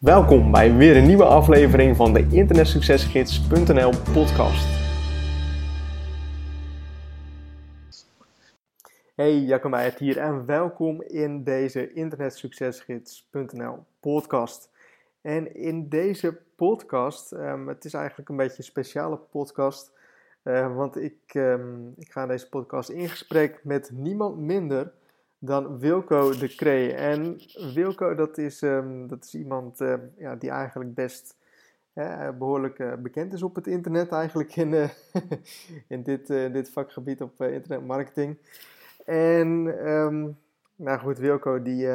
Welkom 0.00 0.50
bij 0.50 0.74
weer 0.74 0.96
een 0.96 1.06
nieuwe 1.06 1.24
aflevering 1.24 1.96
van 1.96 2.12
de 2.12 2.28
internetsuccesgids.nl 2.30 3.90
podcast. 4.12 4.66
Hey, 9.14 9.38
Jacco 9.38 9.68
Meijert 9.68 9.98
hier 9.98 10.18
en 10.18 10.46
welkom 10.46 11.02
in 11.02 11.44
deze 11.44 11.92
internetsuccesgids.nl 11.92 13.84
podcast. 14.00 14.70
En 15.20 15.54
in 15.54 15.88
deze 15.88 16.38
podcast, 16.56 17.32
um, 17.32 17.68
het 17.68 17.84
is 17.84 17.94
eigenlijk 17.94 18.28
een 18.28 18.36
beetje 18.36 18.58
een 18.58 18.64
speciale 18.64 19.16
podcast, 19.16 19.92
uh, 20.44 20.76
want 20.76 20.96
ik, 20.96 21.34
um, 21.34 21.94
ik 21.98 22.12
ga 22.12 22.22
in 22.22 22.28
deze 22.28 22.48
podcast 22.48 22.88
in 22.88 23.08
gesprek 23.08 23.60
met 23.62 23.90
niemand 23.92 24.38
minder 24.38 24.92
dan 25.38 25.78
Wilco 25.78 26.38
de 26.38 26.54
Cree. 26.54 26.92
En 26.92 27.40
Wilco, 27.74 28.14
dat 28.14 28.38
is, 28.38 28.62
um, 28.62 29.06
dat 29.08 29.24
is 29.24 29.34
iemand 29.34 29.80
uh, 29.80 29.94
ja, 30.16 30.36
die 30.36 30.50
eigenlijk 30.50 30.94
best 30.94 31.36
uh, 31.94 32.30
behoorlijk 32.30 32.78
uh, 32.78 32.94
bekend 32.94 33.32
is 33.32 33.42
op 33.42 33.54
het 33.54 33.66
internet, 33.66 34.12
eigenlijk 34.12 34.56
in, 34.56 34.74
in 35.94 36.02
dit, 36.02 36.26
dit 36.26 36.70
vakgebied 36.70 37.22
op 37.22 37.42
internetmarketing. 37.42 38.38
En 39.04 39.48
um, 39.88 40.38
nou 40.76 40.98
goed, 40.98 41.18
Wilco 41.18 41.62
die, 41.62 41.88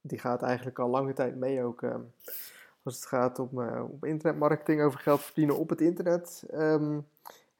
die 0.00 0.18
gaat 0.18 0.42
eigenlijk 0.42 0.78
al 0.78 0.88
lange 0.88 1.12
tijd 1.12 1.36
mee 1.36 1.62
ook 1.62 1.82
als 2.82 2.94
het 2.94 3.06
gaat 3.06 3.38
om 3.38 3.60
internetmarketing, 4.00 4.82
over 4.82 5.00
geld 5.00 5.22
verdienen 5.22 5.58
op 5.58 5.68
het 5.68 5.80
internet. 5.80 6.44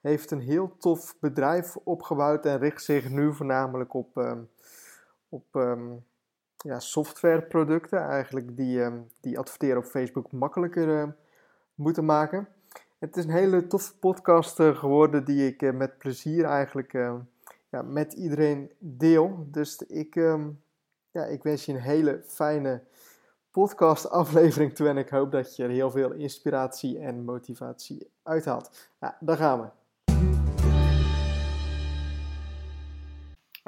heeft 0.01 0.31
een 0.31 0.41
heel 0.41 0.77
tof 0.79 1.17
bedrijf 1.21 1.77
opgebouwd 1.77 2.47
en 2.47 2.59
richt 2.59 2.85
zich 2.85 3.11
nu 3.11 3.35
voornamelijk 3.35 3.95
op 3.95 4.37
op 5.29 5.55
um, 5.55 6.05
ja, 6.57 6.81
softwareproducten, 6.81 7.99
eigenlijk 7.99 8.57
die, 8.57 8.81
um, 8.81 9.07
die 9.21 9.39
adverteren 9.39 9.77
op 9.77 9.85
Facebook 9.85 10.33
makkelijker 10.33 10.89
uh, 10.89 11.09
moeten 11.75 12.05
maken. 12.05 12.49
Het 12.99 13.17
is 13.17 13.25
een 13.25 13.31
hele 13.31 13.67
toffe 13.67 13.99
podcast 13.99 14.61
uh, 14.61 14.77
geworden 14.77 15.25
die 15.25 15.47
ik 15.47 15.63
uh, 15.63 15.73
met 15.73 15.99
plezier 15.99 16.45
eigenlijk 16.45 16.93
ja, 17.69 17.83
met 17.83 18.13
iedereen 18.13 18.73
deel. 18.79 19.47
Dus 19.51 19.83
ik, 19.83 20.15
ja, 21.11 21.25
ik 21.25 21.43
wens 21.43 21.65
je 21.65 21.73
een 21.73 21.81
hele 21.81 22.23
fijne 22.27 22.83
podcast 23.51 24.11
aflevering 24.11 24.75
toe 24.75 24.89
en 24.89 24.97
ik 24.97 25.09
hoop 25.09 25.33
dat 25.33 25.57
je 25.57 25.63
er 25.63 25.71
heel 25.71 25.91
veel 25.91 26.13
inspiratie 26.13 26.99
en 26.99 27.25
motivatie 27.25 28.11
uithaalt. 28.23 28.89
Nou, 28.99 29.15
daar 29.21 29.37
gaan 29.37 29.61
we. 29.61 29.78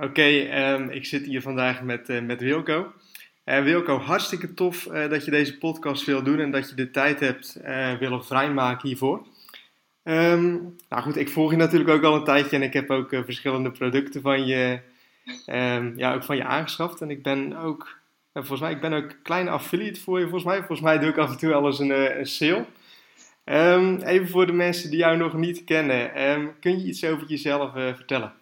Oké, 0.00 0.22
um, 0.72 0.90
ik 0.90 1.04
zit 1.04 1.26
hier 1.26 1.42
vandaag 1.42 1.82
met, 1.82 2.08
uh, 2.08 2.22
met 2.22 2.40
Wilco. 2.40 2.92
Uh, 3.44 3.62
Wilco, 3.62 3.98
hartstikke 3.98 4.54
tof 4.54 4.86
uh, 4.86 5.08
dat 5.08 5.24
je 5.24 5.30
deze 5.30 5.58
podcast 5.58 6.04
wil 6.04 6.22
doen 6.22 6.40
en 6.40 6.50
dat 6.50 6.68
je 6.68 6.74
de 6.74 6.90
tijd 6.90 7.20
hebt 7.20 7.60
willen 7.98 8.24
vrijmaken 8.24 8.88
hiervoor. 8.88 9.26
Um, 10.04 10.76
nou 10.88 11.02
goed, 11.02 11.16
ik 11.16 11.28
volg 11.28 11.50
je 11.50 11.56
natuurlijk 11.56 11.90
ook 11.90 12.02
al 12.02 12.14
een 12.14 12.24
tijdje 12.24 12.56
en 12.56 12.62
ik 12.62 12.72
heb 12.72 12.90
ook 12.90 13.08
verschillende 13.08 13.70
producten 13.70 14.20
van 14.20 14.46
je, 14.46 14.80
um, 15.46 15.92
ja, 15.96 16.14
ook 16.14 16.24
van 16.24 16.36
je 16.36 16.44
aangeschaft. 16.44 17.00
En 17.00 17.10
ik 17.10 17.22
ben 17.22 17.56
ook, 17.56 17.96
volgens 18.32 18.60
mij, 18.60 18.70
ik 18.70 18.80
ben 18.80 18.92
ook 18.92 19.16
kleine 19.22 19.50
affiliate 19.50 20.00
voor 20.00 20.18
je 20.18 20.24
volgens 20.24 20.44
mij. 20.44 20.58
Volgens 20.58 20.80
mij 20.80 20.98
doe 20.98 21.08
ik 21.08 21.16
af 21.16 21.30
en 21.30 21.38
toe 21.38 21.48
wel 21.48 21.66
eens 21.66 21.78
een, 21.78 22.18
een 22.18 22.26
sale. 22.26 22.64
even 24.04 24.28
voor 24.28 24.46
de 24.46 24.52
mensen 24.52 24.90
die 24.90 24.98
jou 24.98 25.16
nog 25.16 25.34
niet 25.34 25.64
kennen, 25.64 26.10
kun 26.60 26.78
je 26.78 26.86
iets 26.86 27.04
over 27.04 27.26
jezelf 27.26 27.72
vertellen? 27.72 28.38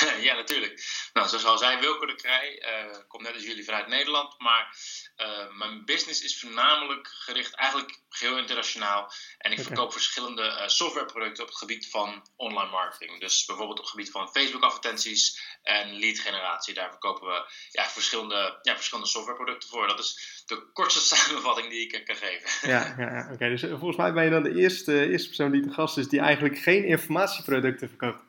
ja, 0.28 0.34
natuurlijk. 0.34 0.82
Nou, 1.12 1.28
zoals 1.28 1.44
al 1.44 1.58
zei, 1.58 1.80
Wilco 1.80 2.06
de 2.06 2.14
Krij 2.14 2.62
uh, 2.62 2.96
komt 3.08 3.22
net 3.22 3.34
als 3.34 3.44
jullie 3.44 3.64
vanuit 3.64 3.86
Nederland. 3.86 4.38
Maar 4.38 4.76
uh, 5.16 5.56
mijn 5.58 5.84
business 5.84 6.22
is 6.22 6.40
voornamelijk 6.40 7.08
gericht 7.08 7.54
eigenlijk 7.54 8.00
geheel 8.08 8.38
internationaal. 8.38 9.12
En 9.38 9.50
ik 9.52 9.58
okay. 9.58 9.64
verkoop 9.64 9.92
verschillende 9.92 10.42
uh, 10.42 10.66
softwareproducten 10.66 11.42
op 11.42 11.48
het 11.48 11.58
gebied 11.58 11.90
van 11.90 12.28
online 12.36 12.70
marketing. 12.70 13.20
Dus 13.20 13.44
bijvoorbeeld 13.44 13.78
op 13.78 13.84
het 13.84 13.94
gebied 13.94 14.10
van 14.10 14.28
Facebook 14.28 14.62
advertenties 14.62 15.40
en 15.62 15.98
lead 15.98 16.18
generatie. 16.18 16.74
Daar 16.74 16.90
verkopen 16.90 17.28
we 17.28 17.52
ja, 17.70 17.84
verschillende, 17.84 18.58
ja, 18.62 18.74
verschillende 18.74 19.10
softwareproducten 19.10 19.68
voor. 19.68 19.86
Dat 19.86 19.98
is 19.98 20.42
de 20.46 20.70
kortste 20.72 21.00
samenvatting 21.14 21.68
die 21.70 21.80
ik 21.80 22.04
kan 22.04 22.16
geven. 22.16 22.68
Ja, 22.68 22.94
ja, 22.98 23.10
ja. 23.12 23.22
oké. 23.24 23.32
Okay. 23.32 23.48
Dus 23.48 23.60
volgens 23.60 23.96
mij 23.96 24.12
ben 24.12 24.24
je 24.24 24.30
dan 24.30 24.42
de 24.42 24.54
eerste, 24.54 25.08
eerste 25.08 25.26
persoon 25.26 25.50
die 25.50 25.62
te 25.62 25.72
gast 25.72 25.98
is 25.98 26.08
die 26.08 26.20
eigenlijk 26.20 26.58
geen 26.58 26.84
informatieproducten 26.84 27.88
verkoopt. 27.88 28.26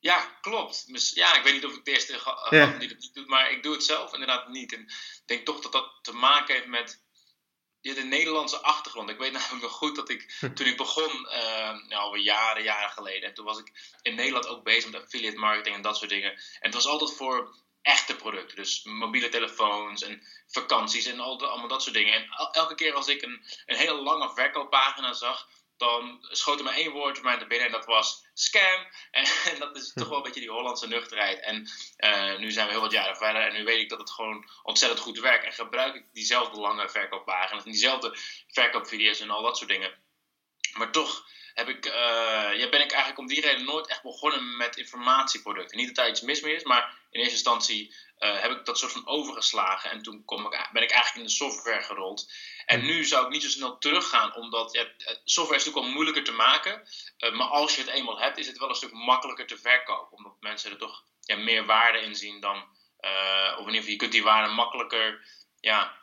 Ja, 0.00 0.38
klopt. 0.40 0.84
Ja, 1.14 1.36
ik 1.36 1.42
weet 1.42 1.52
niet 1.52 1.64
of 1.64 1.74
ik 1.74 1.84
de 1.84 1.90
eerste 1.90 2.12
ja. 2.50 2.66
die 2.66 2.88
dat 2.88 2.98
niet 2.98 3.14
doet, 3.14 3.26
maar 3.26 3.50
ik 3.50 3.62
doe 3.62 3.72
het 3.72 3.84
zelf 3.84 4.12
inderdaad 4.12 4.48
niet. 4.48 4.72
En 4.72 4.80
ik 4.80 5.22
denk 5.26 5.44
toch 5.44 5.60
dat 5.60 5.72
dat 5.72 5.98
te 6.02 6.12
maken 6.12 6.54
heeft 6.54 6.66
met 6.66 7.02
ja, 7.80 7.94
de 7.94 8.02
Nederlandse 8.02 8.60
achtergrond. 8.60 9.10
Ik 9.10 9.18
weet 9.18 9.32
namelijk 9.32 9.62
nog 9.62 9.72
goed 9.72 9.96
dat 9.96 10.08
ik, 10.08 10.36
hm. 10.38 10.52
toen 10.52 10.66
ik 10.66 10.76
begon, 10.76 11.10
uh, 11.10 11.88
nou, 11.88 11.94
alweer 11.94 12.22
jaren, 12.22 12.62
jaren 12.62 12.90
geleden, 12.90 13.34
toen 13.34 13.44
was 13.44 13.58
ik 13.58 13.98
in 14.02 14.14
Nederland 14.14 14.46
ook 14.46 14.64
bezig 14.64 14.90
met 14.90 15.02
affiliate 15.02 15.38
marketing 15.38 15.76
en 15.76 15.82
dat 15.82 15.96
soort 15.96 16.10
dingen. 16.10 16.32
En 16.32 16.40
het 16.60 16.74
was 16.74 16.86
altijd 16.86 17.16
voor 17.16 17.56
echte 17.82 18.16
producten, 18.16 18.56
dus 18.56 18.82
mobiele 18.84 19.28
telefoons 19.28 20.02
en 20.02 20.22
vakanties 20.46 21.06
en 21.06 21.20
al 21.20 21.48
allemaal 21.48 21.68
dat 21.68 21.82
soort 21.82 21.94
dingen. 21.94 22.14
En 22.14 22.28
elke 22.52 22.74
keer 22.74 22.94
als 22.94 23.08
ik 23.08 23.22
een, 23.22 23.44
een 23.66 23.76
hele 23.76 24.02
lange 24.02 24.30
verkooppagina 24.34 25.12
zag, 25.12 25.48
dan 25.78 26.18
schoot 26.30 26.58
er 26.58 26.64
maar 26.64 26.74
één 26.74 26.90
woord 26.90 27.14
bij 27.14 27.22
mij 27.22 27.36
naar 27.36 27.46
binnen 27.46 27.66
en 27.66 27.72
dat 27.72 27.86
was 27.86 28.26
scam. 28.34 28.86
En, 29.10 29.24
dat 29.58 29.76
is 29.76 29.92
toch 29.92 30.08
wel 30.08 30.16
een 30.16 30.22
beetje 30.22 30.40
die 30.40 30.50
Hollandse 30.50 30.88
nuchterheid. 30.88 31.40
En 31.40 31.68
uh, 31.98 32.38
nu 32.38 32.50
zijn 32.50 32.66
we 32.66 32.72
heel 32.72 32.80
wat 32.80 32.92
jaren 32.92 33.16
verder 33.16 33.42
en 33.42 33.52
nu 33.52 33.64
weet 33.64 33.80
ik 33.80 33.88
dat 33.88 33.98
het 33.98 34.10
gewoon 34.10 34.50
ontzettend 34.62 35.00
goed 35.00 35.18
werkt. 35.18 35.44
En 35.44 35.52
gebruik 35.52 35.94
ik 35.94 36.04
diezelfde 36.12 36.60
lange 36.60 36.88
verkooppagina's 36.88 37.64
en 37.64 37.70
diezelfde 37.70 38.16
verkoopvideo's 38.48 39.20
en 39.20 39.30
al 39.30 39.42
dat 39.42 39.56
soort 39.56 39.70
dingen. 39.70 39.94
Maar 40.72 40.90
toch 40.90 41.26
heb 41.54 41.68
ik, 41.68 41.86
uh, 41.86 41.92
ja, 42.58 42.68
ben 42.68 42.80
ik 42.80 42.90
eigenlijk 42.90 43.18
om 43.18 43.26
die 43.26 43.40
reden 43.40 43.64
nooit 43.64 43.86
echt 43.86 44.02
begonnen 44.02 44.56
met 44.56 44.76
informatieproducten. 44.76 45.76
Niet 45.76 45.86
dat 45.86 45.96
daar 45.96 46.08
iets 46.08 46.20
mis 46.20 46.40
mee 46.40 46.54
is, 46.54 46.64
maar 46.64 46.98
in 47.10 47.20
eerste 47.20 47.34
instantie 47.34 47.94
uh, 48.18 48.40
heb 48.40 48.50
ik 48.50 48.64
dat 48.64 48.78
soort 48.78 48.92
van 48.92 49.06
overgeslagen. 49.06 49.90
En 49.90 50.02
toen 50.02 50.24
kom 50.24 50.46
ik, 50.46 50.68
ben 50.72 50.82
ik 50.82 50.90
eigenlijk 50.90 51.16
in 51.16 51.22
de 51.22 51.44
software 51.44 51.82
gerold. 51.82 52.32
En 52.66 52.84
nu 52.84 53.04
zou 53.04 53.24
ik 53.24 53.32
niet 53.32 53.42
zo 53.42 53.48
snel 53.48 53.78
teruggaan, 53.78 54.34
omdat 54.34 54.72
ja, 54.72 54.86
software 55.24 55.58
is 55.58 55.64
natuurlijk 55.64 55.84
wel 55.84 55.94
moeilijker 55.94 56.24
te 56.24 56.32
maken. 56.32 56.88
Uh, 57.18 57.32
maar 57.32 57.46
als 57.46 57.74
je 57.74 57.80
het 57.80 57.90
eenmaal 57.90 58.20
hebt, 58.20 58.38
is 58.38 58.46
het 58.46 58.58
wel 58.58 58.68
een 58.68 58.74
stuk 58.74 58.92
makkelijker 58.92 59.46
te 59.46 59.58
verkopen. 59.58 60.16
Omdat 60.16 60.36
mensen 60.40 60.70
er 60.70 60.78
toch 60.78 61.04
ja, 61.20 61.36
meer 61.36 61.66
waarde 61.66 62.00
in 62.00 62.14
zien 62.14 62.40
dan. 62.40 62.56
Uh, 63.00 63.56
of 63.58 63.66
in 63.66 63.74
ieder 63.74 63.74
geval, 63.74 63.90
je 63.90 63.96
kunt 63.96 64.12
die 64.12 64.22
waarde 64.22 64.52
makkelijker. 64.54 65.26
Ja, 65.60 65.96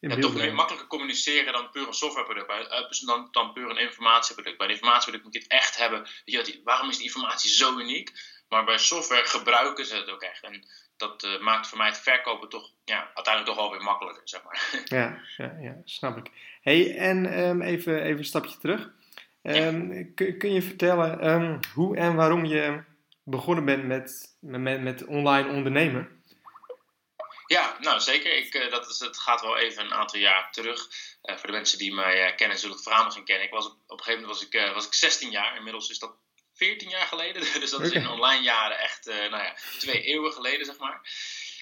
ja, 0.00 0.16
toch 0.16 0.34
meer 0.34 0.54
makkelijker 0.54 0.88
communiceren 0.88 1.52
dan 1.52 1.70
puur 1.70 1.86
een 1.86 1.94
softwareproduct, 1.94 3.06
dan, 3.06 3.28
dan 3.30 3.52
puur 3.52 3.70
een 3.70 3.76
informatieproduct. 3.76 4.56
Bij 4.56 4.66
een 4.66 4.72
informatieproduct 4.72 5.24
moet 5.24 5.34
je 5.34 5.40
het 5.40 5.48
echt 5.48 5.76
hebben. 5.76 6.08
Weet 6.24 6.46
je, 6.46 6.60
waarom 6.64 6.88
is 6.88 6.96
die 6.96 7.06
informatie 7.06 7.50
zo 7.50 7.78
uniek? 7.78 8.12
Maar 8.48 8.64
bij 8.64 8.78
software 8.78 9.26
gebruiken 9.26 9.86
ze 9.86 9.96
het 9.96 10.08
ook 10.08 10.22
echt. 10.22 10.42
En 10.42 10.68
dat 10.96 11.24
uh, 11.24 11.40
maakt 11.40 11.68
voor 11.68 11.78
mij 11.78 11.86
het 11.86 11.98
verkopen 11.98 12.48
toch 12.48 12.70
ja, 12.84 13.10
uiteindelijk 13.14 13.46
toch 13.46 13.56
wel 13.56 13.70
weer 13.70 13.82
makkelijker, 13.82 14.22
zeg 14.24 14.42
maar. 14.42 14.68
Ja, 14.98 15.20
ja, 15.36 15.56
ja 15.60 15.76
snap 15.84 16.16
ik. 16.16 16.30
hey, 16.62 16.96
en 16.96 17.38
um, 17.38 17.62
even, 17.62 18.02
even 18.02 18.18
een 18.18 18.24
stapje 18.24 18.58
terug. 18.58 18.90
Um, 19.42 19.92
ja. 19.92 20.04
kun, 20.14 20.38
kun 20.38 20.52
je 20.52 20.62
vertellen 20.62 21.30
um, 21.30 21.60
hoe 21.74 21.96
en 21.96 22.14
waarom 22.14 22.44
je 22.44 22.82
begonnen 23.22 23.64
bent 23.64 23.84
met, 23.84 24.36
met, 24.40 24.82
met 24.82 25.04
online 25.04 25.48
ondernemen? 25.48 26.22
Ja, 27.46 27.76
nou 27.80 28.00
zeker. 28.00 28.36
Ik, 28.36 28.54
uh, 28.54 28.70
dat 28.70 28.90
is, 28.90 28.98
het 28.98 29.18
gaat 29.18 29.40
wel 29.40 29.58
even 29.58 29.84
een 29.84 29.94
aantal 29.94 30.20
jaar 30.20 30.52
terug. 30.52 30.88
Uh, 31.22 31.36
voor 31.36 31.46
de 31.46 31.52
mensen 31.52 31.78
die 31.78 31.94
mij 31.94 32.34
kennen, 32.34 32.58
zullen 32.58 32.74
het 32.74 32.84
verhaal 32.84 33.04
nog 33.04 33.22
kennen. 33.22 33.46
Ik 33.46 33.52
was 33.52 33.66
op, 33.66 33.72
op 33.86 33.98
een 33.98 34.04
gegeven 34.04 34.20
moment 34.20 34.38
was 34.38 34.48
ik, 34.48 34.74
was 34.74 34.86
ik 34.86 34.94
16 34.94 35.30
jaar. 35.30 35.56
Inmiddels 35.56 35.90
is 35.90 35.98
dat 35.98 36.16
14 36.56 36.88
jaar 36.88 37.06
geleden. 37.06 37.42
Dus 37.60 37.70
dat 37.70 37.80
is 37.80 37.90
in 37.90 38.08
online 38.08 38.42
jaren 38.42 38.78
echt, 38.78 39.08
uh, 39.08 39.14
nou 39.14 39.42
ja, 39.42 39.56
twee 39.78 40.02
eeuwen 40.02 40.32
geleden, 40.32 40.66
zeg 40.66 40.78
maar. 40.78 41.00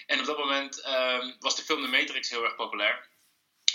En 0.06 0.20
op 0.20 0.26
dat 0.26 0.38
moment 0.38 0.78
uh, 0.78 1.24
was 1.38 1.56
de 1.56 1.62
film 1.62 1.82
The 1.82 1.88
Matrix 1.88 2.30
heel 2.30 2.44
erg 2.44 2.54
populair. 2.54 3.12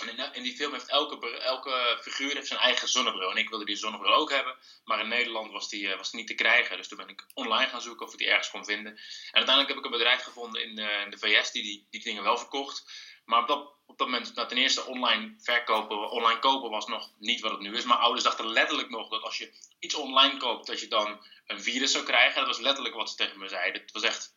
En 0.00 0.34
in, 0.34 0.42
die 0.42 0.56
film 0.56 0.72
heeft 0.72 0.88
elke, 0.88 1.38
elke 1.38 1.98
figuur 2.00 2.34
heeft 2.34 2.46
zijn 2.46 2.60
eigen 2.60 2.88
zonnebril. 2.88 3.30
En 3.30 3.36
ik 3.36 3.48
wilde 3.48 3.64
die 3.64 3.76
zonnebril 3.76 4.14
ook 4.14 4.30
hebben. 4.30 4.56
Maar 4.84 5.00
in 5.00 5.08
Nederland 5.08 5.52
was 5.52 5.68
die, 5.68 5.82
uh, 5.82 5.96
was 5.96 6.10
die 6.10 6.20
niet 6.20 6.28
te 6.28 6.34
krijgen. 6.34 6.76
Dus 6.76 6.88
toen 6.88 6.98
ben 6.98 7.08
ik 7.08 7.26
online 7.34 7.68
gaan 7.68 7.82
zoeken 7.82 8.06
of 8.06 8.12
ik 8.12 8.18
die 8.18 8.28
ergens 8.28 8.50
kon 8.50 8.64
vinden. 8.64 8.92
En 8.92 9.00
uiteindelijk 9.32 9.68
heb 9.68 9.78
ik 9.78 9.84
een 9.84 9.98
bedrijf 9.98 10.22
gevonden 10.22 10.62
in, 10.62 10.78
uh, 10.78 11.00
in 11.00 11.10
de 11.10 11.18
VS 11.18 11.50
die, 11.50 11.62
die 11.62 11.86
die 11.90 12.02
dingen 12.02 12.22
wel 12.22 12.38
verkocht. 12.38 12.84
Maar 13.30 13.40
op 13.40 13.48
dat, 13.48 13.72
op 13.86 13.98
dat 13.98 14.06
moment, 14.06 14.34
nou, 14.34 14.48
ten 14.48 14.56
eerste 14.56 14.86
online 14.86 15.34
verkopen, 15.38 16.10
online 16.10 16.38
kopen 16.38 16.70
was 16.70 16.86
nog 16.86 17.10
niet 17.18 17.40
wat 17.40 17.50
het 17.50 17.60
nu 17.60 17.76
is. 17.76 17.84
Maar 17.84 17.96
ouders 17.96 18.24
dachten 18.24 18.46
letterlijk 18.46 18.90
nog 18.90 19.08
dat 19.08 19.22
als 19.22 19.38
je 19.38 19.52
iets 19.78 19.94
online 19.94 20.36
koopt, 20.36 20.66
dat 20.66 20.80
je 20.80 20.88
dan 20.88 21.26
een 21.46 21.62
virus 21.62 21.92
zou 21.92 22.04
krijgen. 22.04 22.36
Dat 22.36 22.46
was 22.46 22.58
letterlijk 22.58 22.94
wat 22.94 23.10
ze 23.10 23.16
tegen 23.16 23.38
me 23.38 23.48
zeiden. 23.48 23.82
Het 23.82 23.92
was 23.92 24.02
echt 24.02 24.34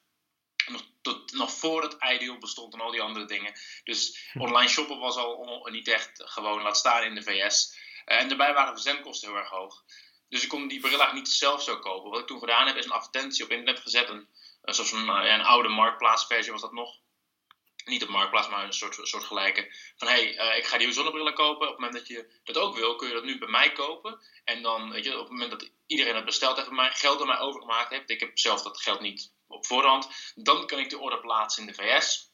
nog, 0.67 0.81
tot, 1.01 1.31
nog 1.31 1.51
voor 1.51 1.81
het 1.81 1.97
ideal 2.13 2.37
bestond 2.37 2.73
en 2.73 2.81
al 2.81 2.91
die 2.91 3.01
andere 3.01 3.25
dingen. 3.25 3.53
Dus 3.83 4.29
hm. 4.31 4.41
online 4.41 4.69
shoppen 4.69 4.99
was 4.99 5.15
al 5.15 5.67
niet 5.71 5.87
echt 5.87 6.21
gewoon, 6.25 6.61
laat 6.61 6.77
staan 6.77 7.03
in 7.03 7.15
de 7.15 7.23
VS. 7.23 7.77
Uh, 8.05 8.19
en 8.19 8.27
daarbij 8.27 8.53
waren 8.53 8.73
verzendkosten 8.73 9.29
heel 9.29 9.37
erg 9.37 9.49
hoog. 9.49 9.83
Dus 10.29 10.43
ik 10.43 10.49
kon 10.49 10.67
die 10.67 10.79
bril 10.79 10.99
eigenlijk 10.99 11.25
niet 11.25 11.35
zelf 11.35 11.63
zo 11.63 11.79
kopen. 11.79 12.09
Wat 12.09 12.19
ik 12.19 12.27
toen 12.27 12.39
gedaan 12.39 12.67
heb, 12.67 12.75
is 12.75 12.85
een 12.85 12.91
advertentie 12.91 13.43
op 13.43 13.51
internet 13.51 13.79
gezet. 13.79 14.09
Een, 14.09 14.27
zoals 14.61 14.91
een, 14.91 15.07
een 15.07 15.41
oude 15.41 15.69
marktplaatsversie 15.69 16.51
was 16.51 16.61
dat 16.61 16.71
nog 16.71 17.01
niet 17.85 18.03
op 18.03 18.09
Marktplaats, 18.09 18.50
maar 18.50 18.63
een 18.63 18.74
soort, 18.74 19.00
soort 19.01 19.24
gelijke. 19.24 19.75
Van 19.97 20.07
hé, 20.07 20.33
hey, 20.33 20.57
ik 20.57 20.65
ga 20.65 20.77
die 20.77 20.91
zonnebrillen 20.91 21.33
kopen. 21.33 21.68
Op 21.68 21.74
het 21.74 21.80
moment 21.80 21.94
dat 21.94 22.07
je 22.07 22.39
dat 22.44 22.57
ook 22.57 22.75
wil, 22.75 22.95
kun 22.95 23.07
je 23.07 23.13
dat 23.13 23.24
nu 23.24 23.38
bij 23.38 23.47
mij 23.47 23.71
kopen. 23.71 24.19
En 24.44 24.62
dan, 24.62 24.91
weet 24.91 25.03
je, 25.03 25.13
op 25.13 25.19
het 25.19 25.31
moment 25.31 25.51
dat 25.51 25.69
iedereen 25.85 26.15
het 26.15 26.25
besteld 26.25 26.57
heeft, 26.57 26.69
mij 26.69 26.91
geld 26.91 27.18
door 27.18 27.27
mij 27.27 27.39
overgemaakt 27.39 27.89
heeft. 27.89 28.09
Ik 28.09 28.19
heb 28.19 28.38
zelf 28.38 28.62
dat 28.62 28.81
geld 28.81 29.00
niet 29.00 29.31
op 29.47 29.65
voorhand. 29.65 30.09
Dan 30.35 30.68
kan 30.68 30.80
ik 30.80 30.89
de 30.89 31.00
order 31.00 31.19
plaatsen 31.19 31.68
in 31.68 31.74
de 31.74 31.83
VS. 31.83 32.31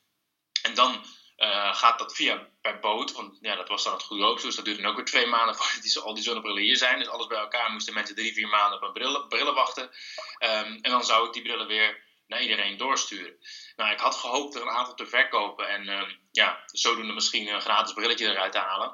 En 0.62 0.74
dan 0.74 1.04
uh, 1.38 1.76
gaat 1.76 2.00
dat 2.00 2.16
via 2.16 2.48
per 2.62 2.80
boot. 2.80 3.12
Want 3.12 3.38
ja, 3.42 3.56
dat 3.56 3.68
was 3.68 3.84
dan 3.84 3.94
het 3.94 4.04
goede 4.04 4.24
ook. 4.24 4.42
Dus 4.42 4.56
dat 4.56 4.66
duurde 4.66 4.88
ook 4.88 4.96
weer 4.96 5.06
twee 5.06 5.28
maanden 5.28 5.56
voordat 5.56 5.82
die, 5.82 6.00
al 6.00 6.14
die 6.14 6.24
zonnebrillen 6.24 6.64
hier 6.64 6.78
zijn. 6.78 7.00
Dus 7.00 7.08
alles 7.08 7.28
bij 7.28 7.38
elkaar 7.38 7.72
moesten 7.72 7.94
mensen 7.94 8.16
drie, 8.16 8.34
vier 8.34 8.48
maanden 8.48 8.78
op 8.78 8.88
een 8.88 8.94
brillen, 8.94 9.28
brillen 9.28 9.54
wachten. 9.54 9.84
Um, 9.84 10.80
en 10.82 10.92
dan 10.92 11.04
zou 11.04 11.28
ik 11.28 11.34
die 11.34 11.42
brillen 11.42 11.68
weer 11.68 12.08
naar 12.30 12.42
iedereen 12.42 12.78
doorsturen. 12.78 13.38
Nou, 13.76 13.92
ik 13.92 14.00
had 14.00 14.16
gehoopt 14.16 14.56
er 14.56 14.62
een 14.62 14.70
aantal 14.70 14.94
te 14.94 15.06
verkopen. 15.06 15.68
En 15.68 15.84
uh, 15.88 16.02
ja, 16.32 16.64
zodoende 16.66 17.14
misschien 17.14 17.48
een 17.48 17.62
gratis 17.62 17.94
brilletje 17.94 18.28
eruit 18.28 18.52
te 18.52 18.58
halen. 18.58 18.88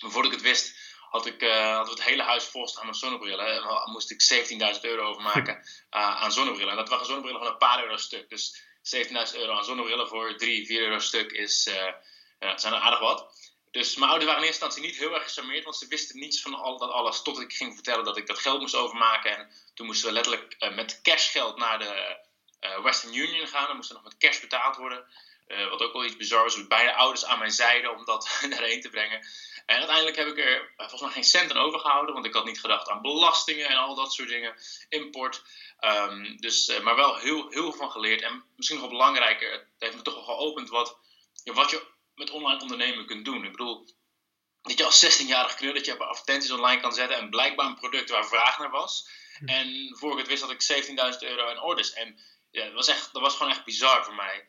Maar 0.00 0.10
voordat 0.10 0.32
ik 0.32 0.38
het 0.38 0.46
wist, 0.46 0.76
had 1.10 1.26
ik, 1.26 1.42
uh, 1.42 1.76
hadden 1.76 1.94
we 1.94 2.00
het 2.00 2.08
hele 2.08 2.22
huis 2.22 2.44
volstaan 2.44 2.86
met 2.86 2.96
zonnebrillen. 2.96 3.46
En 3.46 3.62
dan 3.62 3.90
moest 3.90 4.10
ik 4.10 4.48
17.000 4.74 4.80
euro 4.80 5.02
overmaken 5.02 5.54
uh, 5.56 5.60
aan 6.22 6.32
zonnebrillen. 6.32 6.70
En 6.70 6.76
dat 6.76 6.88
waren 6.88 7.06
zonnebrillen 7.06 7.40
van 7.40 7.50
een 7.50 7.58
paar 7.58 7.82
euro 7.82 7.96
stuk. 7.96 8.28
Dus 8.28 8.62
17.000 9.06 9.12
euro 9.34 9.52
aan 9.52 9.64
zonnebrillen 9.64 10.08
voor 10.08 10.36
3, 10.36 10.66
4 10.66 10.80
euro 10.80 10.98
stuk 10.98 11.32
is, 11.32 11.66
uh, 11.66 12.54
zijn 12.56 12.74
er 12.74 12.80
aardig 12.80 13.00
wat. 13.00 13.38
Dus 13.70 13.96
mijn 13.96 14.10
ouders 14.10 14.30
waren 14.30 14.42
in 14.42 14.48
eerste 14.48 14.64
instantie 14.64 14.90
niet 14.90 15.00
heel 15.00 15.14
erg 15.14 15.22
gecharmeerd, 15.22 15.64
want 15.64 15.76
ze 15.76 15.86
wisten 15.88 16.18
niets 16.18 16.42
van 16.42 16.54
al 16.54 16.78
dat 16.78 16.90
alles. 16.90 17.22
Tot 17.22 17.40
ik 17.40 17.52
ging 17.52 17.74
vertellen 17.74 18.04
dat 18.04 18.16
ik 18.16 18.26
dat 18.26 18.38
geld 18.38 18.60
moest 18.60 18.74
overmaken. 18.74 19.36
En 19.36 19.50
toen 19.74 19.86
moesten 19.86 20.08
we 20.08 20.14
letterlijk 20.14 20.56
uh, 20.58 20.74
met 20.74 21.00
cashgeld 21.02 21.56
naar 21.56 21.78
de 21.78 22.28
Western 22.82 23.14
Union 23.14 23.46
gaan. 23.46 23.66
Dan 23.66 23.76
moest 23.76 23.88
er 23.88 23.94
nog 23.94 24.04
met 24.04 24.18
cash 24.18 24.40
betaald 24.40 24.76
worden. 24.76 25.04
wat 25.70 25.82
ook 25.82 25.92
wel 25.92 26.04
iets 26.04 26.16
bizar 26.16 26.42
was. 26.42 26.66
Beide 26.66 26.94
ouders 26.94 27.24
aan 27.24 27.38
mijn 27.38 27.50
zijde 27.50 27.90
om 27.90 28.04
dat 28.04 28.38
daarheen 28.50 28.80
te 28.80 28.90
brengen. 28.90 29.26
En 29.66 29.76
uiteindelijk 29.76 30.16
heb 30.16 30.26
ik 30.26 30.38
er 30.38 30.72
volgens 30.76 31.00
mij 31.00 31.10
geen 31.10 31.24
cent 31.24 31.50
aan 31.50 31.64
overgehouden, 31.64 32.14
want 32.14 32.26
ik 32.26 32.34
had 32.34 32.44
niet 32.44 32.60
gedacht 32.60 32.88
aan 32.88 33.02
belastingen 33.02 33.68
en 33.68 33.76
al 33.76 33.94
dat 33.94 34.12
soort 34.12 34.28
dingen, 34.28 34.54
import. 34.88 35.42
Um, 35.80 36.36
dus, 36.40 36.80
maar 36.82 36.96
wel 36.96 37.16
heel, 37.16 37.48
heel 37.48 37.62
veel 37.62 37.72
van 37.72 37.90
geleerd. 37.90 38.22
En 38.22 38.44
misschien 38.56 38.78
nog 38.78 38.88
belangrijker, 38.88 39.52
het 39.52 39.66
heeft 39.78 39.96
me 39.96 40.02
toch 40.02 40.14
wel 40.14 40.24
geopend 40.24 40.68
wat, 40.68 40.98
ja, 41.44 41.52
wat 41.52 41.70
je 41.70 41.86
met 42.14 42.30
online 42.30 42.60
ondernemen 42.60 43.06
kunt 43.06 43.24
doen. 43.24 43.44
Ik 43.44 43.50
bedoel, 43.50 43.86
dat 44.62 44.78
je 44.78 44.84
als 44.84 45.04
16-jarig 45.04 45.54
knulletje 45.54 45.98
advertenties 45.98 46.50
online 46.50 46.80
kan 46.80 46.92
zetten 46.92 47.16
en 47.16 47.30
blijkbaar 47.30 47.66
een 47.66 47.74
product 47.74 48.10
waar 48.10 48.26
vraag 48.26 48.58
naar 48.58 48.70
was. 48.70 49.08
Hm. 49.38 49.48
En 49.48 49.96
voor 49.98 50.12
ik 50.12 50.18
het 50.18 50.28
wist 50.28 50.42
had 50.42 50.50
ik 50.50 50.84
17.000 50.84 51.28
euro 51.28 51.50
in 51.50 51.60
orders. 51.60 51.92
En 51.92 52.18
ja, 52.50 52.64
dat, 52.64 52.72
was 52.72 52.88
echt, 52.88 53.12
dat 53.12 53.22
was 53.22 53.36
gewoon 53.36 53.52
echt 53.52 53.64
bizar 53.64 54.04
voor 54.04 54.14
mij. 54.14 54.46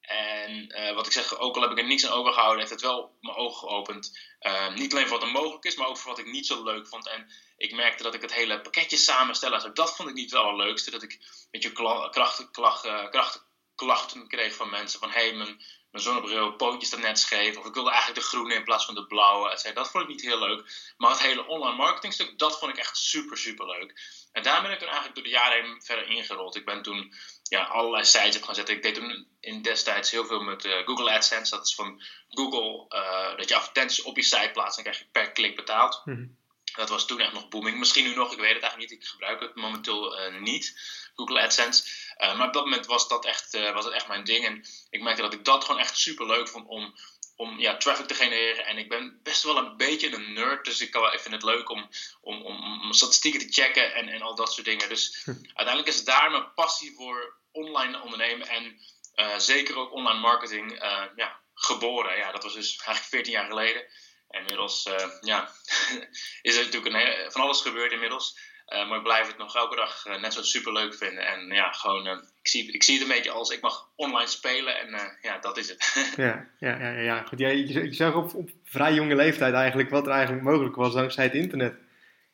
En 0.00 0.80
uh, 0.80 0.94
wat 0.94 1.06
ik 1.06 1.12
zeg, 1.12 1.38
ook 1.38 1.56
al 1.56 1.62
heb 1.62 1.70
ik 1.70 1.78
er 1.78 1.86
niks 1.86 2.06
aan 2.06 2.12
overgehouden, 2.12 2.58
heeft 2.58 2.70
het 2.70 2.80
wel 2.80 3.16
mijn 3.20 3.36
ogen 3.36 3.58
geopend. 3.58 4.18
Uh, 4.40 4.74
niet 4.74 4.92
alleen 4.92 5.08
voor 5.08 5.18
wat 5.18 5.26
er 5.26 5.32
mogelijk 5.32 5.64
is, 5.64 5.76
maar 5.76 5.86
ook 5.86 5.98
voor 5.98 6.10
wat 6.10 6.18
ik 6.18 6.26
niet 6.26 6.46
zo 6.46 6.64
leuk 6.64 6.88
vond. 6.88 7.08
En 7.08 7.30
ik 7.56 7.74
merkte 7.74 8.02
dat 8.02 8.14
ik 8.14 8.22
het 8.22 8.34
hele 8.34 8.60
pakketje 8.60 8.96
samenstellen, 8.96 9.74
dat 9.74 9.96
vond 9.96 10.08
ik 10.08 10.14
niet 10.14 10.30
het 10.30 10.40
allerleukste. 10.40 10.90
Dat 10.90 11.02
ik 11.02 11.12
een 11.12 11.48
beetje 11.50 11.72
krachten, 12.10 12.50
klachten, 12.50 13.10
krachten, 13.10 13.40
klachten 13.74 14.28
kreeg 14.28 14.54
van 14.54 14.70
mensen. 14.70 15.00
Van 15.00 15.10
hé, 15.10 15.28
hey, 15.28 15.32
mijn, 15.32 15.62
mijn 15.90 16.04
zonnebril, 16.04 16.52
pootjes 16.52 16.88
staat 16.88 17.00
net 17.00 17.18
scheef. 17.18 17.56
Of 17.56 17.64
ik 17.64 17.74
wilde 17.74 17.90
eigenlijk 17.90 18.20
de 18.20 18.26
groene 18.26 18.54
in 18.54 18.64
plaats 18.64 18.84
van 18.84 18.94
de 18.94 19.06
blauwe. 19.06 19.72
Dat 19.74 19.90
vond 19.90 20.04
ik 20.04 20.10
niet 20.10 20.22
heel 20.22 20.38
leuk. 20.38 20.92
Maar 20.96 21.10
het 21.10 21.22
hele 21.22 21.46
online 21.46 21.76
marketingstuk, 21.76 22.38
dat 22.38 22.58
vond 22.58 22.72
ik 22.72 22.78
echt 22.78 22.96
super, 22.96 23.38
super 23.38 23.66
leuk. 23.66 24.00
En 24.32 24.42
daar 24.42 24.62
ben 24.62 24.70
ik 24.70 24.78
toen 24.78 24.88
eigenlijk 24.88 25.14
door 25.14 25.24
de 25.24 25.30
jaren 25.30 25.64
heen 25.64 25.82
verder 25.82 26.08
ingerold. 26.08 26.56
Ik 26.56 26.64
ben 26.64 26.82
toen 26.82 27.14
ja, 27.42 27.62
allerlei 27.62 28.04
sites 28.04 28.36
op 28.36 28.42
gaan 28.42 28.54
zetten. 28.54 28.74
Ik 28.74 28.82
deed 28.82 28.94
toen 28.94 29.26
in 29.40 29.62
destijds 29.62 30.10
heel 30.10 30.26
veel 30.26 30.40
met 30.40 30.64
uh, 30.64 30.76
Google 30.84 31.10
AdSense. 31.10 31.56
Dat 31.56 31.66
is 31.66 31.74
van 31.74 32.02
Google 32.28 32.86
uh, 32.88 33.36
dat 33.36 33.48
je 33.48 33.56
advertenties 33.56 34.02
op 34.02 34.16
je 34.16 34.22
site 34.22 34.50
plaatst 34.52 34.76
en 34.76 34.82
krijg 34.82 34.98
je 34.98 35.06
per 35.12 35.32
klik 35.32 35.56
betaald. 35.56 36.02
Mm 36.04 36.14
-hmm. 36.14 36.36
Dat 36.74 36.88
was 36.88 37.06
toen 37.06 37.20
echt 37.20 37.32
nog 37.32 37.48
booming. 37.48 37.78
Misschien 37.78 38.04
nu 38.04 38.14
nog, 38.14 38.32
ik 38.32 38.38
weet 38.38 38.54
het 38.54 38.62
eigenlijk 38.62 38.90
niet. 38.90 39.00
Ik 39.00 39.06
gebruik 39.06 39.40
het 39.40 39.54
momenteel 39.54 40.20
uh, 40.20 40.40
niet, 40.40 40.80
Google 41.14 41.40
AdSense. 41.40 41.84
maar 42.18 42.46
op 42.46 42.52
dat 42.52 42.64
moment 42.64 42.86
was 42.86 43.08
dat, 43.08 43.24
echt, 43.24 43.72
was 43.72 43.84
dat 43.84 43.92
echt 43.92 44.08
mijn 44.08 44.24
ding. 44.24 44.44
En 44.44 44.64
ik 44.90 45.02
merkte 45.02 45.22
dat 45.22 45.32
ik 45.32 45.44
dat 45.44 45.64
gewoon 45.64 45.80
echt 45.80 45.98
super 45.98 46.26
leuk 46.26 46.48
vond 46.48 46.66
om 46.66 46.94
om 47.38 47.58
ja, 47.58 47.76
traffic 47.76 48.06
te 48.06 48.14
genereren. 48.14 48.66
En 48.66 48.78
ik 48.78 48.88
ben 48.88 49.20
best 49.22 49.42
wel 49.42 49.56
een 49.56 49.76
beetje 49.76 50.14
een 50.14 50.32
nerd, 50.32 50.64
dus 50.64 50.80
ik, 50.80 50.90
kan, 50.90 51.12
ik 51.12 51.20
vind 51.20 51.34
het 51.34 51.42
leuk 51.42 51.70
om, 51.70 51.88
om, 52.20 52.42
om, 52.42 52.82
om 52.82 52.92
statistieken 52.92 53.40
te 53.40 53.52
checken 53.62 53.94
en, 53.94 54.08
en 54.08 54.22
al 54.22 54.34
dat 54.34 54.52
soort 54.52 54.66
dingen. 54.66 54.88
Dus 54.88 55.24
uiteindelijk 55.58 55.88
is 55.88 56.04
daar 56.04 56.30
mijn 56.30 56.54
passie 56.54 56.94
voor 56.96 57.36
online 57.52 58.02
ondernemen 58.02 58.48
en 58.48 58.80
uh, 59.14 59.38
zeker 59.38 59.76
ook 59.76 59.92
online 59.92 60.18
marketing 60.18 60.72
uh, 60.72 61.02
ja, 61.16 61.40
geboren. 61.54 62.16
Ja, 62.16 62.32
dat 62.32 62.42
was 62.42 62.54
dus 62.54 62.76
eigenlijk 62.76 63.08
14 63.08 63.32
jaar 63.32 63.46
geleden. 63.46 63.82
En 64.28 64.40
inmiddels 64.40 64.86
uh, 64.86 65.08
ja, 65.20 65.52
is 66.42 66.56
er 66.56 66.64
natuurlijk 66.64 66.94
een, 66.94 67.32
van 67.32 67.40
alles 67.40 67.60
gebeurd 67.60 67.92
inmiddels. 67.92 68.38
Uh, 68.72 68.88
maar 68.88 68.96
ik 68.96 69.02
blijf 69.02 69.26
het 69.26 69.38
nog 69.38 69.56
elke 69.56 69.76
dag 69.76 70.06
uh, 70.06 70.20
net 70.20 70.32
zo 70.32 70.42
super 70.42 70.72
leuk 70.72 70.94
vinden. 70.94 71.26
En 71.26 71.46
ja, 71.46 71.72
gewoon, 71.72 72.06
uh, 72.06 72.12
ik, 72.12 72.48
zie, 72.48 72.72
ik 72.72 72.82
zie 72.82 72.94
het 72.94 73.02
een 73.02 73.14
beetje 73.14 73.30
als 73.30 73.50
ik 73.50 73.60
mag 73.60 73.88
online 73.96 74.28
spelen 74.28 74.78
en 74.78 75.16
ja, 75.22 75.38
dat 75.38 75.56
is 75.56 75.68
het. 75.68 75.94
ja, 76.16 76.48
ja, 76.58 76.78
ja, 76.78 76.90
ja, 76.90 77.22
goed. 77.22 77.38
Ja, 77.38 77.48
je, 77.48 77.66
je 77.66 77.94
zag 77.94 78.14
op, 78.14 78.34
op 78.34 78.50
vrij 78.64 78.94
jonge 78.94 79.14
leeftijd 79.14 79.54
eigenlijk 79.54 79.90
wat 79.90 80.06
er 80.06 80.12
eigenlijk 80.12 80.42
mogelijk 80.42 80.76
was 80.76 80.94
dankzij 80.94 81.24
het 81.24 81.34
internet. 81.34 81.74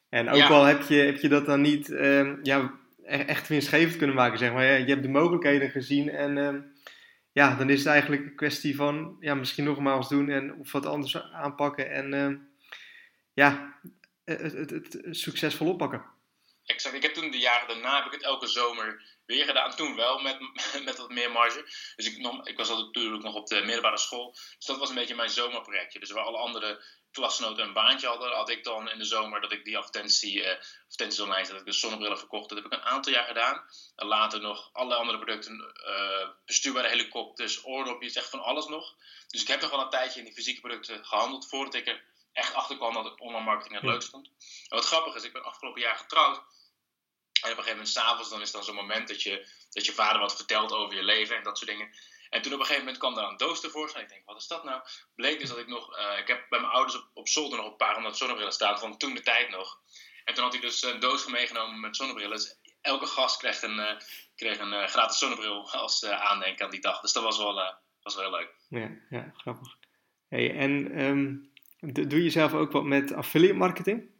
En 0.09 0.29
ook 0.29 0.37
ja. 0.37 0.49
al 0.49 0.65
heb 0.65 0.83
je, 0.83 0.95
heb 0.95 1.21
je 1.21 1.29
dat 1.29 1.47
dan 1.47 1.61
niet 1.61 1.91
ehm, 1.91 2.37
ja, 2.43 2.73
e-, 3.05 3.17
echt 3.17 3.49
winstgevend 3.49 3.97
kunnen 3.97 4.17
maken, 4.17 4.39
zeg 4.39 4.53
maar. 4.53 4.65
Je 4.65 4.85
hebt 4.85 5.03
de 5.03 5.09
mogelijkheden 5.09 5.71
gezien 5.71 6.11
en 6.11 6.39
ehm, 6.39 6.61
ja, 7.33 7.55
dan 7.55 7.71
is 7.71 7.79
het 7.79 7.89
eigenlijk 7.89 8.23
een 8.23 8.35
kwestie 8.35 8.77
van 8.77 9.17
ja, 9.21 9.35
misschien 9.35 9.65
nogmaals 9.65 10.09
doen 10.09 10.29
en 10.31 10.55
of 10.55 10.73
wat 10.73 10.87
anders 10.87 11.23
aanpakken 11.33 11.91
en 11.91 12.15
ehm, 12.15 12.37
ja, 13.33 13.75
het, 14.25 14.53
het, 14.53 14.71
het 14.71 14.99
succesvol 15.11 15.69
oppakken. 15.69 16.14
Exact. 16.67 16.95
Ik 16.95 17.03
heb 17.03 17.15
toen 17.15 17.31
de 17.31 17.39
jaren 17.39 17.69
daarna 17.69 17.97
heb 17.97 18.07
ik 18.07 18.13
het 18.13 18.23
elke 18.23 18.47
zomer 18.47 19.03
weer 19.27 19.45
gedaan. 19.45 19.77
Toen 19.77 19.97
wel 19.97 20.19
met, 20.19 20.39
met 20.85 20.97
wat 20.97 21.11
meer 21.11 21.31
marge. 21.31 21.63
Dus 21.97 22.07
ik, 22.07 22.19
nog, 22.19 22.47
ik 22.47 22.57
was 22.57 22.69
natuurlijk 22.69 23.23
nog 23.23 23.35
op 23.35 23.47
de 23.47 23.63
middelbare 23.63 23.99
school. 23.99 24.33
Dus 24.33 24.67
dat 24.67 24.79
was 24.79 24.89
een 24.89 24.95
beetje 24.95 25.15
mijn 25.15 25.31
zomerprojectje. 25.31 25.99
Dus 25.99 26.11
waar 26.11 26.25
alle 26.25 26.39
andere 26.39 26.85
klasgenoten 27.11 27.65
een 27.65 27.73
baantje 27.73 28.07
hadden, 28.07 28.33
had 28.33 28.49
ik 28.49 28.65
dan 28.65 28.91
in 28.91 28.99
de 28.99 29.05
zomer 29.05 29.41
dat 29.41 29.53
ik 29.53 29.65
die 29.65 29.77
advertentie, 29.77 30.37
uh, 30.37 30.51
advertenties 30.85 31.21
online 31.21 31.49
dat 31.49 31.61
ik 31.61 31.65
de 31.65 31.73
zonnebrillen 31.73 32.19
verkocht. 32.19 32.49
Dat 32.49 32.59
heb 32.59 32.67
ik 32.67 32.73
een 32.73 32.85
aantal 32.85 33.13
jaar 33.13 33.27
gedaan. 33.27 33.65
En 33.97 34.07
later 34.07 34.41
nog 34.41 34.71
alle 34.73 34.95
andere 34.95 35.19
producten, 35.19 35.75
uh, 35.87 36.29
bestuurbare 36.47 36.89
helikopters, 36.89 37.65
oordopjes, 37.65 38.15
echt 38.15 38.31
van 38.31 38.43
alles 38.43 38.67
nog. 38.67 38.95
Dus 39.29 39.43
ik 39.43 39.49
heb 39.49 39.61
nog 39.61 39.71
wel 39.71 39.81
een 39.81 39.91
tijdje 39.91 40.19
in 40.19 40.25
die 40.25 40.35
fysieke 40.35 40.61
producten 40.61 41.05
gehandeld 41.05 41.49
voordat 41.49 41.75
ik 41.75 41.87
er 41.87 42.05
echt 42.33 42.55
achter 42.55 42.77
kwam 42.77 42.95
dat 42.95 43.07
ik 43.07 43.21
online 43.21 43.45
marketing 43.45 43.75
het 43.75 43.85
leukst 43.85 44.11
vond. 44.11 44.27
En 44.69 44.77
wat 44.77 44.85
grappig 44.85 45.15
is, 45.15 45.23
ik 45.23 45.33
ben 45.33 45.45
afgelopen 45.45 45.81
jaar 45.81 45.97
getrouwd. 45.97 46.43
En 47.45 47.51
op 47.51 47.57
een 47.59 47.65
gegeven 47.65 47.85
moment, 47.85 47.89
s'avonds, 47.89 48.31
dan 48.31 48.41
is 48.41 48.51
dan 48.51 48.65
zo'n 48.65 48.75
moment 48.75 49.09
dat 49.09 49.23
je, 49.23 49.47
dat 49.71 49.87
je 49.87 49.93
vader 49.93 50.21
wat 50.21 50.37
vertelt 50.37 50.73
over 50.73 50.97
je 50.97 51.03
leven 51.03 51.37
en 51.37 51.43
dat 51.43 51.59
soort 51.59 51.71
dingen. 51.71 51.89
En 52.31 52.43
toen 52.43 52.53
op 52.53 52.59
een 52.59 52.65
gegeven 52.65 52.85
moment 52.85 52.99
kwam 52.99 53.15
daar 53.15 53.29
een 53.29 53.37
doos 53.37 53.61
tevoorschijn. 53.61 54.05
Ik 54.05 54.11
denk, 54.11 54.25
wat 54.25 54.37
is 54.37 54.47
dat 54.47 54.65
nou? 54.65 54.83
Bleek 55.15 55.39
dus 55.41 55.49
dat 55.49 55.59
ik 55.59 55.67
nog, 55.67 55.99
uh, 55.99 56.19
ik 56.19 56.29
heb 56.29 56.47
bij 56.49 56.61
mijn 56.61 56.73
ouders 56.73 56.97
op, 56.97 57.11
op 57.15 57.29
zolder 57.29 57.59
nog 57.59 57.67
een 57.67 57.77
paar 57.77 57.95
honderd 57.95 58.17
zonnebrillen 58.17 58.53
staan 58.53 58.79
van 58.79 58.97
toen 58.97 59.15
de 59.15 59.23
tijd 59.23 59.51
nog. 59.51 59.81
En 60.25 60.35
toen 60.35 60.43
had 60.43 60.53
hij 60.53 60.63
dus 60.63 60.83
een 60.83 61.01
doos 61.01 61.27
meegenomen 61.27 61.81
met 61.81 61.97
zonnebrillen. 61.97 62.37
Dus 62.37 62.59
elke 62.81 63.07
gast 63.07 63.39
kreeg 63.39 63.63
een, 63.63 63.79
uh, 63.79 63.99
kreeg 64.37 64.59
een 64.59 64.73
uh, 64.73 64.87
gratis 64.87 65.19
zonnebril 65.19 65.71
als 65.71 66.05
aandenken 66.05 66.65
aan 66.65 66.71
die 66.71 66.81
dag. 66.81 67.01
Dus 67.01 67.13
dat 67.13 67.23
was 67.23 67.39
wel, 67.39 67.55
was 68.03 68.15
wel 68.15 68.25
heel 68.25 68.39
leuk. 68.39 68.55
Ja, 68.69 68.91
ja 69.11 69.33
grappig. 69.37 69.77
Hey, 70.29 70.57
en 70.57 71.01
um, 71.01 71.53
doe 71.81 72.23
je 72.23 72.31
zelf 72.31 72.53
ook 72.53 72.73
wat 72.73 72.85
met 72.85 73.13
affiliate 73.13 73.55
marketing? 73.55 74.13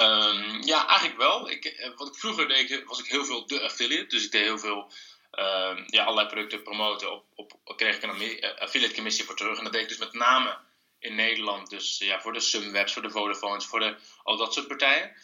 Um, 0.00 0.62
ja, 0.62 0.86
eigenlijk 0.86 1.18
wel. 1.18 1.50
Ik, 1.50 1.64
eh, 1.64 1.90
wat 1.96 2.08
ik 2.08 2.14
vroeger 2.14 2.48
deed, 2.48 2.84
was 2.84 2.98
ik 2.98 3.06
heel 3.06 3.24
veel 3.24 3.46
de 3.46 3.60
affiliate. 3.60 4.06
Dus 4.06 4.24
ik 4.24 4.30
deed 4.30 4.42
heel 4.42 4.58
veel 4.58 4.92
um, 5.32 5.84
ja, 5.86 6.02
allerlei 6.04 6.28
producten 6.28 6.62
promoten. 6.62 7.12
Op, 7.12 7.24
op, 7.64 7.76
kreeg 7.76 7.96
ik 7.96 8.02
een 8.02 8.40
eh, 8.40 8.60
affiliate 8.60 8.94
commissie 8.94 9.24
voor 9.24 9.36
terug. 9.36 9.58
En 9.58 9.64
dat 9.64 9.72
deed 9.72 9.82
ik 9.82 9.88
dus 9.88 9.98
met 9.98 10.12
name 10.12 10.58
in 10.98 11.14
Nederland. 11.14 11.70
Dus 11.70 11.98
ja, 11.98 12.20
voor 12.20 12.32
de 12.32 12.40
Sunwebs, 12.40 12.92
voor 12.92 13.02
de 13.02 13.10
Vodafones, 13.10 13.66
voor 13.66 13.80
de, 13.80 13.96
al 14.22 14.36
dat 14.36 14.54
soort 14.54 14.68
partijen. 14.68 15.16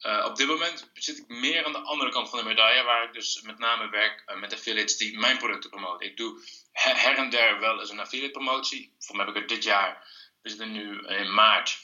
Uh, 0.00 0.24
op 0.24 0.36
dit 0.36 0.46
moment 0.46 0.90
zit 0.94 1.18
ik 1.18 1.28
meer 1.28 1.64
aan 1.64 1.72
de 1.72 1.78
andere 1.78 2.10
kant 2.10 2.30
van 2.30 2.38
de 2.38 2.44
medaille, 2.44 2.82
waar 2.82 3.04
ik 3.04 3.12
dus 3.12 3.40
met 3.42 3.58
name 3.58 3.88
werk 3.88 4.22
uh, 4.26 4.40
met 4.40 4.52
affiliates 4.52 4.96
die 4.96 5.18
mijn 5.18 5.38
producten 5.38 5.70
promoten. 5.70 6.06
Ik 6.06 6.16
doe 6.16 6.42
her, 6.72 7.02
her 7.02 7.16
en 7.16 7.30
der 7.30 7.60
wel 7.60 7.80
eens 7.80 7.90
een 7.90 8.00
affiliate 8.00 8.32
promotie. 8.32 8.94
Voor 8.98 9.16
mij 9.16 9.24
heb 9.24 9.34
ik 9.34 9.42
er 9.42 9.48
dit 9.48 9.64
jaar, 9.64 10.06
we 10.42 10.48
zitten 10.48 10.72
nu 10.72 11.06
in 11.06 11.34
maart, 11.34 11.78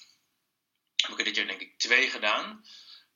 heb 1.06 1.18
ik 1.18 1.18
er 1.18 1.24
dit 1.24 1.36
jaar 1.36 1.46
denk 1.46 1.60
ik 1.60 1.78
twee 1.78 2.08
gedaan. 2.08 2.64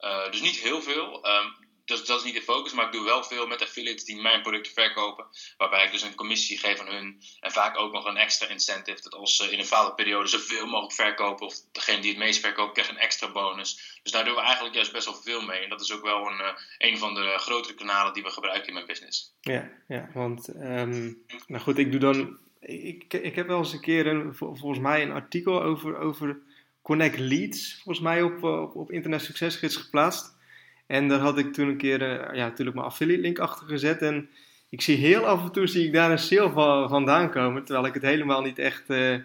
Uh, 0.01 0.31
dus 0.31 0.41
niet 0.41 0.59
heel 0.59 0.83
veel. 0.83 1.27
Um, 1.27 1.69
dus 1.91 2.05
dat 2.05 2.19
is 2.19 2.25
niet 2.25 2.35
de 2.35 2.43
focus, 2.43 2.73
maar 2.73 2.87
ik 2.87 2.93
doe 2.93 3.05
wel 3.05 3.25
veel 3.25 3.47
met 3.47 3.63
affiliates 3.63 4.05
die 4.05 4.21
mijn 4.21 4.43
producten 4.43 4.73
verkopen. 4.73 5.27
Waarbij 5.57 5.85
ik 5.85 5.93
dus 5.93 6.03
een 6.03 6.15
commissie 6.15 6.59
geef 6.59 6.81
aan 6.81 6.95
hun. 6.95 7.23
En 7.41 7.53
vaak 7.53 7.79
ook 7.79 7.93
nog 7.93 8.05
een 8.05 8.17
extra 8.17 8.49
incentive. 8.49 9.03
Dat 9.03 9.15
als 9.15 9.37
ze 9.37 9.53
in 9.53 9.59
een 9.59 9.65
bepaalde 9.65 9.95
periode 9.95 10.29
zoveel 10.29 10.67
mogelijk 10.67 10.93
verkopen. 10.93 11.47
Of 11.47 11.55
degene 11.73 12.01
die 12.01 12.11
het 12.11 12.19
meest 12.19 12.41
verkoopt 12.41 12.73
krijgt 12.73 12.91
een 12.91 12.99
extra 12.99 13.33
bonus. 13.33 13.99
Dus 14.03 14.13
daar 14.13 14.25
doen 14.25 14.35
we 14.35 14.41
eigenlijk 14.41 14.75
juist 14.75 14.93
best 14.93 15.05
wel 15.05 15.15
veel 15.15 15.43
mee. 15.43 15.61
En 15.61 15.69
dat 15.69 15.81
is 15.81 15.93
ook 15.93 16.03
wel 16.03 16.27
een, 16.27 16.41
uh, 16.41 16.53
een 16.79 16.99
van 16.99 17.15
de 17.15 17.35
grotere 17.37 17.75
kanalen 17.75 18.13
die 18.13 18.23
we 18.23 18.31
gebruiken 18.31 18.69
in 18.69 18.75
mijn 18.75 18.87
business. 18.87 19.35
Ja, 19.41 19.71
ja 19.89 20.11
want 20.15 20.49
um, 20.49 21.25
nou 21.47 21.63
goed, 21.63 21.79
ik 21.79 21.91
doe 21.91 22.01
dan. 22.01 22.39
Ik, 22.61 23.15
ik 23.15 23.35
heb 23.35 23.47
wel 23.47 23.59
eens 23.59 23.73
een 23.73 23.81
keer 23.81 24.07
een, 24.07 24.35
volgens 24.35 24.79
mij 24.79 25.03
een 25.03 25.13
artikel 25.13 25.63
over, 25.63 25.99
over 25.99 26.41
Connect 26.83 27.19
Leads. 27.19 27.75
Volgens 27.75 28.05
mij 28.05 28.23
op, 28.23 28.43
op, 28.43 28.77
op 28.77 28.91
Internet 28.91 29.23
Succesgids 29.23 29.77
geplaatst. 29.77 30.39
En 30.87 31.09
daar 31.09 31.19
had 31.19 31.39
ik 31.39 31.53
toen 31.53 31.69
een 31.69 31.77
keer 31.77 32.03
uh, 32.03 32.37
ja, 32.37 32.47
natuurlijk 32.47 32.77
mijn 32.77 32.89
affiliate 32.89 33.23
link 33.23 33.39
achter 33.39 33.67
gezet. 33.67 34.03
En 34.03 34.31
ik 34.69 34.83
zie 34.83 34.97
heel 34.97 35.27
af 35.27 35.43
en 35.43 35.53
toe 35.53 35.67
zie 35.67 35.87
ik 35.87 35.93
daar 35.93 36.11
een 36.11 36.19
sale 36.19 36.51
van, 36.51 36.89
vandaan 36.89 37.31
komen. 37.31 37.65
Terwijl 37.65 37.87
ik 37.87 37.95
het 37.95 38.03
helemaal 38.03 38.43
niet 38.43 38.59
echt 38.59 38.91
uh, 38.91 39.21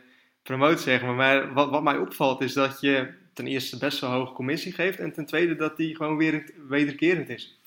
zeg 0.75 1.01
maar. 1.01 1.13
Maar 1.13 1.53
wat, 1.53 1.69
wat 1.69 1.83
mij 1.83 1.97
opvalt 1.97 2.41
is 2.41 2.53
dat 2.53 2.81
je 2.81 3.13
ten 3.33 3.47
eerste 3.47 3.77
best 3.77 3.99
wel 3.99 4.09
hoge 4.09 4.33
commissie 4.33 4.73
geeft. 4.73 4.99
En 4.99 5.13
ten 5.13 5.25
tweede 5.25 5.55
dat 5.55 5.77
die 5.77 5.95
gewoon 5.95 6.17
weer 6.17 6.53
wederkerend 6.67 7.29
is. 7.29 7.59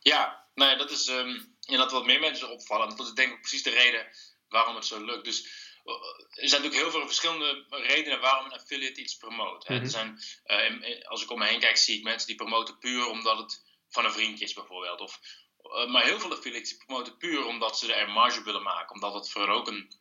Ja, 0.00 0.44
nou 0.54 0.70
ja, 0.70 0.76
dat 0.76 0.90
is 0.90 1.08
um, 1.08 1.54
dat 1.76 1.92
wat 1.92 2.06
meer 2.06 2.20
mensen 2.20 2.50
opvallen. 2.50 2.88
Dat 2.88 3.06
is 3.06 3.12
denk 3.12 3.32
ik 3.32 3.40
precies 3.40 3.62
de 3.62 3.70
reden 3.70 4.06
waarom 4.48 4.74
het 4.74 4.84
zo 4.84 5.04
lukt. 5.04 5.24
Dus 5.24 5.65
er 5.86 6.48
zijn 6.48 6.62
natuurlijk 6.62 6.74
heel 6.74 6.90
veel 6.90 7.06
verschillende 7.06 7.64
redenen 7.70 8.20
waarom 8.20 8.44
een 8.44 8.58
affiliate 8.58 9.00
iets 9.00 9.16
promoot. 9.16 9.68
Mm 9.68 9.76
Er 9.76 9.88
zijn, 9.88 10.20
uh, 10.46 11.06
als 11.08 11.22
ik 11.22 11.30
om 11.30 11.38
me 11.38 11.46
heen 11.46 11.60
kijk, 11.60 11.76
zie 11.76 11.98
ik 11.98 12.04
mensen 12.04 12.26
die 12.26 12.36
promoten 12.36 12.78
puur 12.78 13.06
omdat 13.06 13.38
het 13.38 13.64
van 13.88 14.04
een 14.04 14.12
vriendje 14.12 14.44
is 14.44 14.52
bijvoorbeeld. 14.52 15.00
Of, 15.00 15.20
uh, 15.62 15.86
maar 15.86 16.04
heel 16.04 16.20
veel 16.20 16.32
affiliates 16.32 16.76
promoten 16.76 17.16
puur 17.16 17.44
omdat 17.44 17.78
ze 17.78 17.94
er 17.94 18.10
marge 18.10 18.42
willen 18.42 18.62
maken. 18.62 18.94
Omdat 18.94 19.14
het 19.14 19.30
voor 19.30 19.48
ook 19.48 19.66
een, 19.66 19.92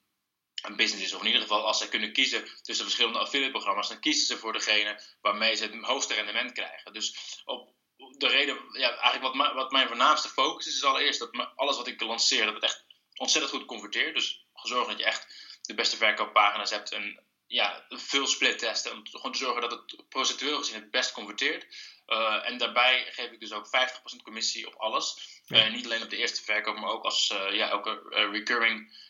een 0.61 0.75
business 0.75 1.05
is. 1.05 1.13
Of 1.13 1.19
in 1.19 1.27
ieder 1.27 1.41
geval, 1.41 1.65
als 1.65 1.77
ze 1.77 1.89
kunnen 1.89 2.13
kiezen 2.13 2.43
tussen 2.61 2.85
verschillende 2.85 3.19
affiliate 3.19 3.51
programma's, 3.51 3.87
dan 3.87 3.99
kiezen 3.99 4.25
ze 4.25 4.37
voor 4.37 4.53
degene 4.53 5.01
waarmee 5.21 5.55
ze 5.55 5.63
het 5.63 5.83
hoogste 5.83 6.13
rendement 6.13 6.51
krijgen. 6.51 6.93
Dus 6.93 7.17
op 7.45 7.73
de 8.17 8.27
reden, 8.27 8.57
ja, 8.71 8.97
eigenlijk 8.97 9.35
wat, 9.35 9.53
wat 9.53 9.71
mijn 9.71 9.87
voornaamste 9.87 10.29
focus 10.29 10.67
is, 10.67 10.75
is 10.75 10.83
allereerst 10.83 11.19
dat 11.19 11.51
alles 11.55 11.77
wat 11.77 11.87
ik 11.87 12.01
lanceer, 12.01 12.45
dat 12.45 12.53
het 12.53 12.63
echt 12.63 12.85
ontzettend 13.15 13.53
goed 13.53 13.65
converteert. 13.65 14.15
Dus 14.15 14.45
zorgen 14.53 14.89
dat 14.89 14.99
je 14.99 15.05
echt 15.05 15.44
de 15.65 15.73
beste 15.73 15.97
verkooppagina's 15.97 16.69
hebt 16.69 16.91
en 16.91 17.19
ja, 17.47 17.85
veel 17.89 18.27
split 18.27 18.59
testen. 18.59 18.91
Om 18.91 19.07
gewoon 19.07 19.31
te 19.31 19.37
zorgen 19.37 19.61
dat 19.61 19.71
het 19.71 20.09
procentueel 20.09 20.57
gezien 20.57 20.75
het 20.75 20.91
best 20.91 21.11
converteert. 21.11 21.65
Uh, 22.07 22.49
en 22.49 22.57
daarbij 22.57 23.07
geef 23.11 23.31
ik 23.31 23.39
dus 23.39 23.51
ook 23.51 23.67
50% 23.67 23.69
commissie 24.23 24.67
op 24.67 24.73
alles. 24.73 25.17
Ja. 25.45 25.65
Uh, 25.65 25.73
niet 25.73 25.85
alleen 25.85 26.03
op 26.03 26.09
de 26.09 26.17
eerste 26.17 26.43
verkoop, 26.43 26.77
maar 26.77 26.89
ook 26.89 27.03
als 27.03 27.29
uh, 27.29 27.53
ja, 27.53 27.69
elke 27.69 28.01
recurring 28.31 29.03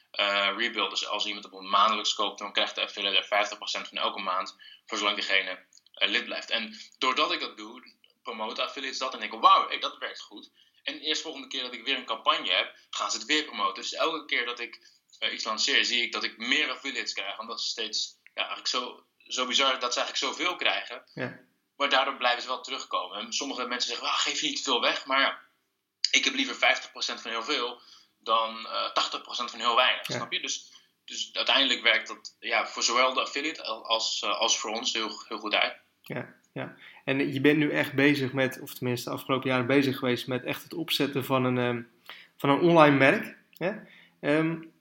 rebuild. 0.58 0.90
Dus 0.90 1.08
als 1.08 1.26
iemand 1.26 1.46
op 1.46 1.54
een 1.54 1.70
maandelijks 1.70 2.14
koopt, 2.14 2.40
dan 2.40 2.54
krijgt 2.54 2.76
de 2.76 2.82
affiliate 2.82 3.56
50% 3.56 3.58
van 3.60 3.98
elke 3.98 4.22
maand. 4.22 4.56
Voor 4.86 4.98
zolang 4.98 5.16
diegene 5.16 5.66
lid 5.94 6.26
blijft. 6.26 6.50
En 6.50 6.80
doordat 6.98 7.32
ik 7.32 7.40
dat 7.40 7.58
doe, 7.58 7.94
promoten 8.24 8.64
affiliates 8.64 9.00
dat 9.00 9.14
en 9.14 9.20
denken: 9.20 9.40
wauw, 9.40 9.68
hey, 9.68 9.80
dat 9.80 9.98
werkt 9.98 10.22
goed. 10.22 10.52
En 10.84 10.94
de 10.94 11.06
eerste 11.06 11.24
volgende 11.24 11.48
keer 11.48 11.64
dat 11.64 11.74
ik 11.74 11.86
weer 11.86 11.98
een 11.98 12.06
campagne 12.06 12.52
heb, 12.52 12.76
gaan 12.90 13.12
ze 13.12 13.18
het 13.18 13.26
weer 13.26 13.44
promoten. 13.44 13.82
Dus 13.82 13.94
elke 13.94 14.26
keer 14.26 14.46
dat 14.46 14.60
ik 14.60 14.80
uh, 15.20 15.34
iets 15.34 15.44
lanceer, 15.44 15.86
zie 15.86 16.02
ik 16.02 16.12
dat 16.12 16.24
ik 16.24 16.38
meer 16.38 16.72
affiliates 16.72 17.14
krijg. 17.14 17.40
Omdat 17.40 17.62
ze 17.62 17.68
steeds, 17.68 18.20
ja, 18.24 18.48
eigenlijk 18.48 18.68
zo, 18.68 19.06
zo 19.18 19.48
bizar 19.48 19.80
dat 19.80 19.94
ze 19.94 20.00
eigenlijk 20.00 20.34
zoveel 20.34 20.56
krijgen. 20.56 21.04
Ja. 21.14 21.40
Maar 21.76 21.90
daardoor 21.90 22.18
blijven 22.18 22.42
ze 22.42 22.48
wel 22.48 22.62
terugkomen. 22.62 23.18
En 23.18 23.34
sommige 23.34 23.68
mensen 23.68 23.90
zeggen, 23.90 24.08
ah, 24.08 24.20
geef 24.20 24.42
je 24.42 24.48
niet 24.48 24.64
veel 24.64 24.82
weg. 24.82 25.06
Maar 25.06 25.20
ja, 25.20 25.40
ik 26.12 26.26
heb 26.26 26.34
liever 26.34 26.56
50% 26.56 27.22
van 27.22 27.32
heel 27.32 27.44
veel 27.44 27.82
dan 28.20 28.60
uh, 28.60 28.90
eh, 28.96 29.22
80% 29.22 29.22
van 29.26 29.60
heel 29.60 29.76
weinig. 29.76 30.06
Snap 30.06 30.32
je? 30.32 30.42
Dus, 30.42 30.72
dus 31.06 31.30
uiteindelijk 31.34 31.82
werkt 31.82 32.08
dat 32.08 32.36
ja, 32.40 32.68
voor 32.68 32.84
zowel 32.84 33.14
de 33.14 33.22
affiliate 33.22 33.64
als, 33.64 34.22
uh, 34.26 34.40
als 34.40 34.60
voor 34.60 34.72
ons 34.72 34.94
heel, 34.94 35.24
heel 35.28 35.40
goed 35.40 35.54
uit. 35.54 35.76
Ja, 36.02 36.34
ja. 36.54 36.76
En 37.06 37.34
je 37.34 37.42
bent 37.42 37.58
nu 37.58 37.72
echt 37.72 37.94
bezig 37.94 38.34
met, 38.34 38.60
of 38.62 38.74
tenminste 38.74 39.10
de 39.10 39.16
afgelopen 39.16 39.50
jaren 39.50 39.68
bezig 39.68 39.98
geweest 39.98 40.28
met 40.28 40.44
echt 40.44 40.64
het 40.64 40.74
opzetten 40.74 41.26
van 41.26 41.44
een, 41.44 41.58
um, 41.58 41.90
van 42.38 42.50
een 42.50 42.60
online 42.60 42.98
merk. 42.98 43.38
Hè? 43.58 43.72
Um, 44.22 44.74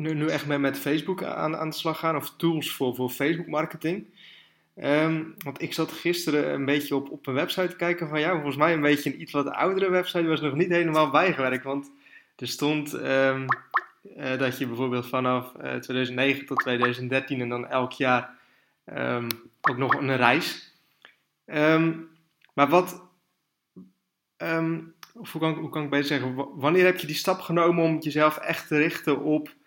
nu, 0.00 0.14
nu 0.14 0.26
echt 0.26 0.46
met, 0.46 0.60
met 0.60 0.78
Facebook 0.78 1.22
aan, 1.22 1.56
aan 1.56 1.70
de 1.70 1.76
slag 1.76 1.98
gaan, 1.98 2.16
of 2.16 2.34
tools 2.36 2.72
voor, 2.72 2.94
voor 2.94 3.10
Facebook 3.10 3.46
marketing. 3.46 4.06
Um, 4.76 5.34
want 5.38 5.62
ik 5.62 5.72
zat 5.72 5.92
gisteren 5.92 6.52
een 6.52 6.64
beetje 6.64 6.94
op, 6.94 7.10
op 7.10 7.26
een 7.26 7.34
website 7.34 7.68
te 7.68 7.76
kijken 7.76 8.08
van 8.08 8.20
jou. 8.20 8.34
Volgens 8.34 8.56
mij 8.56 8.72
een 8.72 8.80
beetje 8.80 9.12
een 9.12 9.20
iets 9.20 9.32
wat 9.32 9.48
oudere 9.48 9.90
website. 9.90 10.26
Was 10.26 10.40
nog 10.40 10.54
niet 10.54 10.68
helemaal 10.68 11.10
bijgewerkt. 11.10 11.64
Want 11.64 11.90
er 12.36 12.48
stond 12.48 12.92
um, 12.92 13.46
uh, 14.16 14.38
dat 14.38 14.58
je 14.58 14.66
bijvoorbeeld 14.66 15.06
vanaf 15.06 15.52
uh, 15.56 15.74
eh, 15.74 15.80
2009 15.80 16.46
tot 16.46 16.58
2013 16.58 17.40
en 17.40 17.48
dan 17.48 17.66
elk 17.66 17.92
jaar 17.92 18.30
um, 18.84 19.26
ook 19.60 19.76
nog 19.76 19.94
een 19.94 20.16
reis. 20.16 20.74
maar 22.54 22.68
wat, 22.68 23.02
of 25.14 25.32
hoe 25.32 25.40
kan, 25.40 25.54
hoe 25.54 25.70
kan 25.70 25.82
ik 25.82 25.90
beter 25.90 26.06
zeggen, 26.06 26.34
wanneer 26.58 26.84
heb 26.84 26.98
je 26.98 27.06
die 27.06 27.16
stap 27.16 27.40
genomen 27.40 27.84
om 27.84 27.98
jezelf 27.98 28.36
echt 28.36 28.68
te 28.68 28.76
richten 28.76 29.20
op 29.20 29.58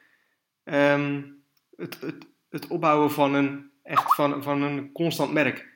um, 0.63 1.45
het, 1.75 2.01
het, 2.01 2.25
het 2.49 2.67
opbouwen 2.67 3.11
van 3.11 3.33
een, 3.33 3.71
echt 3.83 4.15
van, 4.15 4.43
van 4.43 4.61
een 4.61 4.91
constant 4.91 5.31
merk? 5.31 5.71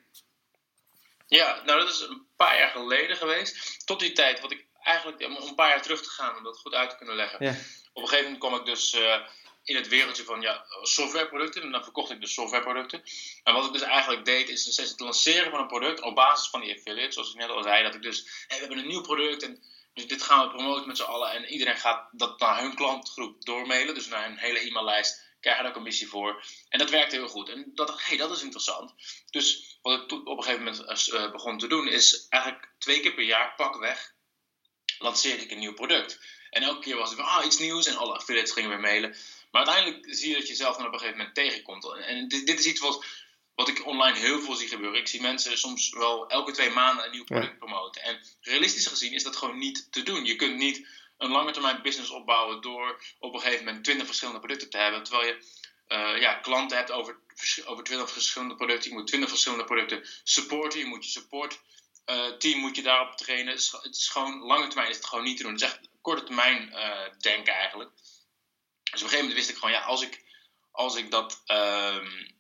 Ja, 1.28 1.62
nou 1.66 1.80
dat 1.80 1.90
is 1.90 2.02
een 2.02 2.26
paar 2.36 2.58
jaar 2.58 2.70
geleden 2.70 3.18
geweest. 3.18 3.86
Tot 3.86 4.00
die 4.00 4.12
tijd, 4.12 4.40
wat 4.40 4.52
ik 4.52 4.66
eigenlijk, 4.84 5.26
om 5.26 5.36
een 5.36 5.56
paar 5.56 5.70
jaar 5.70 5.82
terug 5.82 6.02
te 6.02 6.10
gaan, 6.10 6.38
om 6.38 6.44
dat 6.44 6.60
goed 6.60 6.74
uit 6.74 6.90
te 6.90 6.98
kunnen 6.98 7.16
leggen. 7.16 7.46
Ja. 7.46 7.52
Op 7.94 8.04
een 8.04 8.10
gegeven 8.10 8.32
moment 8.32 8.40
kwam 8.40 8.60
ik 8.60 8.66
dus 8.66 8.96
uh, 8.96 9.20
in 9.64 9.76
het 9.76 9.88
wereldje 9.88 10.24
van 10.24 10.42
ja, 10.42 10.66
softwareproducten. 10.82 11.62
En 11.62 11.72
dan 11.72 11.84
verkocht 11.84 12.12
ik 12.12 12.22
dus 12.22 12.34
softwareproducten. 12.34 13.04
En 13.44 13.54
wat 13.54 13.66
ik 13.66 13.74
dus 13.74 13.82
eigenlijk 13.82 14.26
deed, 14.26 14.50
is 14.50 14.78
het 14.78 15.00
lanceren 15.00 15.52
van 15.52 15.60
een 15.60 15.68
product 15.68 16.02
op 16.02 16.16
basis 16.16 16.50
van 16.50 16.62
die 16.62 16.76
affiliates. 16.76 17.14
Zoals 17.14 17.30
ik 17.30 17.40
net 17.40 17.50
al 17.50 17.64
zei, 17.64 17.84
dat 17.84 17.96
ik 17.96 18.02
dus, 18.02 18.46
hey, 18.48 18.58
we 18.58 18.66
hebben 18.66 18.78
een 18.78 18.88
nieuw 18.88 19.02
product 19.02 19.44
en 19.44 19.64
dus 19.98 20.08
dit 20.08 20.24
gaan 20.24 20.48
we 20.48 20.54
promoten 20.54 20.88
met 20.88 20.98
z'n 20.98 21.04
allen. 21.04 21.32
En 21.32 21.46
iedereen 21.46 21.78
gaat 21.78 22.10
dat 22.12 22.40
naar 22.40 22.62
hun 22.62 22.76
klantgroep 22.76 23.46
doormailen. 23.46 23.94
Dus 23.94 24.08
naar 24.08 24.28
hun 24.28 24.38
hele 24.38 24.60
e-maillijst. 24.60 25.26
Krijgen 25.40 25.64
daar 25.64 25.74
commissie 25.74 26.08
voor. 26.08 26.46
En 26.70 26.80
dat 26.80 26.90
werkte 26.90 27.16
heel 27.16 27.28
goed. 27.28 27.50
En 27.50 27.72
dat 27.74 28.04
hey, 28.04 28.18
dat 28.18 28.32
is 28.32 28.42
interessant. 28.42 28.94
Dus 29.30 29.78
wat 29.82 30.02
ik 30.02 30.12
op 30.12 30.38
een 30.38 30.44
gegeven 30.44 30.64
moment 30.64 31.10
uh, 31.14 31.32
begon 31.32 31.58
te 31.58 31.68
doen, 31.68 31.88
is 31.88 32.26
eigenlijk 32.30 32.72
twee 32.78 33.00
keer 33.00 33.14
per 33.14 33.24
jaar 33.24 33.54
pakweg 33.56 34.14
lanceerde 34.98 35.44
ik 35.44 35.52
een 35.52 35.60
nieuw 35.60 35.74
product. 35.74 36.20
En 36.50 36.64
elke 36.64 36.80
keer 36.80 36.96
was 36.96 37.10
het 37.10 37.18
weer 37.18 37.28
ah, 37.28 37.46
iets 37.46 37.60
nieuws 37.60 37.86
en 37.86 37.98
alle 37.98 38.14
affiliates 38.14 38.52
gingen 38.52 38.70
weer 38.70 38.80
mailen. 38.80 39.16
Maar 39.52 39.66
uiteindelijk 39.66 40.16
zie 40.16 40.30
je 40.30 40.38
dat 40.38 40.48
je 40.48 40.56
zelf 40.56 40.78
dan 40.78 40.86
op 40.86 40.94
een 40.94 41.00
gegeven 41.00 41.18
moment 41.18 41.36
tegenkomt. 41.36 41.86
En 41.86 42.28
dit, 42.28 42.46
dit 42.46 42.60
is 42.60 42.66
iets 42.66 42.80
wat 42.80 43.06
wat 43.58 43.68
ik 43.68 43.86
online 43.86 44.18
heel 44.18 44.42
veel 44.42 44.56
zie 44.56 44.68
gebeuren. 44.68 45.00
Ik 45.00 45.08
zie 45.08 45.22
mensen 45.22 45.58
soms 45.58 45.90
wel 45.90 46.30
elke 46.30 46.52
twee 46.52 46.70
maanden 46.70 47.06
een 47.06 47.12
nieuw 47.12 47.24
product 47.24 47.58
promoten. 47.58 48.02
En 48.02 48.20
realistisch 48.42 48.88
gezien 48.88 49.14
is 49.14 49.24
dat 49.24 49.36
gewoon 49.36 49.58
niet 49.58 49.92
te 49.92 50.04
doen. 50.04 50.26
Je 50.26 50.36
kunt 50.36 50.56
niet 50.56 50.88
een 51.18 51.32
lange 51.32 51.52
termijn 51.52 51.82
business 51.82 52.10
opbouwen 52.10 52.62
door 52.62 53.04
op 53.20 53.34
een 53.34 53.40
gegeven 53.40 53.66
moment 53.66 53.84
20 53.84 54.06
verschillende 54.06 54.40
producten 54.40 54.70
te 54.70 54.78
hebben. 54.78 55.04
Terwijl 55.04 55.28
je 55.28 55.46
uh, 55.88 56.22
ja, 56.22 56.34
klanten 56.34 56.78
hebt 56.78 56.92
over, 56.92 57.20
over 57.66 57.84
20 57.84 58.12
verschillende 58.12 58.56
producten. 58.56 58.90
Je 58.90 58.96
moet 58.96 59.08
20 59.08 59.30
verschillende 59.30 59.64
producten 59.64 60.08
supporten. 60.24 60.80
Je 60.80 60.86
moet 60.86 61.06
je 61.06 61.12
support 61.12 61.60
uh, 62.06 62.32
team 62.38 62.60
moet 62.60 62.76
je 62.76 62.82
daarop 62.82 63.18
trainen. 63.18 63.48
Het 63.48 63.62
is, 63.62 63.72
het 63.72 63.96
is, 63.96 64.08
gewoon, 64.08 64.40
lange 64.40 64.68
termijn 64.68 64.90
is 64.90 64.96
het 64.96 65.06
gewoon 65.06 65.24
niet 65.24 65.38
te 65.38 65.44
doen. 65.44 65.52
Het 65.52 65.62
is 65.62 65.68
echt 65.68 65.80
korte 66.02 66.24
termijn 66.24 66.70
uh, 66.70 67.20
denken 67.20 67.54
eigenlijk. 67.54 67.90
Dus 67.94 68.06
op 68.84 68.92
een 68.92 69.00
gegeven 69.00 69.18
moment 69.18 69.34
wist 69.34 69.50
ik 69.50 69.56
gewoon, 69.56 69.72
ja, 69.72 69.82
als 69.82 70.02
ik, 70.02 70.24
als 70.72 70.96
ik 70.96 71.12
dat... 71.12 71.44
Uh, 71.48 72.36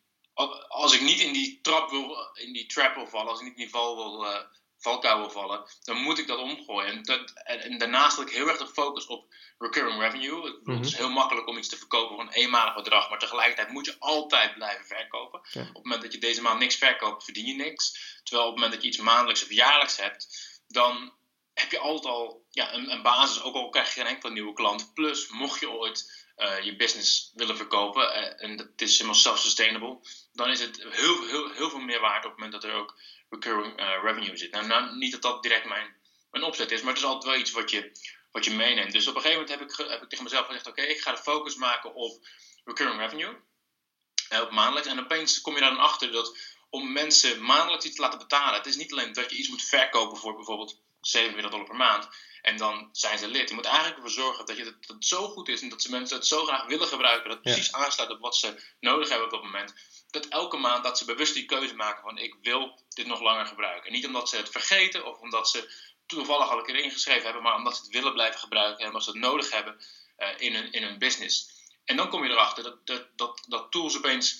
als 0.67 0.93
ik 0.93 1.01
niet 1.01 1.19
in 1.19 1.33
die 1.33 1.59
trap 1.61 1.89
wil, 1.89 2.29
in 2.33 2.53
die 2.53 2.65
trap 2.65 2.95
wil 2.95 3.07
vallen, 3.07 3.29
als 3.29 3.39
ik 3.39 3.45
niet 3.45 3.55
in 3.55 3.61
die 3.61 3.69
val 3.69 3.95
wil, 3.95 4.25
uh, 4.25 4.39
valkuil 4.77 5.19
wil 5.19 5.29
vallen, 5.29 5.65
dan 5.83 5.97
moet 5.97 6.17
ik 6.19 6.27
dat 6.27 6.39
omgooien. 6.39 6.91
En, 6.91 7.03
dat, 7.03 7.31
en, 7.43 7.77
daarnaast 7.77 8.15
wil 8.15 8.25
ik 8.25 8.33
heel 8.33 8.47
erg 8.47 8.57
de 8.57 8.67
focus 8.67 9.05
op 9.05 9.33
recurring 9.57 9.99
revenue. 10.01 10.43
Het 10.63 10.85
is 10.85 10.91
mhm. 10.91 11.01
heel 11.01 11.09
makkelijk 11.09 11.47
om 11.47 11.57
iets 11.57 11.69
te 11.69 11.77
verkopen 11.77 12.15
voor 12.15 12.23
een 12.23 12.31
eenmalig 12.31 12.75
bedrag, 12.75 13.09
maar 13.09 13.19
tegelijkertijd 13.19 13.69
moet 13.69 13.85
je 13.85 13.95
altijd 13.99 14.53
blijven 14.53 14.85
verkopen. 14.85 15.39
Op 15.39 15.53
het 15.53 15.83
moment 15.83 16.01
dat 16.01 16.13
je 16.13 16.19
deze 16.19 16.41
maand 16.41 16.59
niks 16.59 16.75
verkoopt, 16.75 17.23
verdien 17.23 17.45
je 17.45 17.53
niks. 17.53 18.19
Terwijl 18.23 18.47
op 18.47 18.53
het 18.53 18.61
moment 18.61 18.73
dat 18.73 18.81
je 18.81 18.87
iets 18.87 19.07
maandelijks 19.07 19.43
of 19.43 19.51
jaarlijks 19.51 19.97
hebt, 19.97 20.27
dan 20.67 21.13
heb 21.53 21.71
je 21.71 21.79
altijd 21.79 22.13
al 22.13 22.45
ja, 22.49 22.73
een, 22.73 22.91
een 22.91 23.01
basis, 23.01 23.41
ook 23.41 23.55
al 23.55 23.69
krijg 23.69 23.93
je 23.93 24.01
geen 24.01 24.09
enkele 24.09 24.33
nieuwe 24.33 24.53
klant. 24.53 24.93
Plus, 24.93 25.27
mocht 25.27 25.59
je 25.59 25.69
ooit 25.69 26.26
uh, 26.37 26.61
je 26.61 26.75
business 26.75 27.31
willen 27.35 27.57
verkopen 27.57 28.01
uh, 28.01 28.43
en 28.43 28.57
het 28.57 28.81
is 28.81 28.93
helemaal 28.93 29.19
self-sustainable, 29.19 29.99
dan 30.33 30.49
is 30.49 30.59
het 30.59 30.83
heel, 30.89 31.27
heel, 31.27 31.51
heel 31.51 31.69
veel 31.69 31.79
meer 31.79 31.99
waard 31.99 32.25
op 32.25 32.31
het 32.31 32.39
moment 32.39 32.61
dat 32.61 32.71
er 32.71 32.77
ook 32.77 32.99
recurring 33.29 33.79
uh, 33.79 34.03
revenue 34.03 34.37
zit. 34.37 34.51
Nou, 34.51 34.67
nou, 34.67 34.97
niet 34.97 35.11
dat 35.11 35.21
dat 35.21 35.43
direct 35.43 35.65
mijn, 35.65 35.95
mijn 36.31 36.43
opzet 36.43 36.71
is, 36.71 36.81
maar 36.81 36.93
het 36.93 37.01
is 37.01 37.07
altijd 37.07 37.31
wel 37.31 37.41
iets 37.41 37.51
wat 37.51 37.71
je, 37.71 37.91
wat 38.31 38.45
je 38.45 38.51
meeneemt. 38.51 38.91
Dus 38.91 39.07
op 39.07 39.15
een 39.15 39.21
gegeven 39.21 39.41
moment 39.41 39.59
heb 39.59 39.69
ik, 39.69 39.89
heb 39.91 40.01
ik 40.01 40.09
tegen 40.09 40.23
mezelf 40.23 40.45
gezegd: 40.45 40.67
Oké, 40.67 40.81
ik 40.81 41.01
ga 41.01 41.11
de 41.11 41.17
focus 41.17 41.55
maken 41.55 41.93
op 41.93 42.27
recurring 42.65 42.99
revenue. 42.99 43.35
op 44.41 44.51
maandelijks. 44.51 44.89
En 44.89 44.99
opeens 44.99 45.41
kom 45.41 45.53
je 45.53 45.59
daar 45.59 45.69
dan 45.69 45.79
achter 45.79 46.11
dat 46.11 46.37
om 46.69 46.91
mensen 46.91 47.43
maandelijks 47.45 47.85
iets 47.85 47.95
te 47.95 48.01
laten 48.01 48.19
betalen. 48.19 48.53
Het 48.53 48.65
is 48.65 48.75
niet 48.75 48.91
alleen 48.91 49.13
dat 49.13 49.29
je 49.29 49.37
iets 49.37 49.49
moet 49.49 49.63
verkopen 49.63 50.17
voor 50.17 50.35
bijvoorbeeld 50.35 50.81
27 51.01 51.51
dollar 51.51 51.67
per 51.67 51.75
maand. 51.75 52.07
En 52.47 52.57
dan 52.57 52.89
zijn 52.91 53.17
ze 53.17 53.27
lid. 53.27 53.49
Je 53.49 53.55
moet 53.55 53.65
eigenlijk 53.65 53.95
ervoor 53.95 54.11
zorgen 54.11 54.45
dat, 54.45 54.57
je, 54.57 54.63
dat 54.63 54.73
het 54.87 55.05
zo 55.05 55.27
goed 55.27 55.47
is 55.47 55.61
en 55.61 55.69
dat 55.69 55.81
ze 55.81 55.89
mensen 55.89 56.17
het 56.17 56.27
zo 56.27 56.45
graag 56.45 56.65
willen 56.65 56.87
gebruiken. 56.87 57.29
Dat 57.29 57.37
het 57.37 57.53
precies 57.53 57.73
aansluit 57.73 58.09
op 58.09 58.19
wat 58.19 58.35
ze 58.35 58.61
nodig 58.79 59.09
hebben 59.09 59.25
op 59.25 59.33
dat 59.33 59.43
moment. 59.43 59.73
Dat 60.09 60.27
elke 60.27 60.57
maand 60.57 60.83
dat 60.83 60.97
ze 60.97 61.05
bewust 61.05 61.33
die 61.33 61.45
keuze 61.45 61.75
maken 61.75 62.01
van 62.01 62.17
ik 62.17 62.35
wil 62.41 62.81
dit 62.89 63.07
nog 63.07 63.21
langer 63.21 63.45
gebruiken. 63.45 63.85
En 63.87 63.93
niet 63.93 64.05
omdat 64.05 64.29
ze 64.29 64.37
het 64.37 64.49
vergeten 64.49 65.05
of 65.05 65.19
omdat 65.19 65.49
ze 65.49 65.71
toevallig 66.05 66.49
al 66.49 66.57
een 66.57 66.65
keer 66.65 66.75
ingeschreven 66.75 67.23
hebben. 67.23 67.41
Maar 67.41 67.55
omdat 67.55 67.75
ze 67.75 67.81
het 67.81 67.91
willen 67.91 68.13
blijven 68.13 68.39
gebruiken 68.39 68.79
en 68.79 68.87
omdat 68.87 69.03
ze 69.03 69.09
het 69.09 69.19
nodig 69.19 69.51
hebben 69.51 69.77
uh, 70.17 70.29
in, 70.37 70.55
hun, 70.55 70.71
in 70.71 70.83
hun 70.83 70.97
business. 70.97 71.49
En 71.85 71.95
dan 71.95 72.09
kom 72.09 72.23
je 72.23 72.29
erachter 72.29 72.63
dat, 72.63 72.85
dat, 72.85 73.07
dat, 73.15 73.45
dat 73.47 73.71
tools 73.71 73.97
opeens 73.97 74.39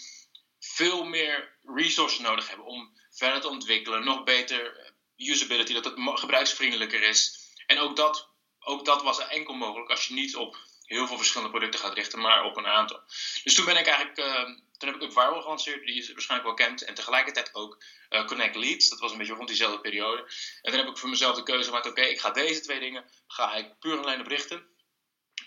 veel 0.60 1.04
meer 1.04 1.58
resources 1.64 2.20
nodig 2.20 2.48
hebben 2.48 2.66
om 2.66 3.00
verder 3.10 3.42
te 3.42 3.50
ontwikkelen. 3.50 4.04
Nog 4.04 4.24
beter 4.24 4.78
eh, 4.78 5.30
usability, 5.30 5.74
dat 5.74 5.86
het 5.86 6.20
gebruiksvriendelijker 6.20 7.04
is. 7.04 7.46
En 7.68 7.80
ook 7.80 7.96
dat, 7.96 8.30
ook 8.60 8.86
dat 8.86 9.04
was 9.04 9.28
enkel 9.28 9.54
mogelijk 9.54 9.90
als 9.90 10.06
je 10.08 10.14
niet 10.14 10.36
op 10.36 10.58
heel 10.84 11.08
veel 11.08 11.18
verschillende 11.18 11.52
producten 11.52 11.80
gaat 11.80 11.94
richten, 11.94 12.20
maar 12.20 12.44
op 12.44 12.58
een 12.58 12.68
aantal. 12.68 13.02
Dus 13.44 13.54
toen 13.54 13.66
ben 13.66 13.78
ik 13.78 13.88
eigenlijk, 13.88 14.18
uh, 14.18 14.44
toen 14.78 14.90
heb 14.90 14.96
ik 14.96 15.04
ook 15.04 15.12
Viral 15.12 15.42
gelanceerd, 15.42 15.86
die 15.86 15.96
je 15.96 16.14
waarschijnlijk 16.14 16.58
wel 16.58 16.68
kent. 16.68 16.84
En 16.84 16.94
tegelijkertijd 16.94 17.56
ook 17.56 17.84
uh, 18.10 18.26
Connect 18.26 18.56
Leads, 18.56 18.90
dat 18.90 19.00
was 19.00 19.12
een 19.12 19.18
beetje 19.18 19.34
rond 19.34 19.48
diezelfde 19.48 19.80
periode. 19.80 20.22
En 20.62 20.72
toen 20.72 20.80
heb 20.80 20.90
ik 20.90 20.98
voor 20.98 21.10
mezelf 21.10 21.36
de 21.36 21.44
keuze 21.44 21.64
gemaakt, 21.64 21.88
oké, 21.88 22.02
ik 22.02 22.20
ga 22.20 22.32
deze 22.32 22.62
twee 22.62 22.80
dingen, 22.80 23.06
ga 23.28 23.56
ik 23.56 23.80
puur 23.80 23.98
alleen 23.98 24.20
op 24.20 24.28
richten. 24.28 24.76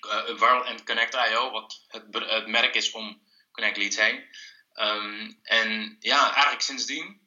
Uh, 0.07 0.69
en 0.69 0.85
Connect.io, 0.85 1.51
wat 1.51 1.85
het, 1.89 2.47
merk 2.47 2.75
is 2.75 2.91
om 2.91 3.23
Connect 3.53 3.77
Leads 3.77 3.97
heen. 3.97 4.25
Um, 4.75 5.39
en 5.43 5.97
ja, 6.01 6.33
eigenlijk 6.33 6.63
sindsdien 6.63 7.21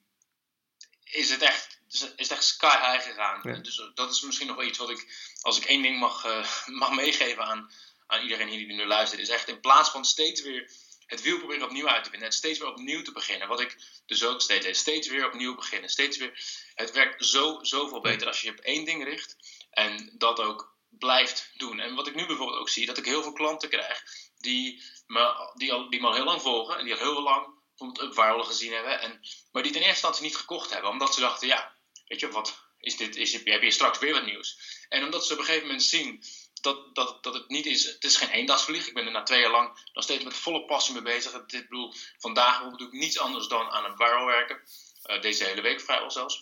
is 1.03 1.29
het 1.29 1.41
echt, 1.41 1.81
is 1.93 2.01
het 2.29 2.31
echt 2.31 2.43
sky 2.43 2.91
high 2.91 3.07
gegaan. 3.07 3.61
Dus 3.61 3.91
dat 3.93 4.11
is 4.11 4.21
misschien 4.21 4.47
nog 4.47 4.55
wel 4.55 4.65
iets 4.65 4.77
wat 4.77 4.89
ik, 4.89 5.07
als 5.41 5.57
ik 5.57 5.65
één 5.65 5.81
ding 5.81 5.99
mag, 5.99 6.25
uh, 6.25 6.47
mag 6.81 6.91
meegeven 6.91 7.45
aan, 7.45 7.71
aan 8.07 8.21
iedereen 8.21 8.47
hier 8.47 8.67
die 8.67 8.75
nu 8.75 8.85
luistert, 8.85 9.21
is 9.21 9.29
echt 9.29 9.47
in 9.47 9.59
plaats 9.59 9.89
van 9.89 10.05
steeds 10.05 10.41
weer 10.41 10.71
het 11.05 11.21
wiel 11.21 11.37
proberen 11.37 11.65
opnieuw 11.65 11.87
uit 11.87 12.03
te 12.03 12.09
vinden, 12.09 12.27
het 12.27 12.37
steeds 12.37 12.59
weer 12.59 12.69
opnieuw 12.69 13.01
te 13.01 13.11
beginnen. 13.11 13.47
Wat 13.47 13.59
ik 13.59 13.77
dus 14.05 14.23
ook 14.23 14.41
steeds 14.41 14.65
deed, 14.65 14.77
steeds 14.77 15.07
weer 15.07 15.25
opnieuw 15.25 15.55
beginnen. 15.55 15.89
Steeds 15.89 16.17
weer, 16.17 16.43
het 16.75 16.91
werkt 16.91 17.25
zo, 17.25 17.59
zoveel 17.61 18.01
beter 18.01 18.27
als 18.27 18.41
je 18.41 18.47
je 18.47 18.53
op 18.53 18.59
één 18.59 18.85
ding 18.85 19.03
richt 19.03 19.35
en 19.69 20.13
dat 20.17 20.39
ook 20.39 20.75
blijft 20.89 21.51
doen. 21.53 21.79
En 21.79 21.95
wat 21.95 22.07
ik 22.07 22.15
nu 22.15 22.25
bijvoorbeeld 22.25 22.59
ook 22.59 22.69
zie, 22.69 22.85
dat 22.85 22.97
ik 22.97 23.05
heel 23.05 23.21
veel 23.21 23.33
klanten 23.33 23.69
krijg 23.69 24.03
die 24.37 24.83
me, 25.07 25.51
die 25.53 25.73
al, 25.73 25.89
die 25.89 26.01
me 26.01 26.07
al 26.07 26.13
heel 26.13 26.23
lang 26.23 26.41
volgen 26.41 26.77
en 26.77 26.85
die 26.85 26.93
al 26.93 26.99
heel 26.99 27.21
lang 27.21 27.47
bijvoorbeeld 27.69 28.07
Upviral 28.07 28.43
gezien 28.43 28.73
hebben. 28.73 29.01
En, 29.01 29.19
maar 29.51 29.63
die 29.63 29.71
ten 29.71 29.81
eerste 29.81 29.95
instantie 29.95 30.23
niet 30.23 30.35
gekocht 30.35 30.73
hebben. 30.73 30.89
Omdat 30.89 31.13
ze 31.13 31.19
dachten, 31.19 31.47
ja, 31.47 31.72
weet 32.07 32.19
je, 32.19 32.29
wat 32.29 32.63
is 32.79 32.97
dit? 32.97 33.15
Is, 33.15 33.33
heb 33.43 33.61
je 33.61 33.71
straks 33.71 33.99
weer 33.99 34.13
wat 34.13 34.25
nieuws? 34.25 34.57
En 34.89 35.03
omdat 35.03 35.25
ze 35.25 35.33
op 35.33 35.39
een 35.39 35.45
gegeven 35.45 35.67
moment 35.67 35.83
zien 35.83 36.23
dat, 36.61 36.95
dat, 36.95 37.23
dat 37.23 37.33
het 37.33 37.49
niet 37.49 37.65
is, 37.65 37.85
het 37.85 38.03
is 38.03 38.17
geen 38.17 38.29
eendagsvlieg. 38.29 38.87
Ik 38.87 38.93
ben 38.93 39.05
er 39.05 39.11
na 39.11 39.23
twee 39.23 39.41
jaar 39.41 39.51
lang 39.51 39.89
nog 39.93 40.03
steeds 40.03 40.23
met 40.23 40.33
volle 40.33 40.65
passie 40.65 40.93
mee 40.93 41.03
bezig. 41.03 41.33
Ik 41.33 41.69
bedoel, 41.69 41.93
vandaag 42.17 42.75
doe 42.75 42.87
ik 42.87 42.93
niets 42.93 43.19
anders 43.19 43.47
dan 43.47 43.69
aan 43.69 43.85
een 43.85 43.95
viral 43.95 44.25
werken. 44.25 44.61
Uh, 45.05 45.21
deze 45.21 45.43
hele 45.43 45.61
week 45.61 45.81
vrijwel 45.81 46.11
zelfs. 46.11 46.41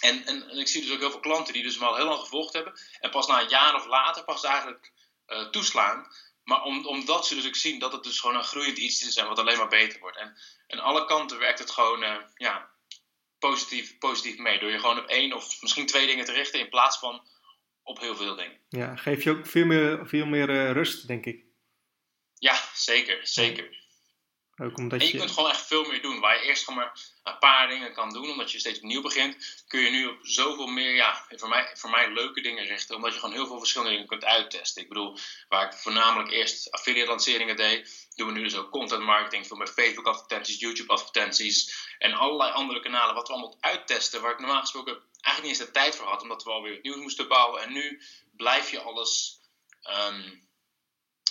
En, 0.00 0.26
en, 0.26 0.48
en, 0.50 0.58
ik 0.58 0.68
zie 0.68 0.82
dus 0.82 0.92
ook 0.92 0.98
heel 0.98 1.10
veel 1.10 1.20
klanten 1.20 1.52
die 1.52 1.62
dus 1.62 1.80
al 1.80 1.96
heel 1.96 2.04
lang 2.04 2.20
gevolgd 2.20 2.52
hebben. 2.52 2.80
En 3.00 3.10
pas 3.10 3.26
na 3.26 3.40
een 3.40 3.48
jaar 3.48 3.74
of 3.74 3.86
later 3.86 4.24
pas 4.24 4.44
eigenlijk 4.44 4.92
uh, 5.26 5.48
toeslaan. 5.48 6.12
Maar 6.44 6.62
om, 6.62 6.86
omdat 6.86 7.26
ze 7.26 7.34
dus 7.34 7.46
ook 7.46 7.56
zien 7.56 7.78
dat 7.78 7.92
het 7.92 8.02
dus 8.02 8.20
gewoon 8.20 8.36
een 8.36 8.44
groeiend 8.44 8.78
iets 8.78 9.02
is 9.02 9.16
en 9.16 9.28
wat 9.28 9.38
alleen 9.38 9.58
maar 9.58 9.68
beter 9.68 10.00
wordt. 10.00 10.16
En 10.16 10.36
aan 10.66 10.78
alle 10.78 11.04
kanten 11.04 11.38
werkt 11.38 11.58
het 11.58 11.70
gewoon 11.70 12.02
uh, 12.02 12.16
ja, 12.34 12.70
positief, 13.50 13.98
positief 13.98 14.38
mee. 14.38 14.58
Door 14.58 14.70
je 14.70 14.78
gewoon 14.78 14.98
op 14.98 15.06
één 15.06 15.32
of 15.32 15.62
misschien 15.62 15.86
twee 15.86 16.06
dingen 16.06 16.24
te 16.24 16.32
richten 16.32 16.60
in 16.60 16.68
plaats 16.68 16.98
van 16.98 17.22
op 17.82 18.00
heel 18.00 18.16
veel 18.16 18.36
dingen. 18.36 18.58
Ja, 18.68 18.96
geef 18.96 19.24
je 19.24 19.30
ook 19.30 19.46
veel 19.46 19.66
meer, 19.66 20.06
veel 20.06 20.26
meer 20.26 20.48
uh, 20.50 20.70
rust, 20.70 21.06
denk 21.06 21.26
ik. 21.26 21.44
Ja, 22.38 22.54
zeker, 22.74 23.18
zeker. 23.22 23.81
Ook 24.62 24.78
omdat 24.78 25.00
en 25.00 25.06
je, 25.06 25.16
kunt 25.18 25.30
gewoon 25.30 25.50
echt 25.50 25.66
veel 25.66 25.84
meer 25.84 26.02
doen. 26.02 26.20
Waar 26.20 26.34
je 26.34 26.42
eerst 26.48 26.64
gewoon 26.64 26.78
maar 26.78 26.98
een 27.22 27.38
paar 27.38 27.68
dingen 27.68 27.92
kan 27.92 28.12
doen, 28.12 28.30
omdat 28.30 28.52
je 28.52 28.58
steeds 28.58 28.78
opnieuw 28.78 29.02
begint, 29.02 29.64
kun 29.68 29.80
je 29.80 29.90
nu 29.90 30.06
op 30.06 30.18
zoveel 30.22 30.66
meer, 30.66 30.94
ja, 30.94 31.24
voor 31.28 31.48
mij, 31.48 31.70
voor 31.74 31.90
mij 31.90 32.12
leuke 32.12 32.40
dingen 32.40 32.64
richten. 32.64 32.96
Omdat 32.96 33.12
je 33.12 33.18
gewoon 33.18 33.34
heel 33.34 33.46
veel 33.46 33.58
verschillende 33.58 33.92
dingen 33.92 34.08
kunt 34.08 34.24
uittesten. 34.24 34.82
Ik 34.82 34.88
bedoel, 34.88 35.18
waar 35.48 35.66
ik 35.66 35.72
voornamelijk 35.72 36.30
eerst 36.30 36.70
affiliate 36.70 37.08
lanceringen 37.08 37.56
deed, 37.56 38.08
doen 38.14 38.26
we 38.26 38.32
nu 38.32 38.42
dus 38.42 38.56
ook 38.56 38.70
content 38.70 39.02
marketing, 39.02 39.46
veel 39.46 39.56
met 39.56 39.70
Facebook 39.70 40.06
advertenties, 40.06 40.60
YouTube 40.60 40.92
advertenties 40.92 41.86
en 41.98 42.12
allerlei 42.12 42.52
andere 42.52 42.80
kanalen. 42.80 43.14
Wat 43.14 43.28
we 43.28 43.32
allemaal 43.32 43.56
uittesten, 43.60 44.20
waar 44.20 44.32
ik 44.32 44.38
normaal 44.38 44.60
gesproken 44.60 44.92
eigenlijk 45.20 45.42
niet 45.42 45.60
eens 45.60 45.72
de 45.72 45.80
tijd 45.80 45.96
voor 45.96 46.06
had, 46.06 46.22
omdat 46.22 46.44
we 46.44 46.50
alweer 46.50 46.72
het 46.72 46.82
nieuws 46.82 46.96
moesten 46.96 47.28
bouwen. 47.28 47.62
En 47.62 47.72
nu 47.72 48.02
blijf 48.36 48.70
je 48.70 48.80
alles, 48.80 49.40
um, 50.08 50.48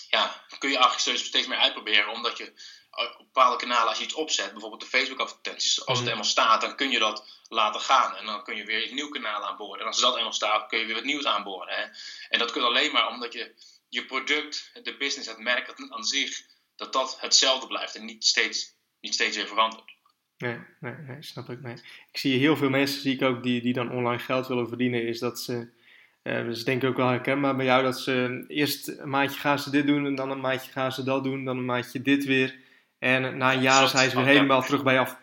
ja, 0.10 0.46
kun 0.58 0.70
je 0.70 0.78
eigenlijk 0.78 1.20
steeds 1.20 1.48
meer 1.48 1.58
uitproberen, 1.58 2.12
omdat 2.12 2.38
je 2.38 2.54
op 2.92 3.18
bepaalde 3.18 3.58
kanalen, 3.58 3.88
als 3.88 3.98
je 3.98 4.04
iets 4.04 4.14
opzet, 4.14 4.52
bijvoorbeeld 4.52 4.82
de 4.82 4.88
Facebook-advertenties, 4.88 5.86
als 5.86 5.98
het 5.98 6.08
mhm. 6.08 6.10
eenmaal 6.10 6.32
staat, 6.32 6.62
dan 6.62 6.76
kun 6.76 6.90
je 6.90 7.00
dat 7.00 7.42
laten 7.50 7.82
gaan. 7.82 8.16
En 8.16 8.26
dan 8.26 8.44
kun 8.44 8.56
je 8.56 8.66
weer 8.66 8.90
een 8.90 8.96
nieuw 8.96 9.10
kanaal 9.10 9.46
aanboren. 9.46 9.80
En 9.80 9.86
als 9.86 10.00
dat 10.00 10.18
eenmaal 10.18 10.34
staat, 10.34 10.68
kun 10.68 10.80
je 10.80 10.86
weer 10.86 10.96
wat 10.96 11.04
nieuws 11.04 11.26
aanboren. 11.26 11.76
Hè? 11.76 11.84
En 12.30 12.40
dat 12.40 12.52
kun 12.52 12.62
je 12.62 12.68
alleen 12.68 12.92
maar 12.92 13.08
omdat 13.08 13.34
je 13.34 13.54
je 13.90 14.06
product, 14.06 14.72
de 14.84 14.98
business, 14.98 15.30
het 15.30 15.40
merk 15.40 15.74
aan 15.90 16.04
zich, 16.04 16.42
dat 16.76 16.94
dat 16.94 17.18
hetzelfde 17.20 17.68
blijft 17.68 17.96
en 17.96 18.06
niet 18.06 18.26
steeds, 18.26 18.76
niet 19.00 19.14
steeds 19.14 19.38
weer 19.38 19.48
verandert. 19.48 19.92
Nee, 20.38 20.60
nee, 20.80 20.94
nee, 20.94 21.24
snap 21.24 21.50
ik. 21.50 21.62
Nee. 21.62 21.76
Ik 22.12 22.18
zie 22.18 22.40
heel 22.40 22.58
veel 22.58 22.70
mensen, 22.70 23.02
zie 23.02 23.14
ik 23.14 23.22
ook, 23.22 23.44
die, 23.44 23.62
die 23.62 23.74
dan 23.74 23.92
online 23.92 24.20
geld 24.20 24.48
willen 24.48 24.68
verdienen, 24.68 25.08
is 25.08 25.20
dat 25.20 25.40
ze 25.40 25.80
uh, 26.24 26.46
dus 26.46 26.64
denk 26.64 26.84
ik 26.84 26.90
ook 26.90 26.98
wel 26.98 27.08
herkenbaar 27.08 27.56
bij 27.56 27.66
jou 27.66 27.84
dat 27.84 28.00
ze 28.00 28.46
eerst 28.48 28.88
een 28.88 29.10
maandje 29.10 29.40
gaan 29.40 29.60
ze 29.60 29.70
dit 29.70 29.88
doen 29.88 30.06
en 30.06 30.16
dan 30.16 30.32
een 30.32 30.40
maandje 30.40 30.72
gaan 30.72 30.92
ze 30.92 31.04
dat 31.04 31.24
doen, 31.24 31.46
dan 31.46 31.58
een 31.58 31.66
maandje 31.66 32.02
dit 32.02 32.26
weer. 32.26 32.61
En 33.02 33.38
na 33.38 33.54
een 33.54 33.62
jaar 33.62 33.84
is 33.84 33.92
hij 33.92 34.10
weer 34.10 34.26
helemaal 34.26 34.62
terug 34.62 34.84
bij 34.84 35.00
af. 35.00 35.18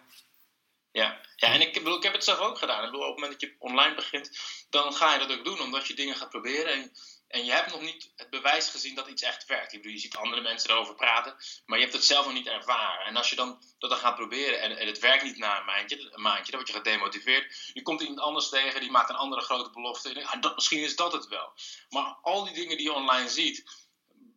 Ja, 0.90 1.20
ja 1.36 1.48
en 1.52 1.60
ik, 1.60 1.72
bedoel, 1.72 1.96
ik 1.96 2.02
heb 2.02 2.12
het 2.12 2.24
zelf 2.24 2.38
ook 2.38 2.58
gedaan. 2.58 2.84
Ik 2.84 2.90
bedoel, 2.90 3.06
op 3.06 3.12
het 3.12 3.20
moment 3.20 3.40
dat 3.40 3.50
je 3.50 3.56
online 3.58 3.94
begint, 3.94 4.38
dan 4.70 4.92
ga 4.92 5.12
je 5.12 5.18
dat 5.18 5.38
ook 5.38 5.44
doen, 5.44 5.60
omdat 5.60 5.86
je 5.86 5.94
dingen 5.94 6.16
gaat 6.16 6.28
proberen. 6.28 6.72
En, 6.72 6.92
en 7.28 7.44
je 7.44 7.52
hebt 7.52 7.70
nog 7.70 7.80
niet 7.80 8.12
het 8.16 8.30
bewijs 8.30 8.68
gezien 8.68 8.94
dat 8.94 9.08
iets 9.08 9.22
echt 9.22 9.46
werkt. 9.46 9.72
Ik 9.72 9.78
bedoel, 9.78 9.94
je 9.94 10.00
ziet 10.00 10.16
andere 10.16 10.42
mensen 10.42 10.70
erover 10.70 10.94
praten, 10.94 11.34
maar 11.66 11.78
je 11.78 11.84
hebt 11.84 11.96
het 11.96 12.04
zelf 12.04 12.24
nog 12.24 12.34
niet 12.34 12.46
ervaren. 12.46 13.06
En 13.06 13.16
als 13.16 13.30
je 13.30 13.36
dan 13.36 13.62
dat 13.78 13.90
dan 13.90 13.98
gaat 13.98 14.14
proberen 14.14 14.60
en, 14.60 14.78
en 14.78 14.86
het 14.86 14.98
werkt 14.98 15.24
niet 15.24 15.38
na 15.38 15.58
een 15.58 15.64
maandje, 15.64 16.08
een 16.10 16.22
maandje, 16.22 16.52
dan 16.52 16.60
word 16.60 16.72
je 16.72 16.82
gedemotiveerd. 16.82 17.70
Je 17.72 17.82
komt 17.82 18.00
iemand 18.00 18.20
anders 18.20 18.48
tegen, 18.48 18.80
die 18.80 18.90
maakt 18.90 19.10
een 19.10 19.16
andere 19.16 19.40
grote 19.42 19.70
belofte. 19.70 20.12
En 20.12 20.24
ah, 20.24 20.40
dat, 20.40 20.54
misschien 20.54 20.82
is 20.82 20.96
dat 20.96 21.12
het 21.12 21.28
wel. 21.28 21.52
Maar 21.88 22.16
al 22.22 22.44
die 22.44 22.54
dingen 22.54 22.76
die 22.76 22.86
je 22.86 22.92
online 22.92 23.28
ziet, 23.28 23.87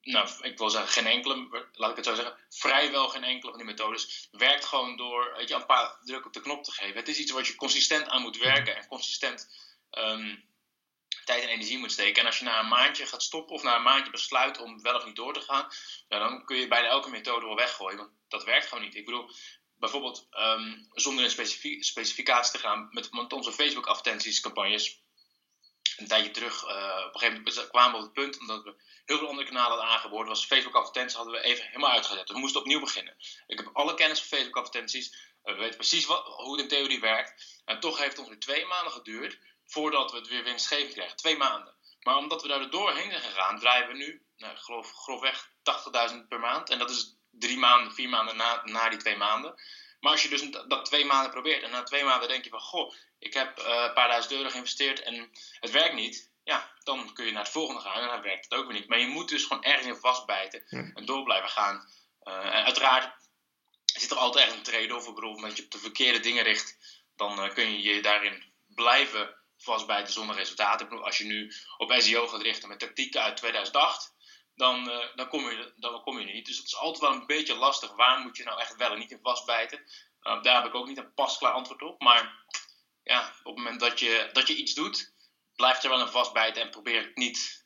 nou, 0.02 0.30
ik 0.42 0.58
wil 0.58 0.70
zeggen, 0.70 0.92
geen 0.92 1.08
enkele, 1.08 1.68
laat 1.74 1.90
ik 1.90 1.96
het 1.96 2.06
zo 2.06 2.16
zeggen, 2.16 2.38
vrijwel 2.50 3.10
geen 3.10 3.24
enkele 3.24 3.52
van 3.52 3.60
die 3.60 3.70
methodes 3.70 4.28
werkt 4.32 4.66
gewoon 4.66 4.98
door 4.98 5.34
weet 5.38 5.50
je, 5.50 5.56
een 5.56 5.66
paar 5.66 6.00
druk 6.04 6.26
op 6.26 6.34
de 6.34 6.42
knop 6.42 6.64
te 6.64 6.72
geven. 6.72 6.96
Het 6.96 7.08
is 7.08 7.18
iets 7.18 7.32
wat 7.32 7.48
je 7.48 7.56
consistent 7.56 8.08
aan 8.08 8.22
moet 8.22 8.38
werken 8.38 8.76
en 8.76 8.88
consistent 8.88 9.50
um, 9.92 10.44
tijd 11.26 11.44
en 11.44 11.50
energie 11.50 11.78
moet 11.78 11.92
steken. 11.92 12.22
En 12.22 12.28
als 12.28 12.40
je 12.40 12.46
na 12.46 12.60
een 12.60 12.68
maandje 12.68 13.06
gaat 13.06 13.24
stoppen 13.24 13.56
of 13.56 13.64
na 13.64 13.76
een 13.76 13.82
maandje 13.82 14.12
besluit 14.12 14.60
om 14.60 14.82
wel 14.82 14.96
of 14.96 15.06
niet 15.06 15.16
door 15.16 15.34
te 15.34 15.42
gaan, 15.42 15.68
dan 16.08 16.46
kun 16.46 16.58
je 16.58 16.68
bijna 16.68 16.88
elke 16.88 17.10
methode 17.10 17.46
wel 17.46 17.56
weggooien, 17.56 17.98
want 17.98 18.12
dat 18.28 18.44
werkt 18.44 18.68
gewoon 18.68 18.84
niet. 18.84 18.96
Ik 18.96 19.06
bedoel, 19.06 19.30
bijvoorbeeld 19.76 20.28
um, 20.40 20.88
zonder 20.94 21.24
in 21.24 21.30
specificatie 21.84 22.52
te 22.52 22.68
gaan 22.68 22.88
met, 22.92 23.12
met 23.12 23.34
onze 23.34 23.52
Facebook 23.52 23.86
advertenties 23.86 24.40
campagnes 24.40 25.01
een 26.02 26.08
tijdje 26.08 26.32
terug, 26.32 26.64
uh, 26.64 26.70
op 27.08 27.14
een 27.14 27.20
gegeven 27.20 27.44
moment 27.44 27.70
kwamen 27.70 27.92
we 27.92 27.98
op 27.98 28.04
het 28.04 28.14
punt, 28.14 28.40
omdat 28.40 28.64
we 28.64 28.76
heel 29.06 29.18
veel 29.18 29.28
andere 29.28 29.48
kanalen 29.48 29.78
hadden 29.78 29.96
aangeboord, 29.96 30.28
was 30.28 30.46
Facebook 30.46 30.76
advertenties 30.76 31.16
hadden 31.16 31.34
we 31.34 31.42
even 31.42 31.66
helemaal 31.66 31.92
uitgezet. 31.92 32.28
Dus 32.28 32.36
we 32.36 32.42
moesten 32.42 32.62
opnieuw 32.62 32.80
beginnen. 32.80 33.16
Ik 33.48 33.58
heb 33.58 33.70
alle 33.74 33.94
kennis 33.94 34.20
van 34.20 34.38
Facebook 34.38 34.58
advertenties, 34.58 35.14
uh, 35.44 35.54
we 35.54 35.60
weten 35.60 35.76
precies 35.76 36.06
wat, 36.06 36.26
hoe 36.26 36.52
het 36.52 36.62
in 36.62 36.68
theorie 36.68 37.00
werkt. 37.00 37.62
En 37.66 37.80
toch 37.80 37.98
heeft 37.98 38.12
het 38.12 38.20
ons 38.20 38.30
nu 38.30 38.38
twee 38.38 38.66
maanden 38.66 38.92
geduurd 38.92 39.40
voordat 39.66 40.12
we 40.12 40.18
het 40.18 40.28
weer 40.28 40.44
winstgevend 40.44 40.94
krijgen. 40.94 41.18
Twee 41.18 41.38
maanden. 41.38 41.76
Maar 42.02 42.18
omdat 42.18 42.42
we 42.42 42.48
daar 42.48 42.70
doorheen 42.70 43.12
zijn 43.12 43.24
gegaan, 43.24 43.60
draaien 43.60 43.88
we 43.88 43.94
nu, 43.94 44.22
nou, 44.38 44.56
grofweg 44.84 45.50
80.000 46.12 46.28
per 46.28 46.40
maand. 46.40 46.70
En 46.70 46.80
dat 46.80 46.90
is 46.90 47.16
drie 47.32 47.58
maanden, 47.58 47.94
vier 47.94 48.10
maanden 48.10 48.36
na, 48.36 48.62
na 48.64 48.90
die 48.90 49.00
twee 49.00 49.18
maanden. 49.18 49.56
Maar 50.02 50.12
als 50.12 50.24
je 50.24 50.30
dus 50.30 50.50
dat 50.68 50.86
twee 50.86 51.06
maanden 51.06 51.32
probeert 51.32 51.64
en 51.64 51.72
na 51.72 51.84
twee 51.84 52.04
maanden 52.04 52.30
denk 52.30 52.44
je 52.44 52.50
van, 52.50 52.60
goh, 52.60 52.94
ik 53.20 53.34
heb 53.34 53.60
uh, 53.60 53.66
een 53.66 53.94
paar 53.94 54.08
duizend 54.08 54.34
euro 54.34 54.50
geïnvesteerd 54.50 55.02
en 55.02 55.32
het 55.60 55.72
werkt 55.72 55.94
niet. 55.94 56.30
Ja, 56.44 56.72
dan 56.84 57.14
kun 57.14 57.26
je 57.26 57.32
naar 57.32 57.44
het 57.44 57.52
volgende 57.52 57.82
gaan 57.82 58.02
en 58.02 58.08
dan 58.08 58.22
werkt 58.22 58.44
het 58.44 58.54
ook 58.54 58.66
weer 58.66 58.80
niet. 58.80 58.88
Maar 58.88 59.00
je 59.00 59.08
moet 59.08 59.30
dus 59.30 59.44
gewoon 59.44 59.64
ergens 59.64 59.88
in 59.88 59.96
vastbijten 59.96 60.64
en 60.68 61.06
door 61.06 61.24
blijven 61.24 61.50
gaan. 61.50 61.90
Uh, 62.24 62.36
en 62.36 62.64
uiteraard 62.64 63.14
zit 63.86 64.12
er 64.12 64.18
altijd 64.18 64.46
echt 64.46 64.56
een 64.56 64.64
trade-off. 64.64 65.08
Ik 65.08 65.16
bedoel, 65.16 65.44
als 65.44 65.56
je 65.56 65.64
op 65.64 65.72
de 65.72 65.78
verkeerde 65.78 66.20
dingen 66.20 66.44
richt, 66.44 66.78
dan 67.16 67.44
uh, 67.46 67.54
kun 67.54 67.72
je 67.72 67.96
je 67.96 68.02
daarin 68.02 68.44
blijven 68.68 69.36
vastbijten 69.58 70.14
zonder 70.14 70.36
resultaten. 70.36 70.86
Ik 70.86 70.90
bedoel, 70.90 71.06
als 71.06 71.18
je 71.18 71.24
nu 71.24 71.54
op 71.78 71.94
SEO 71.98 72.28
gaat 72.28 72.42
richten 72.42 72.70
met 72.70 72.80
tactieken 72.80 73.22
uit 73.22 73.38
2008, 73.38 74.14
dan, 74.56 74.88
uh, 74.88 75.16
dan, 75.16 75.28
kom 75.28 75.42
je, 75.42 75.74
dan 75.76 76.02
kom 76.02 76.20
je 76.20 76.28
er 76.28 76.34
niet. 76.34 76.46
Dus 76.46 76.58
het 76.58 76.66
is 76.66 76.78
altijd 76.78 77.12
wel 77.12 77.22
een 77.22 77.28
beetje 77.28 77.56
lastig. 77.56 77.96
Waar 77.96 78.20
moet 78.20 78.38
je 78.38 78.44
nou 78.44 78.60
echt 78.60 78.76
wel 78.76 78.92
en 78.92 79.00
niet 79.00 79.12
in 79.12 79.20
vastbijten? 79.22 79.80
Uh, 80.24 80.44
daar 80.44 80.56
heb 80.56 80.66
ik 80.66 80.76
ook 80.76 80.88
niet 80.88 80.98
een 80.98 81.14
pasklaar 81.14 81.52
antwoord 81.52 81.82
op. 81.82 82.02
Maar 82.02 82.46
ja, 83.04 83.34
op 83.44 83.56
het 83.56 83.64
moment 83.64 83.80
dat 83.80 84.00
je, 84.00 84.30
dat 84.34 84.48
je 84.48 84.56
iets 84.56 84.74
doet, 84.74 85.14
blijf 85.56 85.84
er 85.84 85.90
wel 85.90 86.02
een 86.02 86.08
vastbijten 86.08 86.62
en 86.62 86.70
probeer 86.70 87.02
het 87.02 87.16
niet 87.16 87.66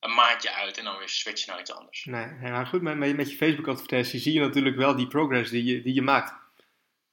een 0.00 0.14
maandje 0.14 0.52
uit 0.52 0.78
en 0.78 0.84
dan 0.84 0.98
weer 0.98 1.08
switchen 1.08 1.50
naar 1.50 1.60
iets 1.60 1.72
anders. 1.72 2.04
Nee, 2.04 2.28
ja, 2.42 2.64
goed, 2.64 2.82
met, 2.82 3.28
je 3.28 3.36
Facebook 3.36 3.68
advertentie 3.68 4.20
zie 4.20 4.32
je 4.32 4.40
natuurlijk 4.40 4.76
wel 4.76 4.96
die 4.96 5.06
progress 5.06 5.50
die 5.50 5.64
je, 5.64 5.82
die 5.82 5.94
je 5.94 6.02
maakt. 6.02 6.44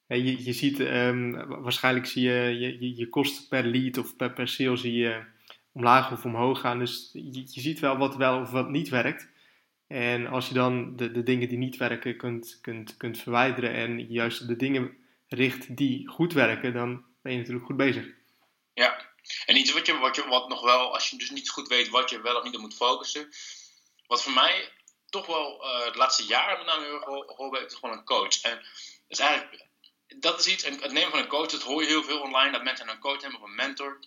Je, 0.08 0.43
je 0.43 0.54
ziet, 0.54 0.80
um, 0.80 1.62
waarschijnlijk 1.62 2.06
zie 2.06 2.23
je, 2.23 2.58
je 2.60 2.95
je 2.95 3.10
kosten 3.10 3.47
per 3.47 3.63
lead 3.63 3.97
of 3.97 4.15
per, 4.15 4.34
per 4.34 4.47
sale 4.47 4.78
zie 4.78 4.93
je 4.93 5.33
omlaag 5.74 6.12
of 6.12 6.26
omhoog 6.26 6.60
gaan. 6.60 6.80
Dus 6.80 7.10
je, 7.14 7.44
ziet 7.46 7.80
wel 7.80 7.98
wat 7.98 8.16
wel 8.16 8.40
of 8.40 8.52
wat 8.52 8.70
niet 8.70 8.90
werkt. 8.90 9.28
En 9.88 10.28
als 10.28 10.48
je 10.48 10.54
dan 10.54 10.96
de, 10.96 11.12
de 11.12 11.24
dingen 11.24 11.50
die 11.50 11.58
niet 11.58 11.78
werken 11.78 12.18
kunt, 12.18 12.60
kunt, 12.62 12.98
kunt 12.98 13.18
verwijderen 13.18 13.74
en 13.74 14.00
juist 14.00 14.48
de 14.48 14.56
dingen 14.56 14.98
richt 15.28 15.78
die 15.78 16.08
goed 16.08 16.34
werken, 16.34 16.74
dan 16.74 17.06
ben 17.22 17.32
je 17.32 17.38
natuurlijk 17.38 17.66
goed 17.66 17.78
bezig. 17.78 18.06
Ja, 18.74 19.14
en 19.46 19.58
iets 19.58 19.74
wat, 19.74 19.86
je, 19.86 19.98
wat, 19.98 20.16
je, 20.16 20.28
wat 20.28 20.50
nog 20.50 20.62
wel, 20.62 20.94
als 20.94 21.10
je 21.10 21.18
dus 21.18 21.32
niet 21.32 21.50
goed 21.50 21.68
weet 21.68 21.90
wat 21.90 22.10
je 22.10 22.22
wel 22.22 22.36
of 22.36 22.44
niet 22.44 22.56
op 22.56 22.62
moet 22.62 22.76
focussen. 22.76 23.30
Wat 24.08 24.24
voor 24.24 24.34
mij 24.34 24.70
toch 25.10 25.26
wel 25.26 25.64
uh, 25.64 25.86
het 25.86 25.96
laatste 25.96 26.26
jaar 26.26 26.58
met 26.58 26.66
name 26.66 26.86
heel 27.36 27.56
erg 27.56 27.66
is 27.66 27.74
gewoon 27.74 27.98
een 27.98 28.06
coach. 28.06 28.42
En 28.42 28.66
is 29.08 29.20
eigenlijk, 29.20 29.68
dat 30.08 30.40
is 30.40 30.48
iets, 30.48 30.66
het 30.66 30.92
nemen 30.92 31.10
van 31.10 31.20
een 31.20 31.28
coach, 31.28 31.48
dat 31.48 31.62
hoor 31.62 31.82
je 31.82 31.88
heel 31.88 32.04
veel 32.04 32.22
online, 32.22 32.52
dat 32.52 32.64
mensen 32.64 32.90
een 32.90 33.00
coach 33.00 33.22
hebben 33.22 33.40
of 33.40 33.48
een 33.48 33.56
mentor. 33.56 34.00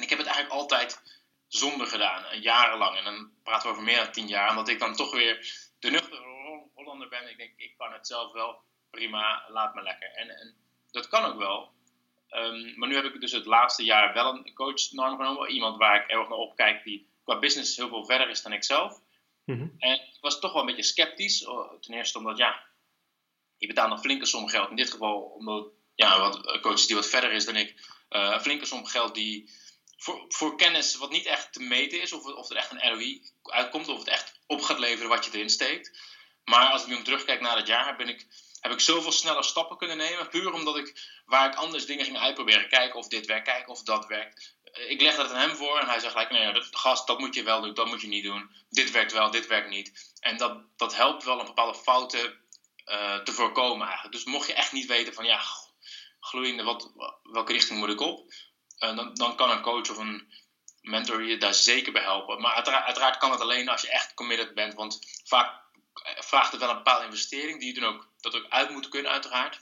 En 0.00 0.06
ik 0.06 0.12
heb 0.12 0.18
het 0.18 0.28
eigenlijk 0.28 0.60
altijd 0.60 1.02
zonder 1.46 1.86
gedaan, 1.86 2.40
jarenlang. 2.40 2.96
En 2.96 3.04
dan 3.04 3.30
praten 3.42 3.66
we 3.66 3.72
over 3.72 3.84
meer 3.84 3.96
dan 3.96 4.12
tien 4.12 4.26
jaar, 4.26 4.50
omdat 4.50 4.68
ik 4.68 4.78
dan 4.78 4.94
toch 4.94 5.12
weer 5.12 5.68
de 5.78 5.90
nuchtere 5.90 6.68
Hollander 6.74 7.08
ben. 7.08 7.30
Ik 7.30 7.36
denk, 7.36 7.52
ik 7.56 7.74
kan 7.76 7.92
het 7.92 8.06
zelf 8.06 8.32
wel 8.32 8.60
prima, 8.90 9.44
laat 9.48 9.74
me 9.74 9.82
lekker. 9.82 10.12
En, 10.14 10.28
en 10.28 10.54
dat 10.90 11.08
kan 11.08 11.24
ook 11.24 11.38
wel. 11.38 11.72
Um, 12.30 12.78
maar 12.78 12.88
nu 12.88 12.94
heb 12.94 13.04
ik 13.04 13.20
dus 13.20 13.32
het 13.32 13.46
laatste 13.46 13.84
jaar 13.84 14.14
wel 14.14 14.34
een 14.34 14.54
coach 14.54 14.90
norm 14.90 15.16
genomen. 15.16 15.50
Iemand 15.50 15.76
waar 15.76 16.02
ik 16.02 16.10
erg 16.10 16.28
naar 16.28 16.38
opkijk, 16.38 16.84
die 16.84 17.08
qua 17.24 17.38
business 17.38 17.76
heel 17.76 17.88
veel 17.88 18.04
verder 18.04 18.28
is 18.28 18.42
dan 18.42 18.52
ik 18.52 18.64
zelf. 18.64 19.00
Mm 19.44 19.74
En 19.78 19.94
ik 19.94 20.18
was 20.20 20.40
toch 20.40 20.52
wel 20.52 20.60
een 20.60 20.66
beetje 20.66 20.82
sceptisch. 20.82 21.46
Oh, 21.46 21.80
ten 21.80 21.94
eerste 21.94 22.18
omdat, 22.18 22.36
ja, 22.36 22.64
je 23.58 23.66
betaalt 23.66 23.90
een 23.90 23.98
flinke 23.98 24.26
som 24.26 24.48
geld. 24.48 24.70
In 24.70 24.76
dit 24.76 24.90
geval 24.90 25.20
omdat, 25.20 25.68
ja, 25.94 26.20
wat, 26.20 26.60
coach 26.60 26.86
die 26.86 26.96
wat 26.96 27.08
verder 27.08 27.32
is 27.32 27.44
dan 27.44 27.56
ik. 27.56 27.70
Uh, 28.10 28.30
een 28.32 28.40
flinke 28.40 28.66
som 28.66 28.86
geld 28.86 29.14
die 29.14 29.50
voor, 30.00 30.24
voor 30.28 30.56
kennis 30.56 30.96
wat 30.96 31.10
niet 31.10 31.26
echt 31.26 31.52
te 31.52 31.62
meten 31.62 32.02
is. 32.02 32.12
Of, 32.12 32.24
of 32.24 32.50
er 32.50 32.56
echt 32.56 32.70
een 32.70 32.88
ROI 32.88 33.22
uitkomt. 33.42 33.88
Of 33.88 33.98
het 33.98 34.08
echt 34.08 34.40
op 34.46 34.62
gaat 34.62 34.78
leveren 34.78 35.08
wat 35.08 35.24
je 35.24 35.30
erin 35.32 35.50
steekt. 35.50 35.98
Maar 36.44 36.70
als 36.70 36.82
ik 36.82 36.88
nu 36.88 37.02
terugkijk 37.02 37.40
naar 37.40 37.56
het 37.56 37.66
jaar, 37.66 37.96
ben 37.96 38.08
ik 38.08 38.26
heb 38.60 38.72
ik 38.72 38.80
zoveel 38.80 39.12
sneller 39.12 39.44
stappen 39.44 39.76
kunnen 39.76 39.96
nemen. 39.96 40.28
Puur 40.28 40.52
omdat 40.52 40.76
ik, 40.76 41.20
waar 41.24 41.50
ik 41.50 41.54
anders 41.54 41.86
dingen 41.86 42.04
ging 42.04 42.18
uitproberen, 42.18 42.68
kijken 42.68 42.98
of 42.98 43.08
dit 43.08 43.26
werkt, 43.26 43.44
kijken 43.44 43.72
of 43.72 43.82
dat 43.82 44.06
werkt. 44.06 44.56
Eh, 44.62 44.90
ik 44.90 45.00
leg 45.00 45.16
dat 45.16 45.30
aan 45.30 45.40
hem 45.40 45.56
voor 45.56 45.78
en 45.78 45.86
hij 45.86 45.98
zegt 45.98 46.12
gelijk, 46.12 46.30
nee, 46.30 46.52
dat, 46.52 46.68
gast, 46.70 47.06
dat 47.06 47.18
moet 47.18 47.34
je 47.34 47.42
wel 47.42 47.60
doen, 47.60 47.74
dat 47.74 47.86
moet 47.86 48.00
je 48.00 48.08
niet 48.08 48.24
doen. 48.24 48.50
Dit 48.68 48.90
werkt 48.90 49.12
wel, 49.12 49.30
dit 49.30 49.46
werkt 49.46 49.68
niet. 49.68 50.14
En 50.20 50.36
dat, 50.36 50.62
dat 50.76 50.94
helpt 50.94 51.24
wel 51.24 51.38
om 51.38 51.46
bepaalde 51.46 51.78
fouten 51.78 52.38
uh, 52.86 53.18
te 53.18 53.32
voorkomen 53.32 53.86
eigenlijk. 53.86 54.14
Dus 54.14 54.24
mocht 54.24 54.46
je 54.46 54.54
echt 54.54 54.72
niet 54.72 54.86
weten 54.86 55.14
van, 55.14 55.24
ja, 55.24 55.40
gloeiende, 56.20 56.62
wat, 56.62 56.92
welke 57.22 57.52
richting 57.52 57.78
moet 57.78 57.88
ik 57.88 58.00
op? 58.00 58.32
Uh, 58.80 58.96
dan, 58.96 59.14
dan 59.14 59.36
kan 59.36 59.50
een 59.50 59.60
coach 59.60 59.90
of 59.90 59.98
een 59.98 60.28
mentor 60.80 61.22
je 61.22 61.36
daar 61.36 61.54
zeker 61.54 61.92
bij 61.92 62.02
helpen. 62.02 62.40
Maar 62.40 62.54
uiteraard, 62.54 62.84
uiteraard 62.84 63.16
kan 63.18 63.30
het 63.30 63.40
alleen 63.40 63.68
als 63.68 63.80
je 63.80 63.90
echt 63.90 64.14
committed 64.14 64.54
bent. 64.54 64.74
Want 64.74 64.98
vaak 65.24 65.60
vraagt 66.18 66.50
het 66.52 66.60
wel 66.60 66.70
een 66.70 66.76
bepaalde 66.76 67.04
investering, 67.04 67.60
die 67.60 67.74
je 67.74 67.80
dan 67.80 67.94
ook, 67.94 68.08
dat 68.20 68.36
ook 68.36 68.46
uit 68.48 68.70
moet 68.70 68.88
kunnen, 68.88 69.10
uiteraard. 69.10 69.60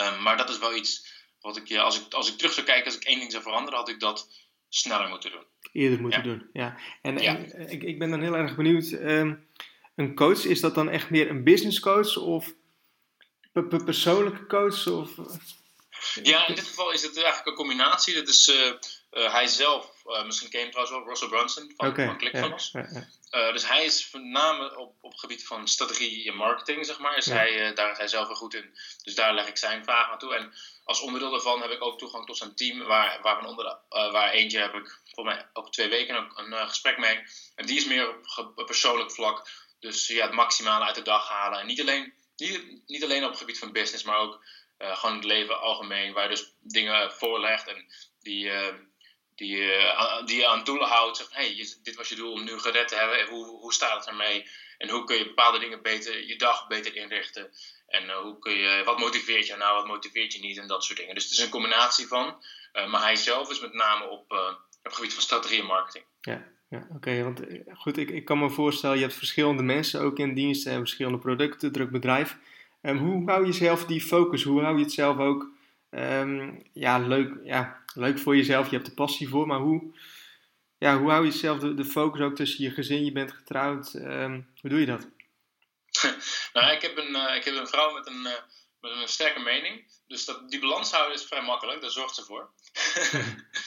Um, 0.00 0.22
maar 0.22 0.36
dat 0.36 0.50
is 0.50 0.58
wel 0.58 0.76
iets 0.76 1.20
wat 1.40 1.56
ik, 1.56 1.76
als 1.76 2.00
ik, 2.00 2.12
als 2.12 2.32
ik 2.32 2.38
terug 2.38 2.52
zou 2.52 2.66
kijken, 2.66 2.84
als 2.84 2.96
ik 2.96 3.04
één 3.04 3.18
ding 3.18 3.30
zou 3.30 3.42
veranderen, 3.42 3.78
had 3.78 3.88
ik 3.88 4.00
dat 4.00 4.30
sneller 4.68 5.08
moeten 5.08 5.30
doen. 5.30 5.44
Eerder 5.72 6.00
moeten 6.00 6.22
doen, 6.22 6.50
ja. 6.52 6.78
En, 7.02 7.18
en 7.18 7.70
ik, 7.70 7.82
ik 7.82 7.98
ben 7.98 8.10
dan 8.10 8.20
heel 8.20 8.36
erg 8.36 8.56
benieuwd, 8.56 8.90
um, 8.90 9.48
een 9.94 10.14
coach, 10.14 10.44
is 10.44 10.60
dat 10.60 10.74
dan 10.74 10.88
echt 10.88 11.10
meer 11.10 11.30
een 11.30 11.44
business 11.44 11.80
coach 11.80 12.16
of 12.16 12.54
persoonlijke 13.84 14.46
coach? 14.46 14.86
Of... 14.86 15.10
Ja, 16.22 16.46
in 16.46 16.54
dit 16.54 16.66
geval 16.66 16.90
is 16.90 17.02
het 17.02 17.16
eigenlijk 17.16 17.46
een 17.46 17.54
combinatie. 17.54 18.14
Dat 18.14 18.28
is 18.28 18.48
uh, 18.48 18.72
uh, 19.12 19.32
hij 19.32 19.46
zelf, 19.46 19.92
uh, 20.06 20.24
misschien 20.24 20.48
ken 20.50 20.58
je 20.58 20.64
hem 20.64 20.74
trouwens 20.74 20.98
wel, 20.98 21.08
Russell 21.08 21.28
Brunson 21.28 21.72
van, 21.76 21.88
okay, 21.88 22.06
van 22.06 22.18
dus 23.52 23.68
hij 23.68 23.84
is 23.84 24.08
name 24.12 24.76
op, 24.76 24.94
op 25.00 25.10
het 25.10 25.20
gebied 25.20 25.46
van 25.46 25.68
strategie 25.68 26.28
en 26.28 26.36
marketing, 26.36 26.86
zeg 26.86 26.98
maar. 26.98 27.16
Is 27.16 27.26
hij, 27.26 27.74
daar 27.74 27.90
is 27.90 27.98
hij 27.98 28.08
zelf 28.08 28.26
heel 28.26 28.36
goed 28.36 28.54
in. 28.54 28.78
Dus 29.02 29.14
daar 29.14 29.34
leg 29.34 29.46
ik 29.46 29.56
zijn 29.56 29.84
vragen 29.84 30.12
aan 30.12 30.18
toe. 30.18 30.34
En 30.34 30.52
als 30.84 31.00
onderdeel 31.00 31.30
daarvan 31.30 31.62
heb 31.62 31.70
ik 31.70 31.82
ook 31.82 31.98
toegang 31.98 32.26
tot 32.26 32.36
zijn 32.36 32.54
team, 32.54 32.78
waar, 32.78 33.18
waarvan 33.22 33.46
onder, 33.46 33.78
waar 33.88 34.30
eentje 34.30 34.58
heb 34.58 34.74
ik 34.74 35.00
voor 35.04 35.24
mij 35.24 35.46
ook 35.52 35.72
twee 35.72 35.88
weken 35.88 36.16
ook 36.16 36.38
een 36.38 36.68
gesprek 36.68 36.98
mee. 36.98 37.22
En 37.54 37.66
die 37.66 37.76
is 37.76 37.84
meer 37.84 38.08
op, 38.08 38.52
op 38.54 38.66
persoonlijk 38.66 39.12
vlak. 39.12 39.48
Dus 39.80 40.06
ja, 40.06 40.24
het 40.24 40.34
maximale 40.34 40.84
uit 40.84 40.94
de 40.94 41.02
dag 41.02 41.28
halen. 41.28 41.60
En 41.60 41.66
niet 41.66 41.80
alleen, 41.80 42.12
niet, 42.36 42.82
niet 42.86 43.04
alleen 43.04 43.24
op 43.24 43.30
het 43.30 43.38
gebied 43.38 43.58
van 43.58 43.72
business, 43.72 44.04
maar 44.04 44.18
ook 44.18 44.44
gewoon 44.82 45.16
het 45.16 45.24
leven 45.24 45.60
algemeen, 45.60 46.12
waar 46.12 46.22
je 46.22 46.28
dus 46.28 46.54
dingen 46.60 47.12
voorlegt 47.12 47.68
en 47.68 47.86
die, 48.20 48.44
uh, 48.44 48.74
die, 49.34 49.56
uh, 49.56 50.24
die 50.24 50.36
je 50.36 50.48
aan 50.48 50.64
doelen 50.64 50.88
houdt. 50.88 51.16
Zegt, 51.16 51.34
hey, 51.34 51.66
dit 51.82 51.96
was 51.96 52.08
je 52.08 52.14
doel 52.14 52.32
om 52.32 52.44
nu 52.44 52.58
gered 52.58 52.88
te 52.88 52.96
hebben, 52.96 53.28
hoe, 53.28 53.46
hoe 53.46 53.72
staat 53.72 53.98
het 53.98 54.08
ermee? 54.08 54.46
En 54.78 54.88
hoe 54.88 55.04
kun 55.04 55.16
je 55.16 55.24
bepaalde 55.24 55.58
dingen 55.58 55.82
beter, 55.82 56.26
je 56.26 56.36
dag 56.36 56.66
beter 56.66 56.96
inrichten? 56.96 57.50
En 57.86 58.10
hoe 58.10 58.38
kun 58.38 58.52
je, 58.52 58.82
wat 58.84 58.98
motiveert 58.98 59.46
je 59.46 59.56
nou, 59.56 59.76
wat 59.76 59.86
motiveert 59.86 60.32
je 60.32 60.40
niet 60.40 60.58
en 60.58 60.66
dat 60.66 60.84
soort 60.84 60.98
dingen. 60.98 61.14
Dus 61.14 61.24
het 61.24 61.32
is 61.32 61.38
een 61.38 61.50
combinatie 61.50 62.06
van. 62.06 62.44
maar 62.72 63.02
hij 63.02 63.16
zelf 63.16 63.50
is 63.50 63.60
met 63.60 63.72
name 63.72 64.04
op, 64.04 64.30
op 64.30 64.60
het 64.82 64.94
gebied 64.94 65.14
van 65.14 65.22
strategie 65.22 65.60
en 65.60 65.66
marketing. 65.66 66.04
Ja. 66.20 66.50
Ja, 66.72 66.86
oké. 66.94 67.22
want 67.22 67.40
goed, 67.74 67.96
ik, 67.96 68.10
ik 68.10 68.24
kan 68.24 68.38
me 68.38 68.50
voorstellen, 68.50 68.96
je 68.96 69.02
hebt 69.02 69.14
verschillende 69.14 69.62
mensen 69.62 70.00
ook 70.00 70.18
in 70.18 70.34
dienst 70.34 70.66
en 70.66 70.78
verschillende 70.78 71.18
producten, 71.18 71.72
druk 71.72 71.90
bedrijf. 71.90 72.36
Um, 72.82 72.98
hoe 72.98 73.30
hou 73.30 73.46
je 73.46 73.52
zelf 73.52 73.84
die 73.84 74.00
focus? 74.00 74.42
Hoe 74.42 74.62
hou 74.62 74.76
je 74.76 74.82
het 74.82 74.92
zelf 74.92 75.18
ook 75.18 75.50
um, 75.90 76.62
ja, 76.72 76.98
leuk, 76.98 77.34
ja, 77.44 77.82
leuk 77.94 78.18
voor 78.18 78.36
jezelf? 78.36 78.70
Je 78.70 78.76
hebt 78.76 78.88
de 78.88 78.94
passie 78.94 79.28
voor, 79.28 79.46
maar 79.46 79.58
hoe, 79.58 79.94
ja, 80.78 80.98
hoe 80.98 81.10
hou 81.10 81.24
je 81.24 81.30
zelf 81.30 81.58
de, 81.58 81.74
de 81.74 81.84
focus 81.84 82.20
ook 82.20 82.36
tussen 82.36 82.64
je 82.64 82.70
gezin? 82.70 83.04
Je 83.04 83.12
bent 83.12 83.32
getrouwd. 83.32 83.94
Um, 83.94 84.48
hoe 84.60 84.70
doe 84.70 84.80
je 84.80 84.86
dat? 84.86 85.08
nou, 86.54 86.72
ik 86.72 86.82
heb 86.82 86.96
een, 86.96 87.10
uh, 87.10 87.36
ik 87.36 87.44
heb 87.44 87.54
een 87.54 87.66
vrouw 87.66 87.92
met 87.92 88.06
een, 88.06 88.20
uh, 88.20 88.32
met 88.80 88.90
een 88.90 89.08
sterke 89.08 89.40
mening. 89.40 89.84
Dus 90.06 90.24
dat, 90.24 90.50
die 90.50 90.60
balans 90.60 90.92
houden 90.92 91.14
is 91.14 91.24
vrij 91.24 91.42
makkelijk. 91.42 91.80
Daar 91.80 91.90
zorgt 91.90 92.14
ze 92.14 92.22
voor. 92.22 92.50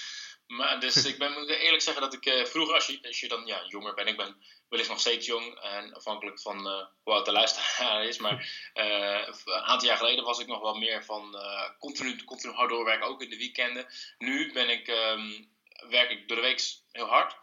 Maar, 0.47 0.79
dus 0.79 1.05
ik 1.05 1.17
ben, 1.17 1.33
moet 1.33 1.49
eerlijk 1.49 1.83
zeggen 1.83 2.03
dat 2.03 2.13
ik 2.13 2.25
uh, 2.25 2.45
vroeger, 2.45 2.75
als 2.75 2.87
je, 2.87 2.99
als 3.01 3.19
je 3.19 3.27
dan 3.27 3.45
ja, 3.45 3.65
jonger 3.67 3.93
bent, 3.93 4.09
ik 4.09 4.17
ben 4.17 4.43
wellicht 4.69 4.89
nog 4.89 4.99
steeds 4.99 5.25
jong 5.25 5.59
en 5.59 5.93
afhankelijk 5.93 6.41
van 6.41 6.67
uh, 6.67 6.85
hoe 7.03 7.13
oud 7.13 7.25
de 7.25 7.31
luisteraar 7.31 8.05
is, 8.05 8.17
maar 8.17 8.69
uh, 8.73 9.27
een 9.45 9.53
aantal 9.53 9.87
jaar 9.87 9.97
geleden 9.97 10.23
was 10.23 10.39
ik 10.39 10.47
nog 10.47 10.61
wel 10.61 10.75
meer 10.75 11.05
van 11.05 11.37
continu, 11.79 12.23
continu 12.23 12.53
hard 12.53 12.69
doorwerken, 12.69 13.07
ook 13.07 13.21
in 13.21 13.29
de 13.29 13.37
weekenden. 13.37 13.87
Nu 14.17 14.51
ben 14.53 14.69
ik, 14.69 14.87
um, 14.87 15.51
werk 15.89 16.09
ik 16.09 16.27
door 16.27 16.37
de 16.37 16.43
week 16.43 16.61
heel 16.91 17.07
hard, 17.07 17.35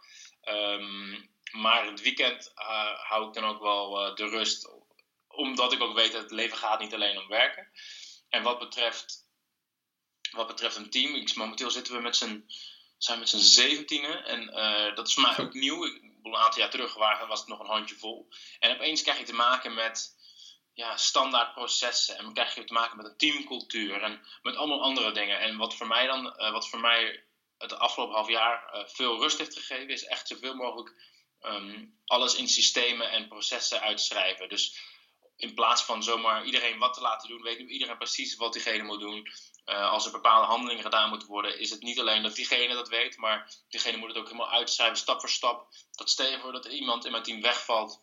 um, 0.45 1.31
maar 1.53 1.87
het 1.87 2.01
weekend 2.01 2.53
hou 3.03 3.27
ik 3.27 3.35
dan 3.35 3.45
ook 3.45 3.61
wel 3.61 4.15
de 4.15 4.29
rust, 4.29 4.71
omdat 5.29 5.73
ik 5.73 5.83
ook 5.83 5.95
weet 5.95 6.13
dat 6.13 6.23
het 6.23 6.31
leven 6.31 6.57
gaat 6.57 6.81
niet 6.81 6.95
alleen 6.95 7.19
om 7.19 7.29
werken. 7.29 7.69
En 8.29 8.43
wat 8.43 8.59
betreft, 8.59 9.27
wat 10.31 10.47
betreft 10.47 10.77
een 10.77 10.91
team, 10.91 11.15
ik, 11.15 11.35
momenteel 11.35 11.71
zitten 11.71 11.95
we 11.95 12.01
met 12.01 12.17
z'n 12.17 12.47
zijn 13.05 13.19
met 13.19 13.29
z'n 13.29 13.39
zeventienen. 13.39 14.25
En 14.25 14.43
uh, 14.43 14.95
dat 14.95 15.09
is 15.09 15.15
voor 15.15 15.23
mij 15.23 15.39
ook 15.39 15.55
nieuw. 15.55 15.85
Ik, 15.85 16.03
een 16.23 16.37
aantal 16.37 16.61
jaar 16.61 16.71
terug 16.71 16.95
was 17.29 17.39
het 17.39 17.49
nog 17.49 17.61
een 17.61 17.67
handje 17.67 17.95
vol. 17.95 18.29
En 18.59 18.75
opeens 18.75 19.03
krijg 19.03 19.19
je 19.19 19.25
te 19.25 19.35
maken 19.35 19.75
met 19.75 20.17
ja, 20.73 20.97
standaard 20.97 21.55
processen. 21.55 22.17
En 22.17 22.25
dan 22.25 22.33
krijg 22.33 22.55
je 22.55 22.65
te 22.65 22.73
maken 22.73 22.97
met 22.97 23.07
een 23.07 23.17
teamcultuur. 23.17 24.03
En 24.03 24.27
met 24.43 24.57
allemaal 24.57 24.83
andere 24.83 25.13
dingen. 25.13 25.41
En 25.41 25.57
wat 25.57 25.75
voor 25.75 25.87
mij 25.87 26.07
dan, 26.07 26.27
uh, 26.27 26.53
wat 26.53 26.69
voor 26.69 26.81
mij 26.81 27.25
het 27.59 27.79
afgelopen 27.79 28.15
half 28.15 28.29
jaar 28.29 28.75
uh, 28.75 28.87
veel 28.87 29.21
rust 29.21 29.39
heeft 29.39 29.59
gegeven, 29.59 29.89
is 29.89 30.05
echt 30.05 30.29
zoveel 30.29 30.55
mogelijk 30.55 30.95
um, 31.41 31.99
alles 32.05 32.35
in 32.35 32.49
systemen 32.49 33.11
en 33.11 33.29
processen 33.29 33.81
uitschrijven. 33.81 34.49
Dus 34.49 34.79
in 35.37 35.55
plaats 35.55 35.83
van 35.83 36.03
zomaar 36.03 36.45
iedereen 36.45 36.79
wat 36.79 36.95
te 36.95 37.01
laten 37.01 37.29
doen, 37.29 37.43
weet 37.43 37.59
nu 37.59 37.69
iedereen 37.69 37.97
precies 37.97 38.37
wat 38.37 38.53
diegene 38.53 38.83
moet 38.83 39.01
doen. 39.01 39.29
Uh, 39.67 39.91
als 39.91 40.07
er 40.07 40.13
bepaalde 40.13 40.47
handelingen 40.47 40.83
gedaan 40.83 41.09
moeten 41.09 41.29
worden, 41.29 41.59
is 41.59 41.71
het 41.71 41.83
niet 41.83 42.01
alleen 42.01 42.23
dat 42.23 42.35
diegene 42.35 42.75
dat 42.75 42.89
weet, 42.89 43.17
maar 43.17 43.53
diegene 43.69 43.97
moet 43.97 44.09
het 44.09 44.17
ook 44.17 44.25
helemaal 44.25 44.51
uitschrijven, 44.51 44.97
stap 44.97 45.21
voor 45.21 45.29
stap. 45.29 45.69
Dat 45.91 46.11
stel 46.11 46.41
voor 46.41 46.53
dat 46.53 46.65
iemand 46.65 47.05
in 47.05 47.11
mijn 47.11 47.23
team 47.23 47.41
wegvalt, 47.41 48.01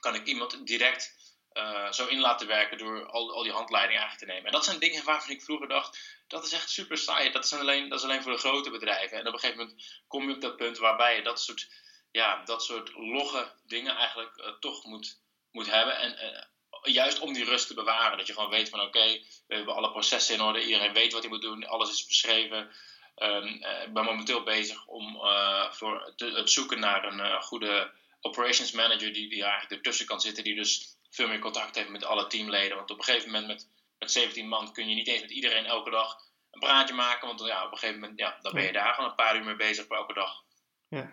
kan 0.00 0.14
ik 0.14 0.26
iemand 0.26 0.66
direct 0.66 1.18
uh, 1.52 1.92
zo 1.92 2.06
in 2.06 2.20
laten 2.20 2.46
werken 2.46 2.78
door 2.78 3.06
al, 3.06 3.32
al 3.34 3.42
die 3.42 3.52
handleidingen 3.52 4.00
eigenlijk 4.00 4.30
te 4.30 4.34
nemen. 4.34 4.46
En 4.46 4.52
dat 4.52 4.64
zijn 4.64 4.78
dingen 4.78 5.04
waarvan 5.04 5.30
ik 5.30 5.42
vroeger 5.42 5.68
dacht, 5.68 5.98
dat 6.26 6.44
is 6.44 6.52
echt 6.52 6.70
super 6.70 6.98
saai. 6.98 7.30
Dat 7.30 7.44
is 7.44 7.52
alleen, 7.52 7.88
dat 7.88 7.98
is 7.98 8.04
alleen 8.04 8.22
voor 8.22 8.32
de 8.32 8.38
grote 8.38 8.70
bedrijven. 8.70 9.18
En 9.18 9.26
op 9.26 9.32
een 9.32 9.38
gegeven 9.38 9.58
moment 9.58 10.02
kom 10.06 10.28
je 10.28 10.34
op 10.34 10.40
dat 10.40 10.56
punt 10.56 10.78
waarbij 10.78 11.16
je 11.16 11.22
dat 11.22 11.40
soort 11.40 11.68
ja, 12.10 12.44
dat 12.44 12.64
soort 12.64 12.94
logge 12.94 13.52
dingen 13.62 13.96
eigenlijk 13.96 14.56
toch 14.60 14.84
moet, 14.84 15.20
moet 15.50 15.70
hebben. 15.70 15.98
En 15.98 16.48
juist 16.82 17.18
om 17.18 17.32
die 17.32 17.44
rust 17.44 17.66
te 17.66 17.74
bewaren. 17.74 18.18
Dat 18.18 18.26
je 18.26 18.32
gewoon 18.32 18.50
weet 18.50 18.68
van 18.68 18.80
oké, 18.80 19.20
we 19.46 19.54
hebben 19.54 19.74
alle 19.74 19.90
processen 19.90 20.34
in 20.34 20.40
orde. 20.40 20.64
Iedereen 20.64 20.92
weet 20.92 21.12
wat 21.12 21.22
hij 21.22 21.30
moet 21.30 21.42
doen. 21.42 21.66
Alles 21.66 21.90
is 21.90 22.06
beschreven. 22.06 22.70
Um, 23.16 23.46
ik 23.84 23.92
ben 23.92 24.04
momenteel 24.04 24.42
bezig 24.42 24.86
om 24.86 25.16
uh, 25.16 25.72
voor 25.72 26.12
het 26.16 26.50
zoeken 26.50 26.80
naar 26.80 27.04
een 27.04 27.18
uh, 27.18 27.42
goede 27.42 27.92
operations 28.20 28.72
manager 28.72 29.12
die, 29.12 29.28
die 29.28 29.42
eigenlijk 29.42 29.72
ertussen 29.72 30.06
kan 30.06 30.20
zitten. 30.20 30.44
Die 30.44 30.54
dus 30.54 30.96
veel 31.10 31.28
meer 31.28 31.38
contact 31.38 31.74
heeft 31.74 31.88
met 31.88 32.04
alle 32.04 32.26
teamleden. 32.26 32.76
Want 32.76 32.90
op 32.90 32.98
een 32.98 33.04
gegeven 33.04 33.30
moment 33.30 33.46
met, 33.46 33.68
met 33.98 34.12
17 34.12 34.48
man 34.48 34.72
kun 34.72 34.88
je 34.88 34.94
niet 34.94 35.08
eens 35.08 35.20
met 35.20 35.30
iedereen 35.30 35.66
elke 35.66 35.90
dag 35.90 36.16
een 36.50 36.60
praatje 36.60 36.94
maken. 36.94 37.26
Want 37.28 37.40
ja, 37.40 37.64
op 37.64 37.72
een 37.72 37.78
gegeven 37.78 38.00
moment 38.00 38.18
ja, 38.18 38.38
dan 38.42 38.52
ben 38.52 38.64
je 38.64 38.72
daar 38.72 38.94
gewoon 38.94 39.10
een 39.10 39.16
paar 39.16 39.36
uur 39.36 39.44
mee 39.44 39.56
bezig 39.56 39.86
voor 39.86 39.96
elke 39.96 40.14
dag. 40.14 40.42
Ja. 40.88 41.12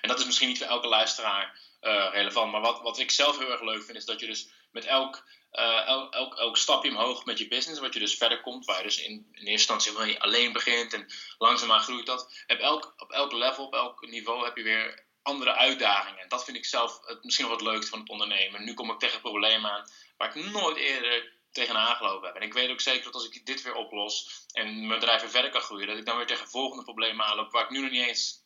En 0.00 0.08
dat 0.08 0.18
is 0.18 0.26
misschien 0.26 0.48
niet 0.48 0.58
voor 0.58 0.66
elke 0.66 0.88
luisteraar 0.88 1.58
uh, 1.80 2.08
relevant. 2.12 2.52
Maar 2.52 2.60
wat, 2.60 2.80
wat 2.80 2.98
ik 2.98 3.10
zelf 3.10 3.38
heel 3.38 3.50
erg 3.50 3.60
leuk 3.60 3.82
vind, 3.82 3.96
is 3.96 4.04
dat 4.04 4.20
je 4.20 4.26
dus 4.26 4.48
met 4.76 4.84
elk, 4.84 5.24
uh, 5.52 5.86
elk, 5.86 6.34
elk, 6.34 6.56
stapje 6.56 6.90
omhoog 6.90 7.24
met 7.24 7.38
je 7.38 7.48
business, 7.48 7.80
wat 7.80 7.94
je 7.94 8.00
dus 8.00 8.16
verder 8.16 8.40
komt, 8.40 8.64
waar 8.64 8.76
je 8.76 8.82
dus 8.82 9.02
in, 9.02 9.12
in 9.32 9.46
eerste 9.46 9.72
instantie 9.72 10.20
alleen 10.20 10.52
begint 10.52 10.92
en 10.92 11.06
langzaamaan 11.38 11.80
groeit 11.80 12.06
dat. 12.06 12.44
Op 12.46 12.58
elk, 12.58 12.94
op 12.96 13.10
elk 13.10 13.32
level, 13.32 13.64
op 13.64 13.74
elk 13.74 14.06
niveau 14.06 14.44
heb 14.44 14.56
je 14.56 14.62
weer 14.62 15.04
andere 15.22 15.54
uitdagingen. 15.54 16.20
En 16.20 16.28
dat 16.28 16.44
vind 16.44 16.56
ik 16.56 16.64
zelf 16.64 17.00
het, 17.04 17.24
misschien 17.24 17.46
wel 17.46 17.56
het 17.56 17.66
leukste 17.66 17.90
van 17.90 17.98
het 17.98 18.08
ondernemen. 18.08 18.64
Nu 18.64 18.74
kom 18.74 18.90
ik 18.90 18.98
tegen 18.98 19.20
problemen 19.20 19.70
aan 19.70 19.90
waar 20.16 20.36
ik 20.36 20.50
nooit 20.50 20.76
eerder 20.76 21.32
tegenaan 21.52 21.96
gelopen 21.96 22.26
heb. 22.26 22.36
En 22.36 22.46
ik 22.46 22.52
weet 22.52 22.70
ook 22.70 22.80
zeker 22.80 23.04
dat 23.04 23.14
als 23.14 23.28
ik 23.28 23.46
dit 23.46 23.62
weer 23.62 23.74
oplos 23.74 24.44
en 24.52 24.86
mijn 24.86 25.00
bedrijf 25.00 25.30
verder 25.30 25.50
kan 25.50 25.60
groeien, 25.60 25.86
dat 25.86 25.98
ik 25.98 26.06
dan 26.06 26.16
weer 26.16 26.26
tegen 26.26 26.48
volgende 26.48 26.84
problemen 26.84 27.26
aanloop 27.26 27.52
waar 27.52 27.64
ik 27.64 27.70
nu 27.70 27.80
nog 27.80 27.90
niet 27.90 28.06
eens 28.06 28.44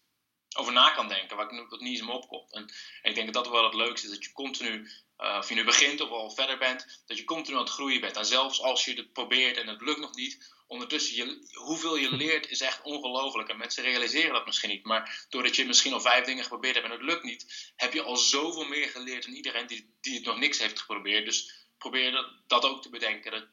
over 0.57 0.73
na 0.73 0.91
kan 0.91 1.09
denken, 1.09 1.37
waar 1.37 1.53
ik 1.53 1.71
dat 1.71 1.81
niet 1.81 1.99
eens 1.99 2.07
me 2.07 2.13
opkomt. 2.13 2.53
En, 2.53 2.63
en, 3.03 3.11
ik 3.11 3.15
denk 3.15 3.33
dat 3.33 3.45
dat 3.45 3.53
wel 3.53 3.65
het 3.65 3.75
leukste 3.75 4.07
is, 4.07 4.13
dat 4.13 4.25
je 4.25 4.33
continu, 4.33 4.91
uh, 5.21 5.37
of 5.39 5.49
je 5.49 5.55
nu 5.55 5.65
begint 5.65 6.01
of 6.01 6.11
al 6.11 6.31
verder 6.31 6.59
bent, 6.59 7.03
dat 7.07 7.19
je 7.19 7.25
continu 7.25 7.57
aan 7.57 7.63
het 7.63 7.73
groeien 7.73 8.01
bent. 8.01 8.17
En 8.17 8.27
zelfs 8.27 8.61
als 8.61 8.85
je 8.85 8.95
het 8.95 9.13
probeert 9.13 9.57
en 9.57 9.67
het 9.67 9.81
lukt 9.81 10.01
nog 10.01 10.15
niet, 10.15 10.53
ondertussen, 10.67 11.17
je, 11.17 11.49
hoeveel 11.53 11.97
je 11.97 12.17
leert 12.17 12.51
is 12.51 12.61
echt 12.61 12.83
ongelooflijk. 12.83 13.49
En 13.49 13.57
mensen 13.57 13.83
realiseren 13.83 14.33
dat 14.33 14.47
misschien 14.47 14.71
niet, 14.71 14.85
maar 14.85 15.27
doordat 15.29 15.57
je 15.57 15.67
misschien 15.67 15.93
al 15.93 16.01
vijf 16.01 16.25
dingen 16.25 16.43
geprobeerd 16.43 16.75
hebt 16.75 16.87
en 16.87 16.93
het 16.93 17.03
lukt 17.03 17.23
niet, 17.23 17.73
heb 17.77 17.93
je 17.93 18.03
al 18.03 18.17
zoveel 18.17 18.65
meer 18.65 18.89
geleerd 18.89 19.25
dan 19.25 19.35
iedereen 19.35 19.67
die, 19.67 19.95
die 20.01 20.15
het 20.15 20.25
nog 20.25 20.39
niks 20.39 20.59
heeft 20.59 20.79
geprobeerd. 20.79 21.25
Dus 21.25 21.69
probeer 21.79 22.13
dat, 22.13 22.27
dat 22.47 22.65
ook 22.65 22.83
te 22.83 22.91
bedenken. 22.91 23.31
Dat, 23.31 23.47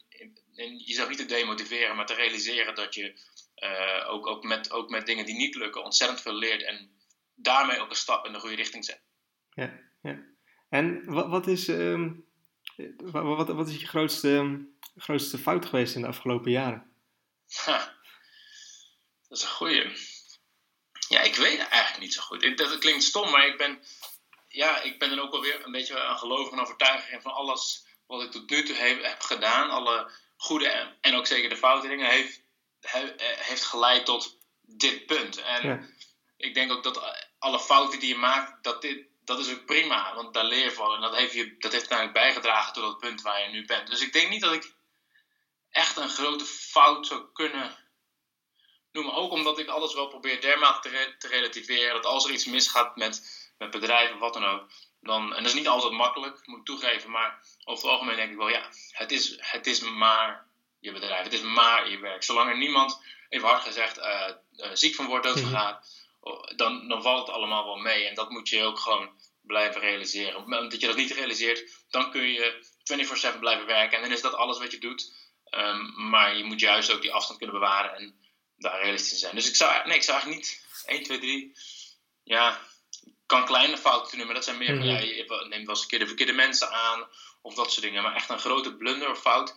en 0.55 0.77
jezelf 0.77 1.09
niet 1.09 1.17
te 1.17 1.25
demotiveren, 1.25 1.95
maar 1.95 2.05
te 2.05 2.13
realiseren 2.13 2.75
dat 2.75 2.93
je 2.93 3.19
uh, 3.55 4.09
ook, 4.09 4.27
ook, 4.27 4.43
met, 4.43 4.71
ook 4.71 4.89
met 4.89 5.05
dingen 5.05 5.25
die 5.25 5.35
niet 5.35 5.55
lukken 5.55 5.83
ontzettend 5.83 6.21
veel 6.21 6.33
leert 6.33 6.63
en 6.63 6.91
daarmee 7.35 7.79
ook 7.79 7.89
een 7.89 7.95
stap 7.95 8.25
in 8.25 8.33
de 8.33 8.39
goede 8.39 8.55
richting 8.55 8.85
zet. 8.85 9.01
Ja, 9.53 9.79
ja. 10.01 10.35
En 10.69 11.05
wat, 11.05 11.27
wat 11.27 11.47
is, 11.47 11.67
um, 11.67 12.25
wat, 13.01 13.47
wat, 13.47 13.67
is 13.67 13.79
je 13.79 13.87
grootste, 13.87 14.65
grootste 14.97 15.37
fout 15.37 15.65
geweest 15.65 15.95
in 15.95 16.01
de 16.01 16.07
afgelopen 16.07 16.51
jaren? 16.51 16.91
Ha, 17.65 17.97
dat 19.27 19.37
is 19.37 19.43
een 19.43 19.49
goeie. 19.49 19.91
Ja, 21.07 21.21
ik 21.21 21.35
weet 21.35 21.57
eigenlijk 21.57 21.99
niet 21.99 22.13
zo 22.13 22.21
goed. 22.21 22.57
Dat 22.57 22.77
klinkt 22.77 23.03
stom, 23.03 23.31
maar 23.31 23.47
ik 23.47 23.57
ben, 23.57 23.79
ja, 24.47 24.81
ik 24.81 24.99
ben 24.99 25.11
er 25.11 25.21
ook 25.21 25.33
alweer 25.33 25.65
een 25.65 25.71
beetje 25.71 25.99
aan 25.99 26.17
gelovig 26.17 26.51
en 26.53 26.59
overtuigd 26.59 27.21
van 27.21 27.33
alles 27.33 27.85
wat 28.07 28.23
ik 28.23 28.31
tot 28.31 28.49
nu 28.49 28.63
toe 28.63 28.75
heb, 28.75 29.03
heb 29.03 29.21
gedaan. 29.21 29.69
Alle 29.69 30.11
goede 30.35 30.67
en, 30.67 30.97
en 31.01 31.15
ook 31.15 31.27
zeker 31.27 31.49
de 31.49 31.57
foute 31.57 31.87
dingen 31.87 32.09
heeft 32.09 32.45
heeft 33.37 33.63
geleid 33.63 34.05
tot 34.05 34.37
dit 34.61 35.05
punt. 35.05 35.41
En 35.41 35.95
ik 36.37 36.53
denk 36.53 36.71
ook 36.71 36.83
dat 36.83 37.25
alle 37.39 37.59
fouten 37.59 37.99
die 37.99 38.09
je 38.09 38.15
maakt, 38.15 38.63
dat, 38.63 38.81
dit, 38.81 39.06
dat 39.27 39.39
is 39.39 39.51
ook 39.51 39.65
prima. 39.65 40.15
Want 40.15 40.33
daar 40.33 40.45
leer 40.45 40.63
je 40.63 40.71
van. 40.71 40.93
En 40.93 41.01
dat 41.01 41.15
heeft, 41.15 41.33
je, 41.33 41.55
dat 41.57 41.71
heeft 41.71 41.89
namelijk 41.89 42.13
bijgedragen 42.13 42.73
tot 42.73 42.83
het 42.83 42.97
punt 42.97 43.21
waar 43.21 43.41
je 43.41 43.47
nu 43.47 43.65
bent. 43.65 43.89
Dus 43.89 44.01
ik 44.01 44.13
denk 44.13 44.29
niet 44.29 44.41
dat 44.41 44.53
ik 44.53 44.75
echt 45.69 45.97
een 45.97 46.09
grote 46.09 46.45
fout 46.45 47.07
zou 47.07 47.31
kunnen 47.33 47.77
noemen. 48.91 49.13
Ook 49.13 49.31
omdat 49.31 49.59
ik 49.59 49.67
alles 49.67 49.93
wel 49.93 50.07
probeer 50.07 50.41
dermate 50.41 50.89
te, 50.89 51.15
te 51.17 51.27
relativeren. 51.27 51.93
Dat 51.93 52.05
als 52.05 52.25
er 52.25 52.31
iets 52.31 52.45
misgaat 52.45 52.95
met, 52.95 53.51
met 53.57 53.71
bedrijven 53.71 54.17
wat 54.17 54.33
dan 54.33 54.45
ook. 54.45 54.69
Dan, 55.01 55.35
en 55.35 55.43
dat 55.43 55.51
is 55.51 55.57
niet 55.57 55.67
altijd 55.67 55.93
makkelijk, 55.93 56.47
moet 56.47 56.59
ik 56.59 56.65
toegeven. 56.65 57.11
Maar 57.11 57.43
over 57.63 57.83
het 57.83 57.93
algemeen 57.93 58.15
denk 58.15 58.31
ik 58.31 58.37
wel, 58.37 58.49
ja, 58.49 58.69
het 58.91 59.11
is, 59.11 59.37
het 59.37 59.67
is 59.67 59.79
maar 59.79 60.47
je 60.79 60.91
bedrijf. 60.91 61.23
Het 61.23 61.33
is 61.33 61.41
maar 61.41 61.89
je 61.89 61.99
werk. 61.99 62.23
Zolang 62.23 62.49
er 62.49 62.57
niemand, 62.57 63.01
even 63.29 63.47
hard 63.47 63.61
gezegd, 63.61 63.97
uh, 63.97 64.29
ziek 64.73 64.95
van 64.95 65.05
wordt, 65.05 65.25
doodgegaan, 65.25 65.73
mm 65.73 65.96
dan, 66.55 66.87
dan 66.87 67.01
valt 67.01 67.27
het 67.27 67.35
allemaal 67.35 67.65
wel 67.65 67.75
mee. 67.75 68.07
En 68.07 68.15
dat 68.15 68.29
moet 68.29 68.49
je 68.49 68.63
ook 68.63 68.79
gewoon 68.79 69.09
blijven 69.41 69.81
realiseren. 69.81 70.35
Op 70.35 70.41
het 70.41 70.47
moment 70.47 70.71
dat 70.71 70.81
je 70.81 70.87
dat 70.87 70.95
niet 70.95 71.11
realiseert, 71.11 71.85
dan 71.89 72.11
kun 72.11 72.31
je 72.31 72.65
24-7 73.35 73.39
blijven 73.39 73.65
werken. 73.65 73.97
En 73.97 74.03
dan 74.03 74.11
is 74.11 74.21
dat 74.21 74.33
alles 74.33 74.59
wat 74.59 74.71
je 74.71 74.79
doet. 74.79 75.13
Um, 75.49 76.09
maar 76.09 76.37
je 76.37 76.43
moet 76.43 76.59
juist 76.59 76.91
ook 76.91 77.01
die 77.01 77.13
afstand 77.13 77.37
kunnen 77.37 77.59
bewaren 77.59 77.95
en 77.95 78.15
daar 78.57 78.81
realistisch 78.81 79.11
in 79.11 79.17
zijn. 79.17 79.35
Dus 79.35 79.47
ik 79.47 79.55
zou, 79.55 79.87
nee, 79.87 79.95
ik 79.95 80.03
zou 80.03 80.19
eigenlijk 80.19 80.41
niet 80.41 80.65
1, 80.85 81.03
2, 81.03 81.19
3. 81.19 81.57
Ja, 82.23 82.61
kan 83.25 83.45
kleine 83.45 83.77
fouten 83.77 84.17
noemen. 84.17 84.35
Dat 84.35 84.43
zijn 84.43 84.57
meer 84.57 84.75
van, 84.75 84.77
mhm. 84.77 84.87
ja, 84.87 84.99
je 84.99 85.45
neemt 85.49 85.65
wel 85.65 85.75
eens 85.75 85.81
een 85.81 85.87
keer 85.87 85.99
de 85.99 86.07
verkeerde 86.07 86.33
mensen 86.33 86.69
aan. 86.71 87.07
Of 87.41 87.53
dat 87.53 87.71
soort 87.71 87.85
dingen. 87.85 88.03
Maar 88.03 88.15
echt 88.15 88.29
een 88.29 88.39
grote 88.39 88.75
blunder 88.75 89.09
of 89.09 89.19
fout 89.19 89.55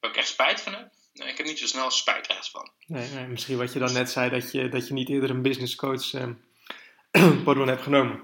Waar 0.00 0.10
ik 0.10 0.16
echt 0.16 0.28
spijt 0.28 0.60
van 0.60 0.74
heb? 0.74 0.92
Nee, 1.16 1.28
ik 1.28 1.36
heb 1.36 1.46
niet 1.46 1.58
zo 1.58 1.66
snel 1.66 1.90
spijt 1.90 2.26
ergens 2.26 2.50
van. 2.50 2.70
Nee, 2.86 3.08
nee, 3.10 3.26
misschien 3.26 3.56
wat 3.56 3.72
je 3.72 3.78
dan 3.78 3.92
net 3.92 4.10
zei, 4.10 4.30
dat 4.30 4.52
je, 4.52 4.68
dat 4.68 4.88
je 4.88 4.94
niet 4.94 5.08
eerder 5.08 5.30
een 5.30 5.42
business 5.42 5.74
coach 5.74 6.14
eh, 6.14 6.28
pardon, 7.44 7.68
hebt 7.68 7.82
genomen. 7.82 8.20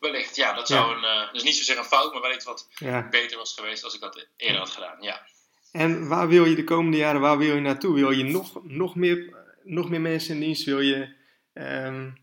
Wellicht, 0.00 0.36
ja. 0.36 0.52
Dat 0.52 0.68
zou 0.68 0.96
een, 0.96 1.04
uh, 1.04 1.32
dus 1.32 1.42
niet 1.42 1.56
zozeer 1.56 1.78
een 1.78 1.84
fout, 1.84 2.12
maar 2.12 2.22
wel 2.22 2.34
iets 2.34 2.44
wat 2.44 2.68
beter 3.10 3.36
was 3.36 3.54
geweest 3.54 3.84
als 3.84 3.94
ik 3.94 4.00
dat 4.00 4.26
eerder 4.36 4.58
had 4.58 4.70
gedaan, 4.70 4.96
ja. 5.00 5.26
En 5.72 6.08
waar 6.08 6.28
wil 6.28 6.44
je 6.44 6.54
de 6.54 6.64
komende 6.64 6.96
jaren, 6.96 7.20
waar 7.20 7.38
wil 7.38 7.54
je 7.54 7.60
naartoe? 7.60 7.94
Wil 7.94 8.10
je 8.10 8.24
nog, 8.24 8.64
nog, 8.64 8.94
meer, 8.94 9.36
nog 9.62 9.88
meer 9.88 10.00
mensen 10.00 10.34
in 10.34 10.40
dienst? 10.40 10.64
Wil 10.64 10.80
je, 10.80 11.14
um, 11.52 12.18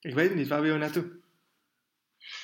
ik 0.00 0.14
weet 0.14 0.28
het 0.28 0.38
niet, 0.38 0.48
waar 0.48 0.60
wil 0.60 0.72
je 0.72 0.78
naartoe? 0.78 1.22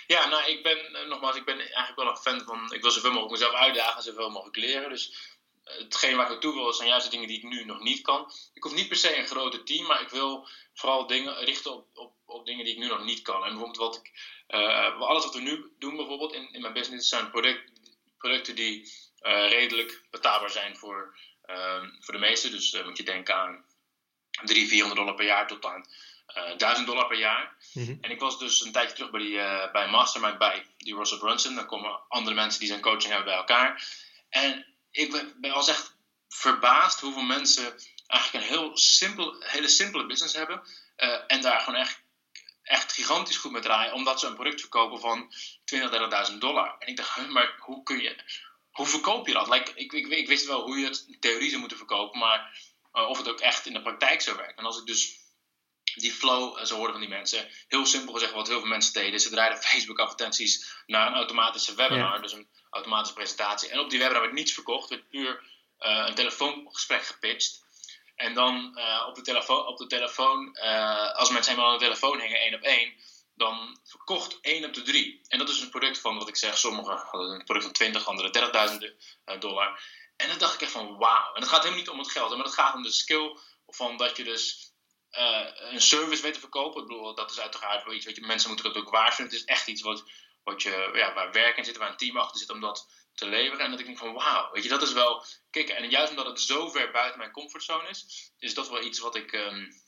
Ja, 0.06 0.28
nou, 0.28 0.50
ik 0.50 0.62
ben, 0.62 0.78
uh, 0.92 1.08
nogmaals, 1.08 1.36
ik 1.36 1.44
ben 1.44 1.58
eigenlijk 1.58 1.96
wel 1.96 2.08
een 2.08 2.16
fan 2.16 2.40
van, 2.40 2.72
ik 2.72 2.82
wil 2.82 2.90
zoveel 2.90 3.10
mogelijk 3.10 3.32
mezelf 3.32 3.54
uitdagen, 3.54 4.02
zoveel 4.02 4.30
mogelijk 4.30 4.56
leren. 4.56 4.90
Dus 4.90 5.38
hetgeen 5.64 6.16
waar 6.16 6.24
ik 6.24 6.30
naartoe 6.30 6.54
wil, 6.54 6.72
zijn 6.72 6.88
juist 6.88 7.04
de 7.04 7.10
dingen 7.10 7.28
die 7.28 7.36
ik 7.36 7.42
nu 7.42 7.64
nog 7.64 7.80
niet 7.80 8.00
kan. 8.00 8.32
Ik 8.54 8.62
hoef 8.62 8.74
niet 8.74 8.88
per 8.88 8.96
se 8.96 9.16
een 9.16 9.26
grote 9.26 9.62
team, 9.62 9.86
maar 9.86 10.00
ik 10.00 10.08
wil 10.08 10.48
vooral 10.74 11.06
dingen 11.06 11.44
richten 11.44 11.72
op, 11.72 11.86
op, 11.94 12.12
op 12.24 12.46
dingen 12.46 12.64
die 12.64 12.74
ik 12.74 12.80
nu 12.80 12.86
nog 12.86 13.04
niet 13.04 13.22
kan. 13.22 13.44
En 13.44 13.48
bijvoorbeeld 13.50 13.76
wat 13.76 13.96
ik, 13.96 14.12
uh, 14.48 15.00
alles 15.00 15.24
wat 15.24 15.34
we 15.34 15.40
nu 15.40 15.72
doen 15.78 15.96
bijvoorbeeld 15.96 16.32
in, 16.32 16.52
in 16.52 16.60
mijn 16.60 16.72
business 16.72 17.08
zijn 17.08 17.30
product, 17.30 17.72
producten 18.18 18.54
die 18.54 18.92
uh, 19.20 19.48
redelijk 19.48 20.02
betaalbaar 20.10 20.50
zijn 20.50 20.76
voor, 20.76 21.16
uh, 21.46 21.82
voor 22.00 22.14
de 22.14 22.20
meesten. 22.20 22.50
Dus 22.50 22.74
uh, 22.74 22.84
moet 22.84 22.96
je 22.96 23.02
denken 23.02 23.34
aan 23.34 23.64
300, 24.30 24.68
400 24.68 25.00
dollar 25.00 25.14
per 25.14 25.26
jaar 25.26 25.46
tot 25.46 25.64
aan 25.64 25.86
1000 26.56 26.86
dollar 26.86 27.06
per 27.06 27.18
jaar. 27.18 27.56
Mm 27.72 27.84
-hmm. 27.84 27.98
En 28.00 28.10
ik 28.10 28.20
was 28.20 28.38
dus 28.38 28.60
een 28.60 28.72
tijdje 28.72 28.94
terug 28.94 29.10
bij, 29.10 29.20
die, 29.20 29.70
bij 29.72 29.88
Mastermind 29.88 30.38
bij 30.38 30.66
die 30.76 30.94
Russell 30.94 31.18
Brunson. 31.18 31.54
Dan 31.54 31.66
komen 31.66 32.00
andere 32.08 32.34
mensen 32.34 32.60
die 32.60 32.68
zijn 32.68 32.80
coaching 32.80 33.12
hebben 33.12 33.24
bij 33.24 33.36
elkaar. 33.36 33.86
En 34.28 34.66
ik 34.90 35.10
ben, 35.10 35.36
wel 35.40 35.68
echt 35.68 35.96
verbaasd 36.28 37.00
hoeveel 37.00 37.22
mensen 37.22 37.74
eigenlijk 38.06 38.44
een 38.44 38.50
heel 38.50 38.76
simpel, 38.76 39.36
hele 39.38 39.68
simpele 39.68 40.06
business 40.06 40.34
hebben. 40.34 40.62
Uh, 40.96 41.18
en 41.26 41.42
daar 41.42 41.60
gewoon 41.60 41.80
echt, 41.80 42.02
echt 42.62 42.92
gigantisch 42.92 43.36
goed 43.36 43.52
mee 43.52 43.62
draaien. 43.62 43.92
Omdat 43.92 44.20
ze 44.20 44.26
een 44.26 44.34
product 44.34 44.60
verkopen 44.60 45.00
van 45.00 45.32
20.000, 45.74 46.30
30.000 46.30 46.38
dollar. 46.38 46.76
En 46.78 46.88
ik 46.88 46.96
dacht, 46.96 47.28
maar 47.28 47.54
hoe 47.58 47.82
kun 47.82 48.00
je... 48.00 48.16
Hoe 48.70 48.86
verkoop 48.86 49.26
je 49.26 49.32
dat? 49.32 49.48
Like, 49.48 49.72
ik, 49.74 49.92
ik, 49.92 50.06
ik, 50.06 50.28
wist 50.28 50.46
wel 50.46 50.62
hoe 50.62 50.78
je 50.78 50.84
het 50.84 51.04
in 51.06 51.20
theorie 51.20 51.48
zou 51.48 51.60
moeten 51.60 51.78
verkopen. 51.78 52.18
Maar 52.18 52.58
uh, 52.92 53.08
of 53.08 53.18
het 53.18 53.28
ook 53.28 53.40
echt 53.40 53.66
in 53.66 53.72
de 53.72 53.82
praktijk 53.82 54.20
zou 54.20 54.36
werken. 54.36 54.56
En 54.56 54.64
als 54.64 54.78
ik 54.78 54.86
dus 54.86 55.19
die 55.94 56.12
flow 56.12 56.58
uh, 56.58 56.64
zou 56.64 56.78
horen 56.78 56.92
van 56.92 57.00
die 57.00 57.10
mensen. 57.10 57.48
Heel 57.68 57.86
simpel 57.86 58.12
gezegd 58.12 58.32
wat 58.32 58.48
heel 58.48 58.58
veel 58.58 58.68
mensen 58.68 58.92
deden. 58.92 59.20
Ze 59.20 59.30
draaiden 59.30 59.62
Facebook 59.68 59.98
advertenties 59.98 60.82
naar 60.86 61.06
een 61.06 61.14
automatische 61.14 61.74
webinar. 61.74 62.14
Ja. 62.14 62.20
Dus 62.20 62.32
een 62.32 62.48
automatische 62.70 63.14
presentatie. 63.14 63.68
En 63.68 63.78
op 63.78 63.90
die 63.90 63.98
webinar 63.98 64.20
werd 64.20 64.32
niets 64.32 64.52
verkocht, 64.52 64.88
werd 64.88 65.08
puur 65.08 65.42
uh, 65.80 66.04
een 66.06 66.14
telefoongesprek 66.14 67.02
gepitcht. 67.02 67.68
En 68.16 68.34
dan 68.34 68.78
uh, 68.78 69.04
op 69.08 69.14
de 69.14 69.22
telefoon, 69.22 69.66
op 69.66 69.78
de 69.78 69.86
telefoon 69.86 70.56
uh, 70.62 71.12
als 71.12 71.30
mensen 71.30 71.52
helemaal 71.52 71.72
aan 71.72 71.78
de 71.78 71.84
telefoon 71.84 72.20
hingen, 72.20 72.40
één 72.40 72.54
op 72.54 72.62
één, 72.62 72.94
dan 73.34 73.80
verkocht 73.84 74.38
één 74.40 74.64
op 74.64 74.74
de 74.74 74.82
drie. 74.82 75.20
En 75.28 75.38
dat 75.38 75.48
is 75.48 75.60
een 75.60 75.70
product 75.70 75.98
van, 75.98 76.18
wat 76.18 76.28
ik 76.28 76.36
zeg, 76.36 76.58
sommigen 76.58 76.96
hadden 76.96 77.30
een 77.30 77.44
product 77.44 77.64
van 77.64 77.74
20, 77.74 78.06
anderen 78.06 78.90
30.000 79.24 79.38
dollar. 79.38 79.80
En 80.16 80.28
dan 80.28 80.38
dacht 80.38 80.54
ik 80.54 80.60
echt 80.60 80.72
van 80.72 80.96
wauw. 80.96 81.34
En 81.34 81.40
het 81.40 81.48
gaat 81.48 81.62
helemaal 81.62 81.78
niet 81.78 81.88
om 81.88 81.98
het 81.98 82.10
geld, 82.10 82.36
maar 82.36 82.44
het 82.44 82.54
gaat 82.54 82.74
om 82.74 82.82
de 82.82 82.92
skill 82.92 83.36
van 83.66 83.96
dat 83.96 84.16
je 84.16 84.24
dus 84.24 84.69
een 85.70 85.80
service 85.80 86.22
weet 86.22 86.34
te 86.34 86.40
verkopen. 86.40 86.82
Ik 86.82 86.88
bedoel, 86.88 87.14
dat 87.14 87.30
is 87.30 87.40
uiteraard 87.40 87.84
wel 87.84 87.94
iets 87.94 88.06
wat 88.06 88.16
je 88.16 88.26
mensen 88.26 88.48
moeten 88.48 88.72
dat 88.72 88.82
ook 88.82 88.90
waarschuwen. 88.90 89.30
Het 89.30 89.40
is 89.40 89.46
echt 89.46 89.66
iets 89.66 89.82
wat 89.82 90.04
wat 90.42 90.62
je, 90.62 90.90
ja, 90.94 91.14
waar 91.14 91.32
werk 91.32 91.56
in 91.56 91.64
zit, 91.64 91.76
waar 91.76 91.90
een 91.90 91.96
team 91.96 92.16
achter 92.16 92.38
zit 92.38 92.50
om 92.50 92.60
dat 92.60 92.88
te 93.14 93.26
leveren. 93.26 93.64
En 93.64 93.70
dat 93.70 93.80
ik 93.80 93.86
denk 93.86 93.98
van 93.98 94.12
wauw, 94.12 94.50
weet 94.52 94.62
je, 94.62 94.68
dat 94.68 94.82
is 94.82 94.92
wel 94.92 95.24
kicken. 95.50 95.76
En 95.76 95.90
juist 95.90 96.10
omdat 96.10 96.26
het 96.26 96.40
zo 96.40 96.68
ver 96.68 96.90
buiten 96.90 97.18
mijn 97.18 97.32
comfortzone 97.32 97.88
is, 97.88 98.30
is 98.38 98.54
dat 98.54 98.68
wel 98.68 98.82
iets 98.82 98.98
wat 98.98 99.14
ik, 99.14 99.32
um, 99.32 99.82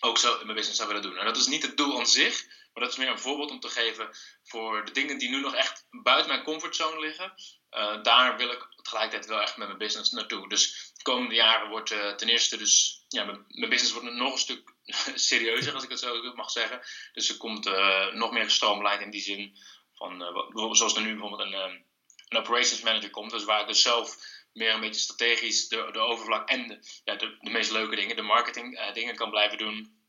ook 0.00 0.18
zo 0.18 0.38
in 0.38 0.44
mijn 0.44 0.56
business 0.56 0.76
zou 0.76 0.88
willen 0.88 1.10
doen. 1.10 1.18
En 1.18 1.26
dat 1.26 1.36
is 1.36 1.46
niet 1.46 1.62
het 1.62 1.76
doel 1.76 1.98
aan 1.98 2.06
zich, 2.06 2.46
maar 2.72 2.82
dat 2.82 2.92
is 2.92 2.98
meer 2.98 3.08
een 3.08 3.18
voorbeeld 3.18 3.50
om 3.50 3.60
te 3.60 3.68
geven 3.68 4.10
voor 4.42 4.84
de 4.84 4.92
dingen 4.92 5.18
die 5.18 5.28
nu 5.28 5.40
nog 5.40 5.54
echt 5.54 5.86
buiten 5.90 6.28
mijn 6.28 6.44
comfortzone 6.44 7.00
liggen. 7.00 7.34
Uh, 7.70 8.02
daar 8.02 8.36
wil 8.36 8.50
ik 8.50 8.66
tegelijkertijd 8.82 9.26
wel 9.26 9.40
echt 9.40 9.56
met 9.56 9.66
mijn 9.66 9.78
business 9.78 10.10
naartoe. 10.10 10.48
Dus 10.48 10.87
komende 11.10 11.34
jaren 11.34 11.68
wordt 11.68 11.90
uh, 11.90 12.14
ten 12.14 12.28
eerste 12.28 12.56
dus, 12.56 13.04
ja, 13.08 13.24
mijn, 13.24 13.70
business 13.70 13.92
wordt 13.92 14.12
nog 14.12 14.32
een 14.32 14.38
stuk 14.38 14.74
serieuzer, 15.30 15.74
als 15.74 15.84
ik 15.84 15.90
het 15.90 15.98
zo 15.98 16.34
mag 16.34 16.50
zeggen. 16.50 16.80
Dus 17.12 17.28
er 17.28 17.36
komt 17.36 17.66
uh, 17.66 18.12
nog 18.12 18.30
meer 18.30 18.44
gestroomlijnd 18.44 19.02
in 19.02 19.10
die 19.10 19.20
zin 19.20 19.56
van, 19.94 20.18
bijvoorbeeld 20.18 20.76
zoals 20.76 20.96
er 20.96 21.02
nu 21.02 21.10
bijvoorbeeld 21.10 21.40
een, 21.40 21.84
een 22.28 22.38
operations 22.38 22.80
manager 22.80 23.10
komt. 23.10 23.30
Dus 23.30 23.44
waar 23.44 23.60
ik 23.60 23.66
dus 23.66 23.82
zelf 23.82 24.16
meer 24.52 24.74
een 24.74 24.80
beetje 24.80 25.00
strategisch 25.00 25.68
de, 25.68 25.88
de 25.92 25.98
overvlak 25.98 26.48
en 26.48 26.68
de, 26.68 27.00
ja, 27.04 27.14
de, 27.14 27.36
de 27.40 27.50
meest 27.50 27.70
leuke 27.70 27.96
dingen, 27.96 28.16
de 28.16 28.22
marketing 28.22 28.92
dingen 28.92 29.16
kan 29.16 29.30
blijven 29.30 29.58
doen. 29.58 30.02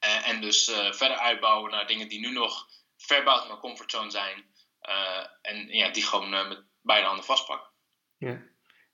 en 0.00 0.40
dus 0.40 0.64
verder 0.90 1.16
uitbouwen 1.16 1.70
naar 1.70 1.86
dingen 1.86 2.08
die 2.08 2.20
nu 2.20 2.30
nog 2.30 2.68
ver 2.96 3.24
buiten 3.24 3.48
mijn 3.48 3.60
comfortzone 3.60 4.10
zijn. 4.10 4.44
Uh, 4.82 5.26
en 5.42 5.68
ja, 5.68 5.90
die 5.90 6.02
gewoon 6.02 6.34
uh, 6.34 6.48
met 6.48 6.64
beide 6.82 7.06
handen 7.06 7.24
vastpakken. 7.24 7.70
Ja. 8.18 8.42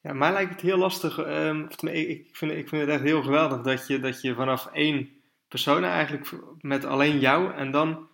Ja, 0.07 0.13
mij 0.13 0.33
lijkt 0.33 0.51
het 0.51 0.61
heel 0.61 0.77
lastig. 0.77 1.19
Um, 1.19 1.69
ik, 1.81 2.29
vind, 2.33 2.53
ik 2.53 2.69
vind 2.69 2.83
het 2.83 2.91
echt 2.91 3.03
heel 3.03 3.23
geweldig 3.23 3.61
dat 3.61 3.87
je, 3.87 4.01
dat 4.01 4.21
je 4.21 4.35
vanaf 4.35 4.67
één 4.73 5.09
persoon 5.49 5.85
eigenlijk 5.85 6.33
met 6.61 6.85
alleen 6.85 7.19
jou 7.19 7.55
en 7.55 7.71
dan 7.71 8.09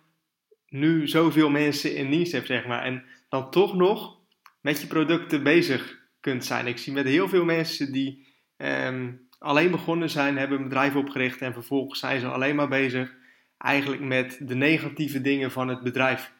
nu 0.67 1.07
zoveel 1.07 1.49
mensen 1.49 1.95
in 1.95 2.09
dienst 2.09 2.31
hebt, 2.31 2.47
zeg 2.47 2.65
maar. 2.65 2.83
En 2.83 3.03
dan 3.29 3.51
toch 3.51 3.75
nog 3.75 4.17
met 4.61 4.81
je 4.81 4.87
producten 4.87 5.43
bezig 5.43 5.99
kunt 6.19 6.45
zijn. 6.45 6.67
Ik 6.67 6.77
zie 6.77 6.93
met 6.93 7.05
heel 7.05 7.29
veel 7.29 7.45
mensen 7.45 7.91
die 7.91 8.27
um, 8.57 9.27
alleen 9.39 9.71
begonnen 9.71 10.09
zijn, 10.09 10.37
hebben 10.37 10.57
een 10.57 10.63
bedrijf 10.63 10.95
opgericht 10.95 11.41
en 11.41 11.53
vervolgens 11.53 11.99
zijn 11.99 12.19
ze 12.19 12.27
alleen 12.27 12.55
maar 12.55 12.69
bezig 12.69 13.13
eigenlijk 13.57 14.01
met 14.01 14.39
de 14.41 14.55
negatieve 14.55 15.21
dingen 15.21 15.51
van 15.51 15.67
het 15.67 15.81
bedrijf 15.81 16.33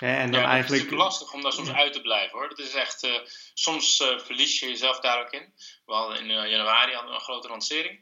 en 0.00 0.30
dan 0.30 0.40
ja, 0.40 0.46
eigenlijk... 0.46 0.82
Het 0.82 0.92
is 0.92 0.98
lastig 0.98 1.32
om 1.32 1.42
daar 1.42 1.52
soms 1.52 1.72
uit 1.72 1.92
te 1.92 2.00
blijven 2.00 2.38
hoor. 2.38 2.48
Dat 2.48 2.58
is 2.58 2.74
echt, 2.74 3.04
uh, 3.04 3.18
soms 3.54 4.00
uh, 4.00 4.18
verlies 4.18 4.60
je 4.60 4.66
jezelf 4.66 5.00
daar 5.00 5.20
ook 5.20 5.30
in. 5.30 5.54
We 5.86 5.92
hadden 5.92 6.18
in 6.18 6.30
uh, 6.30 6.50
januari 6.50 6.92
hadden 6.92 7.10
we 7.10 7.16
een 7.16 7.24
grote 7.24 7.48
lancering. 7.48 8.00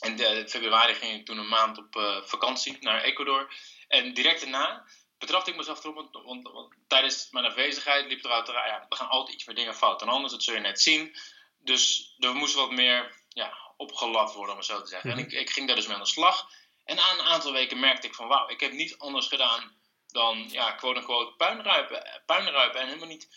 En 0.00 0.18
in 0.18 0.48
februari 0.48 0.94
ging 0.94 1.18
ik 1.18 1.26
toen 1.26 1.38
een 1.38 1.48
maand 1.48 1.78
op 1.78 2.20
vakantie 2.24 2.76
naar 2.80 3.02
Ecuador. 3.02 3.54
En 3.88 4.14
direct 4.14 4.40
daarna 4.40 4.86
betrapte 5.18 5.50
ik 5.50 5.56
mezelf 5.56 5.84
erop, 5.84 5.94
want, 5.94 6.24
want, 6.24 6.52
want, 6.52 6.74
tijdens 6.86 7.30
mijn 7.30 7.44
afwezigheid 7.44 8.06
liep 8.06 8.24
er 8.24 8.30
uit, 8.30 8.46
ja, 8.46 8.86
er 8.88 8.96
gaan 8.96 9.08
altijd 9.08 9.34
iets 9.34 9.44
meer 9.44 9.56
dingen 9.56 9.74
fout 9.74 9.98
dan 9.98 10.08
anders, 10.08 10.32
dat 10.32 10.42
zul 10.42 10.54
je 10.54 10.60
net 10.60 10.80
zien. 10.80 11.16
Dus 11.58 12.14
er 12.18 12.34
moest 12.34 12.54
wat 12.54 12.70
meer 12.70 13.24
ja, 13.28 13.58
opgelat 13.76 14.34
worden, 14.34 14.52
om 14.52 14.56
het 14.60 14.66
zo 14.68 14.82
te 14.82 14.88
zeggen. 14.88 15.10
En 15.10 15.16
mhm. 15.16 15.26
ik, 15.26 15.32
ik 15.32 15.50
ging 15.50 15.66
daar 15.66 15.76
dus 15.76 15.86
mee 15.86 15.94
aan 15.94 16.02
de 16.02 16.08
slag. 16.08 16.50
En 16.84 16.96
na 16.96 17.12
een 17.12 17.24
aantal 17.24 17.52
weken 17.52 17.80
merkte 17.80 18.06
ik 18.06 18.14
van, 18.14 18.28
wauw, 18.28 18.48
ik 18.48 18.60
heb 18.60 18.72
niet 18.72 18.98
anders 18.98 19.26
gedaan 19.26 19.76
dan 20.16 20.48
ja, 20.50 20.72
quote-unquote 20.72 21.36
puinruipen, 21.36 22.22
puinruipen 22.26 22.80
en 22.80 22.86
helemaal 22.86 23.08
niet, 23.08 23.28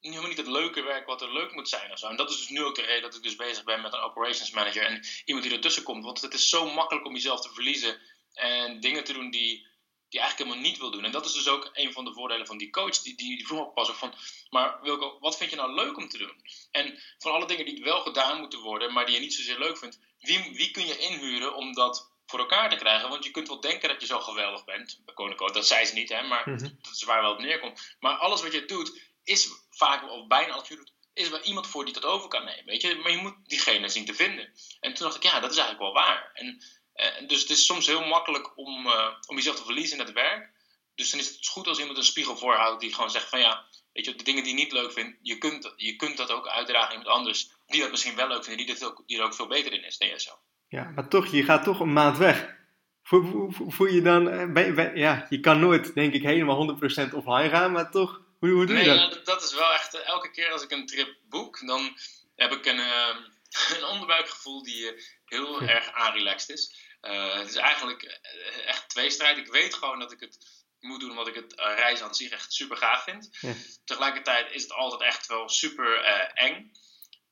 helemaal 0.00 0.28
niet 0.28 0.36
het 0.36 0.46
leuke 0.46 0.82
werk 0.82 1.06
wat 1.06 1.22
er 1.22 1.32
leuk 1.32 1.52
moet 1.54 1.68
zijn 1.68 1.92
of 1.92 1.98
zo. 1.98 2.08
En 2.08 2.16
dat 2.16 2.30
is 2.30 2.36
dus 2.36 2.48
nu 2.48 2.64
ook 2.64 2.74
de 2.74 2.82
reden 2.82 3.02
dat 3.02 3.14
ik 3.14 3.22
dus 3.22 3.36
bezig 3.36 3.64
ben 3.64 3.80
met 3.80 3.92
een 3.92 4.00
operations 4.00 4.50
manager 4.50 4.82
en 4.82 5.04
iemand 5.24 5.46
die 5.46 5.54
ertussen 5.54 5.82
komt. 5.82 6.04
Want 6.04 6.20
het 6.20 6.34
is 6.34 6.48
zo 6.48 6.70
makkelijk 6.70 7.06
om 7.06 7.14
jezelf 7.14 7.40
te 7.40 7.52
verliezen 7.52 8.00
en 8.34 8.80
dingen 8.80 9.04
te 9.04 9.12
doen 9.12 9.30
die, 9.30 9.66
die 10.08 10.20
eigenlijk 10.20 10.50
helemaal 10.50 10.70
niet 10.70 10.80
wil 10.80 10.90
doen. 10.90 11.04
En 11.04 11.12
dat 11.12 11.26
is 11.26 11.32
dus 11.32 11.48
ook 11.48 11.70
een 11.72 11.92
van 11.92 12.04
de 12.04 12.12
voordelen 12.12 12.46
van 12.46 12.58
die 12.58 12.70
coach. 12.70 12.98
Die, 12.98 13.16
die, 13.16 13.46
vroeg 13.46 13.66
me 13.66 13.72
pas 13.72 13.90
ook 13.90 13.96
van, 13.96 14.14
maar 14.50 14.82
Wilco, 14.82 15.18
wat 15.20 15.36
vind 15.36 15.50
je 15.50 15.56
nou 15.56 15.74
leuk 15.74 15.96
om 15.96 16.08
te 16.08 16.18
doen? 16.18 16.42
En 16.70 17.02
van 17.18 17.32
alle 17.32 17.46
dingen 17.46 17.64
die 17.64 17.84
wel 17.84 18.00
gedaan 18.00 18.38
moeten 18.38 18.60
worden, 18.60 18.92
maar 18.92 19.06
die 19.06 19.14
je 19.14 19.20
niet 19.20 19.34
zozeer 19.34 19.58
leuk 19.58 19.78
vindt, 19.78 19.98
wie, 20.18 20.50
wie 20.52 20.70
kun 20.70 20.86
je 20.86 20.98
inhuren 20.98 21.54
om 21.54 21.72
dat 21.72 22.17
voor 22.30 22.38
elkaar 22.38 22.70
te 22.70 22.76
krijgen. 22.76 23.08
Want 23.08 23.24
je 23.24 23.30
kunt 23.30 23.48
wel 23.48 23.60
denken 23.60 23.88
dat 23.88 24.00
je 24.00 24.06
zo 24.06 24.20
geweldig 24.20 24.64
bent. 24.64 25.00
Koninko, 25.14 25.50
dat 25.50 25.66
zei 25.66 25.84
ze 25.84 25.94
niet, 25.94 26.08
hè, 26.08 26.22
maar 26.22 26.50
mhm. 26.50 26.58
dat 26.58 26.94
is 26.94 27.02
waar 27.02 27.22
wel 27.22 27.32
op 27.32 27.38
neerkomt. 27.38 27.96
Maar 28.00 28.16
alles 28.16 28.42
wat 28.42 28.52
je 28.52 28.64
doet, 28.64 29.00
is 29.24 29.48
vaak, 29.70 30.10
of 30.10 30.26
bijna 30.26 30.52
als 30.52 30.68
je 30.68 30.76
doet, 30.76 30.92
is 31.12 31.30
er 31.30 31.42
iemand 31.42 31.66
voor 31.66 31.84
die 31.84 31.94
dat 31.94 32.04
over 32.04 32.28
kan 32.28 32.44
nemen. 32.44 32.64
Weet 32.64 32.82
je? 32.82 32.94
Maar 32.94 33.10
je 33.10 33.16
moet 33.16 33.36
diegene 33.44 33.88
zien 33.88 34.04
te 34.04 34.14
vinden. 34.14 34.52
En 34.80 34.94
toen 34.94 35.06
dacht 35.06 35.16
ik, 35.16 35.22
ja, 35.22 35.40
dat 35.40 35.50
is 35.50 35.56
eigenlijk 35.56 35.94
wel 35.94 36.04
waar. 36.04 36.30
En, 36.34 36.62
uh, 36.94 37.28
dus 37.28 37.40
het 37.40 37.50
is 37.50 37.64
soms 37.64 37.86
heel 37.86 38.04
makkelijk 38.04 38.58
om, 38.58 38.86
uh, 38.86 39.14
om 39.26 39.36
jezelf 39.36 39.56
te 39.56 39.64
verliezen 39.64 39.98
in 39.98 40.04
het 40.04 40.14
werk. 40.14 40.56
Dus 40.94 41.10
dan 41.10 41.20
is 41.20 41.28
het 41.28 41.46
goed 41.46 41.66
als 41.66 41.78
iemand 41.78 41.98
een 41.98 42.04
spiegel 42.04 42.36
voorhoudt 42.36 42.80
die 42.80 42.94
gewoon 42.94 43.10
zegt 43.10 43.28
van 43.28 43.40
ja, 43.40 43.64
weet 43.92 44.04
je, 44.04 44.14
de 44.14 44.24
dingen 44.24 44.42
die 44.42 44.52
je 44.54 44.58
niet 44.58 44.72
leuk 44.72 44.92
vindt, 44.92 45.18
je 45.22 45.38
kunt, 45.38 45.72
je 45.76 45.96
kunt 45.96 46.16
dat 46.16 46.30
ook 46.30 46.48
uitdragen 46.48 46.88
aan 46.88 46.98
iemand 46.98 47.16
anders 47.16 47.50
die 47.66 47.80
dat 47.80 47.90
misschien 47.90 48.16
wel 48.16 48.28
leuk 48.28 48.44
vindt, 48.44 48.58
die, 48.58 48.74
dat 48.74 48.84
ook, 48.84 49.02
die 49.06 49.18
er 49.18 49.24
ook 49.24 49.34
veel 49.34 49.46
beter 49.46 49.72
in 49.72 49.84
is 49.84 49.98
dan 49.98 50.08
jezelf. 50.08 50.38
Ja, 50.68 50.92
maar 50.94 51.08
toch, 51.08 51.26
je 51.26 51.44
gaat 51.44 51.64
toch 51.64 51.80
een 51.80 51.92
maand 51.92 52.18
weg. 52.18 52.56
Voel, 53.02 53.50
voel, 53.50 53.86
je 53.86 54.02
dan, 54.02 54.30
eh, 54.30 54.96
ja, 54.96 55.26
je 55.28 55.40
kan 55.40 55.60
nooit, 55.60 55.94
denk 55.94 56.14
ik, 56.14 56.22
helemaal 56.22 56.56
100% 56.56 57.14
offline 57.14 57.48
gaan, 57.48 57.72
maar 57.72 57.90
toch, 57.90 58.20
hoe, 58.38 58.50
hoe 58.50 58.66
doe 58.66 58.76
je 58.76 58.84
dat? 58.84 59.10
Nee, 59.10 59.22
dat 59.22 59.42
is 59.42 59.54
wel 59.54 59.72
echt, 59.72 59.94
eh, 59.94 60.06
elke 60.06 60.30
keer 60.30 60.52
als 60.52 60.62
ik 60.62 60.70
een 60.70 60.86
trip 60.86 61.16
boek, 61.28 61.66
dan 61.66 61.98
heb 62.36 62.52
ik 62.52 62.66
een, 62.66 62.78
uh, 62.78 63.16
een 63.76 63.84
onderbuikgevoel 63.84 64.62
die 64.62 65.04
heel 65.24 65.62
erg 65.62 65.92
aanrelaxed 65.92 66.48
is. 66.48 66.76
het 67.00 67.48
is 67.48 67.56
eigenlijk 67.56 68.20
echt 68.66 68.88
tweestrijd. 68.88 69.38
Ik 69.38 69.52
weet 69.52 69.74
gewoon 69.74 69.98
dat 69.98 70.12
ik 70.12 70.20
het 70.20 70.38
moet 70.80 71.00
doen 71.00 71.10
omdat 71.10 71.28
ik 71.28 71.34
het 71.34 71.54
reizen 71.56 72.06
aan 72.06 72.14
zich 72.14 72.30
echt 72.30 72.52
super 72.52 72.76
gaaf 72.76 73.04
vind. 73.04 73.28
Ja. 73.40 73.52
Tegelijkertijd 73.84 74.52
is 74.52 74.62
het 74.62 74.72
altijd 74.72 75.02
echt 75.02 75.26
wel 75.26 75.48
super 75.48 76.00
eng. 76.34 76.72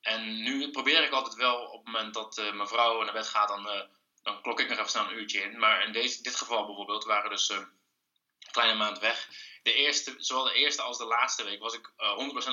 En 0.07 0.43
nu 0.43 0.71
probeer 0.71 1.05
ik 1.05 1.11
altijd 1.11 1.35
wel 1.35 1.57
op 1.57 1.85
het 1.85 1.93
moment 1.93 2.15
dat 2.15 2.39
uh, 2.39 2.53
mijn 2.53 2.69
vrouw 2.69 3.03
naar 3.03 3.13
bed 3.13 3.27
gaat, 3.27 3.49
dan, 3.49 3.67
uh, 3.67 3.83
dan 4.23 4.43
klok 4.43 4.61
ik 4.61 4.69
nog 4.69 4.79
even 4.79 4.91
snel 4.91 5.05
een 5.05 5.19
uurtje 5.19 5.43
in. 5.43 5.59
Maar 5.59 5.85
in 5.85 5.93
deze, 5.93 6.23
dit 6.23 6.37
geval 6.37 6.67
bijvoorbeeld 6.67 7.05
waren 7.05 7.31
dus 7.31 7.51
uh, 7.51 7.57
een 7.57 8.51
kleine 8.51 8.79
maand 8.79 8.99
weg. 8.99 9.29
De 9.63 9.73
eerste, 9.73 10.15
zowel 10.19 10.45
de 10.45 10.55
eerste 10.55 10.83
als 10.83 10.99
de 10.99 11.05
laatste 11.05 11.45
week 11.45 11.61
was 11.61 11.75
ik 11.75 11.91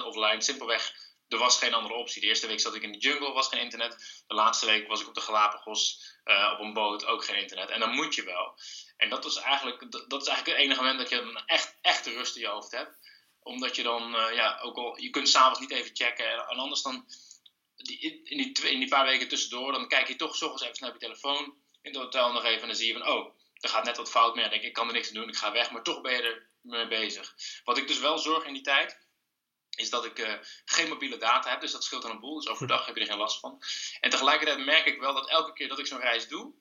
100% 0.01 0.05
offline. 0.05 0.41
Simpelweg, 0.41 0.93
er 1.27 1.37
was 1.37 1.57
geen 1.57 1.73
andere 1.73 1.93
optie. 1.93 2.21
De 2.21 2.27
eerste 2.27 2.47
week 2.47 2.59
zat 2.59 2.75
ik 2.75 2.81
in 2.81 2.91
de 2.91 2.97
jungle, 2.97 3.31
was 3.31 3.47
geen 3.47 3.61
internet. 3.61 4.23
De 4.27 4.33
laatste 4.33 4.65
week 4.65 4.87
was 4.87 5.01
ik 5.01 5.07
op 5.07 5.13
de 5.13 5.21
Galapagos 5.21 5.99
op 6.53 6.59
een 6.59 6.73
boot, 6.73 7.05
ook 7.05 7.25
geen 7.25 7.41
internet. 7.41 7.69
En 7.69 7.79
dan 7.79 7.93
moet 7.93 8.15
je 8.15 8.23
wel. 8.23 8.59
En 8.97 9.09
dat, 9.09 9.23
was 9.23 9.37
eigenlijk, 9.37 9.91
dat, 10.09 10.21
is 10.21 10.27
eigenlijk 10.27 10.57
het 10.57 10.65
enige 10.65 10.81
moment 10.81 10.99
dat 10.99 11.09
je 11.09 11.43
echt, 11.45 11.77
echt 11.81 12.05
rust 12.05 12.35
in 12.35 12.41
je 12.41 12.47
hoofd 12.47 12.71
hebt. 12.71 12.97
Omdat 13.39 13.75
je 13.75 13.83
dan, 13.83 14.11
ja, 14.33 14.59
ook 14.61 14.77
al, 14.77 14.99
je 14.99 15.09
kunt 15.09 15.29
s'avonds 15.29 15.59
niet 15.59 15.71
even 15.71 15.95
checken. 15.95 16.31
En 16.31 16.57
anders 16.57 16.81
dan 16.81 17.05
in, 17.83 18.21
die 18.23 18.51
die 18.53 18.87
paar 18.87 19.05
weken 19.05 19.27
tussendoor, 19.27 19.71
dan 19.71 19.87
kijk 19.87 20.07
je 20.07 20.15
toch 20.15 20.41
eens 20.41 20.61
even 20.61 20.77
naar 20.79 20.93
je 20.93 20.97
telefoon 20.97 21.61
in 21.81 21.91
het 21.91 22.01
hotel 22.01 22.31
nog 22.31 22.43
even 22.43 22.61
en 22.61 22.67
dan 22.67 22.75
zie 22.75 22.87
je 22.87 22.99
van, 22.99 23.07
oh, 23.07 23.35
er 23.59 23.69
gaat 23.69 23.85
net 23.85 23.97
wat 23.97 24.09
fout 24.09 24.35
mee. 24.35 24.43
Dan 24.43 24.51
denk 24.51 24.63
ik, 24.63 24.67
ik 24.67 24.73
kan 24.73 24.87
er 24.87 24.93
niks 24.93 25.07
aan 25.07 25.13
doen, 25.13 25.29
ik 25.29 25.35
ga 25.35 25.51
weg, 25.51 25.71
maar 25.71 25.83
toch 25.83 26.01
ben 26.01 26.13
je 26.13 26.21
er 26.21 26.49
mee 26.61 26.87
bezig. 26.87 27.35
Wat 27.63 27.77
ik 27.77 27.87
dus 27.87 27.99
wel 27.99 28.17
zorg 28.17 28.45
in 28.45 28.53
die 28.53 28.61
tijd, 28.61 28.97
is 29.75 29.89
dat 29.89 30.05
ik 30.05 30.19
uh, 30.19 30.33
geen 30.65 30.89
mobiele 30.89 31.17
data 31.17 31.49
heb, 31.49 31.61
dus 31.61 31.71
dat 31.71 31.83
scheelt 31.83 32.01
dan 32.01 32.11
een 32.11 32.19
boel. 32.19 32.35
Dus 32.35 32.47
overdag 32.47 32.85
heb 32.85 32.95
je 32.95 33.01
er 33.01 33.07
geen 33.07 33.17
last 33.17 33.39
van. 33.39 33.61
En 33.99 34.09
tegelijkertijd 34.09 34.65
merk 34.65 34.85
ik 34.85 34.99
wel 34.99 35.13
dat 35.13 35.29
elke 35.29 35.53
keer 35.53 35.67
dat 35.67 35.79
ik 35.79 35.87
zo'n 35.87 35.99
reis 35.99 36.27
doe, 36.27 36.53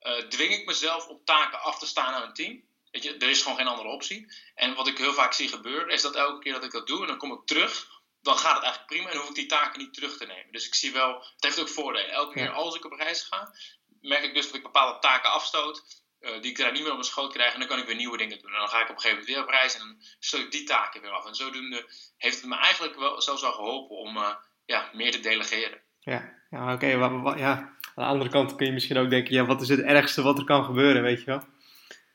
uh, 0.00 0.16
dwing 0.16 0.52
ik 0.52 0.66
mezelf 0.66 1.06
op 1.06 1.24
taken 1.24 1.60
af 1.60 1.78
te 1.78 1.86
staan 1.86 2.14
aan 2.14 2.22
een 2.22 2.34
team. 2.34 2.64
Weet 2.90 3.02
je, 3.02 3.16
er 3.16 3.28
is 3.28 3.42
gewoon 3.42 3.56
geen 3.56 3.66
andere 3.66 3.88
optie. 3.88 4.32
En 4.54 4.74
wat 4.74 4.88
ik 4.88 4.98
heel 4.98 5.12
vaak 5.12 5.32
zie 5.32 5.48
gebeuren, 5.48 5.88
is 5.88 6.02
dat 6.02 6.14
elke 6.14 6.38
keer 6.38 6.52
dat 6.52 6.64
ik 6.64 6.70
dat 6.70 6.86
doe, 6.86 7.00
en 7.00 7.06
dan 7.06 7.18
kom 7.18 7.32
ik 7.32 7.46
terug 7.46 7.95
dan 8.26 8.38
gaat 8.38 8.54
het 8.54 8.62
eigenlijk 8.62 8.92
prima 8.92 9.10
en 9.10 9.18
hoef 9.18 9.28
ik 9.28 9.34
die 9.34 9.46
taken 9.46 9.78
niet 9.80 9.94
terug 9.94 10.16
te 10.16 10.26
nemen. 10.26 10.52
Dus 10.52 10.66
ik 10.66 10.74
zie 10.74 10.92
wel, 10.92 11.14
het 11.14 11.44
heeft 11.44 11.60
ook 11.60 11.68
voordelen. 11.68 12.10
Elke 12.10 12.32
keer 12.32 12.50
als 12.50 12.76
ik 12.76 12.84
op 12.84 12.92
reis 12.92 13.22
ga, 13.22 13.54
merk 14.00 14.24
ik 14.24 14.34
dus 14.34 14.46
dat 14.46 14.54
ik 14.54 14.62
bepaalde 14.62 14.98
taken 14.98 15.30
afstoot, 15.30 15.82
uh, 16.20 16.30
die 16.40 16.50
ik 16.50 16.58
daar 16.58 16.72
niet 16.72 16.82
meer 16.82 16.90
op 16.90 16.96
mijn 16.96 17.08
schoot 17.08 17.32
krijg, 17.32 17.52
en 17.52 17.58
dan 17.58 17.68
kan 17.68 17.78
ik 17.78 17.86
weer 17.86 17.96
nieuwe 17.96 18.16
dingen 18.16 18.38
doen. 18.38 18.52
En 18.52 18.58
dan 18.58 18.68
ga 18.68 18.80
ik 18.82 18.88
op 18.88 18.94
een 18.94 19.00
gegeven 19.00 19.18
moment 19.18 19.34
weer 19.34 19.44
op 19.44 19.50
reis 19.50 19.74
en 19.74 19.80
dan 19.80 19.96
stoot 20.18 20.40
ik 20.40 20.50
die 20.50 20.64
taken 20.64 21.00
weer 21.00 21.10
af. 21.10 21.26
En 21.26 21.34
zodoende 21.34 21.90
heeft 22.16 22.40
het 22.40 22.46
me 22.46 22.56
eigenlijk 22.56 22.96
wel 22.96 23.22
zelfs 23.22 23.42
al 23.42 23.52
geholpen 23.52 23.96
om 23.96 24.16
uh, 24.16 24.34
ja, 24.64 24.90
meer 24.92 25.10
te 25.10 25.20
delegeren. 25.20 25.80
Ja, 26.00 26.32
ja 26.50 26.72
oké. 26.72 26.86
ja. 26.86 27.74
Aan 27.94 28.04
de 28.04 28.10
andere 28.10 28.30
kant 28.30 28.54
kun 28.54 28.66
je 28.66 28.72
misschien 28.72 28.96
ook 28.96 29.10
denken, 29.10 29.34
ja, 29.34 29.44
wat 29.44 29.62
is 29.62 29.68
het 29.68 29.80
ergste 29.80 30.22
wat 30.22 30.38
er 30.38 30.44
kan 30.44 30.64
gebeuren, 30.64 31.02
weet 31.02 31.18
je 31.18 31.24
wel? 31.24 31.42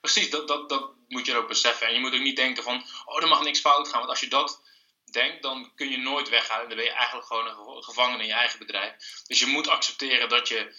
Precies, 0.01 0.29
dat, 0.29 0.47
dat, 0.47 0.69
dat 0.69 0.91
moet 1.07 1.25
je 1.25 1.35
ook 1.35 1.47
beseffen. 1.47 1.87
En 1.87 1.93
je 1.93 1.99
moet 1.99 2.13
ook 2.13 2.21
niet 2.21 2.35
denken 2.35 2.63
van, 2.63 2.83
oh, 3.05 3.23
er 3.23 3.27
mag 3.27 3.43
niks 3.43 3.59
fout 3.59 3.87
gaan. 3.87 3.99
Want 3.99 4.09
als 4.09 4.19
je 4.19 4.29
dat 4.29 4.61
denkt, 5.13 5.41
dan 5.41 5.71
kun 5.75 5.89
je 5.89 5.97
nooit 5.97 6.29
weggaan. 6.29 6.67
Dan 6.67 6.77
ben 6.77 6.85
je 6.85 6.91
eigenlijk 6.91 7.27
gewoon 7.27 7.47
een 7.47 7.83
gevangene 7.83 8.21
in 8.21 8.27
je 8.27 8.33
eigen 8.33 8.59
bedrijf. 8.59 8.93
Dus 9.27 9.39
je 9.39 9.45
moet 9.45 9.67
accepteren 9.67 10.29
dat, 10.29 10.47
je, 10.47 10.75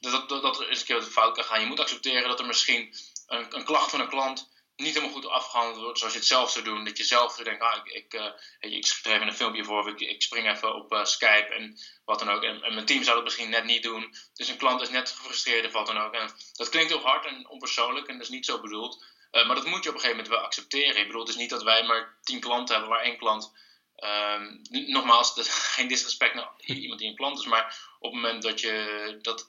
dat, 0.00 0.28
dat, 0.28 0.42
dat 0.42 0.60
er 0.60 0.68
eens 0.68 0.80
een 0.80 0.86
keer 0.86 1.02
fout 1.02 1.34
kan 1.34 1.44
gaan. 1.44 1.60
Je 1.60 1.66
moet 1.66 1.80
accepteren 1.80 2.28
dat 2.28 2.40
er 2.40 2.46
misschien 2.46 2.94
een, 3.26 3.56
een 3.56 3.64
klacht 3.64 3.90
van 3.90 4.00
een 4.00 4.08
klant 4.08 4.54
niet 4.76 4.94
helemaal 4.94 5.14
goed 5.14 5.26
afgehandeld 5.26 5.82
wordt 5.82 5.98
zoals 5.98 6.12
je 6.12 6.18
het 6.18 6.28
zelf 6.28 6.50
zou 6.50 6.64
doen. 6.64 6.84
Dat 6.84 6.96
je 6.96 7.04
zelf 7.04 7.32
zou 7.32 7.44
denken, 7.44 7.66
ah, 7.66 7.76
ik, 7.84 7.92
ik, 7.92 8.14
uh, 8.14 8.30
ik 8.74 8.86
schrijf 8.86 9.16
even 9.16 9.28
een 9.28 9.34
filmpje 9.34 9.64
voor 9.64 9.88
ik, 9.88 10.00
ik 10.00 10.22
spring 10.22 10.50
even 10.50 10.74
op 10.74 10.92
uh, 10.92 11.04
Skype 11.04 11.54
en 11.54 11.78
wat 12.04 12.18
dan 12.18 12.30
ook. 12.30 12.42
En, 12.42 12.62
en, 12.62 12.74
mijn 12.74 12.86
team 12.86 13.02
zou 13.02 13.14
dat 13.14 13.24
misschien 13.24 13.50
net 13.50 13.64
niet 13.64 13.82
doen. 13.82 14.14
Dus 14.34 14.48
een 14.48 14.56
klant 14.56 14.80
is 14.80 14.88
net 14.88 15.10
gefrustreerd 15.10 15.66
of 15.66 15.72
wat 15.72 15.86
dan 15.86 15.98
ook. 15.98 16.12
En 16.12 16.30
dat 16.52 16.68
klinkt 16.68 16.92
heel 16.92 17.02
hard 17.02 17.26
en 17.26 17.48
onpersoonlijk 17.48 18.06
en 18.06 18.14
dat 18.14 18.22
is 18.22 18.32
niet 18.32 18.46
zo 18.46 18.60
bedoeld. 18.60 19.04
Uh, 19.32 19.46
maar 19.46 19.56
dat 19.56 19.66
moet 19.66 19.82
je 19.82 19.88
op 19.88 19.94
een 19.94 20.00
gegeven 20.00 20.16
moment 20.16 20.28
wel 20.28 20.44
accepteren. 20.44 21.00
Ik 21.00 21.06
bedoel, 21.06 21.20
het 21.20 21.30
is 21.30 21.36
niet 21.36 21.50
dat 21.50 21.62
wij 21.62 21.82
maar 21.82 22.18
tien 22.22 22.40
klanten 22.40 22.74
hebben 22.74 22.92
waar 22.92 23.04
één 23.04 23.18
klant 23.18 23.52
Um, 23.96 24.62
nogmaals, 24.86 25.32
geen 25.74 25.88
disrespect 25.88 26.34
naar 26.34 26.50
iemand 26.64 27.00
die 27.00 27.08
een 27.08 27.16
klant 27.16 27.38
is, 27.38 27.46
maar 27.46 27.96
op 27.98 28.12
het 28.12 28.22
moment 28.22 28.42
dat 28.42 28.60
je 28.60 29.18
dat 29.22 29.46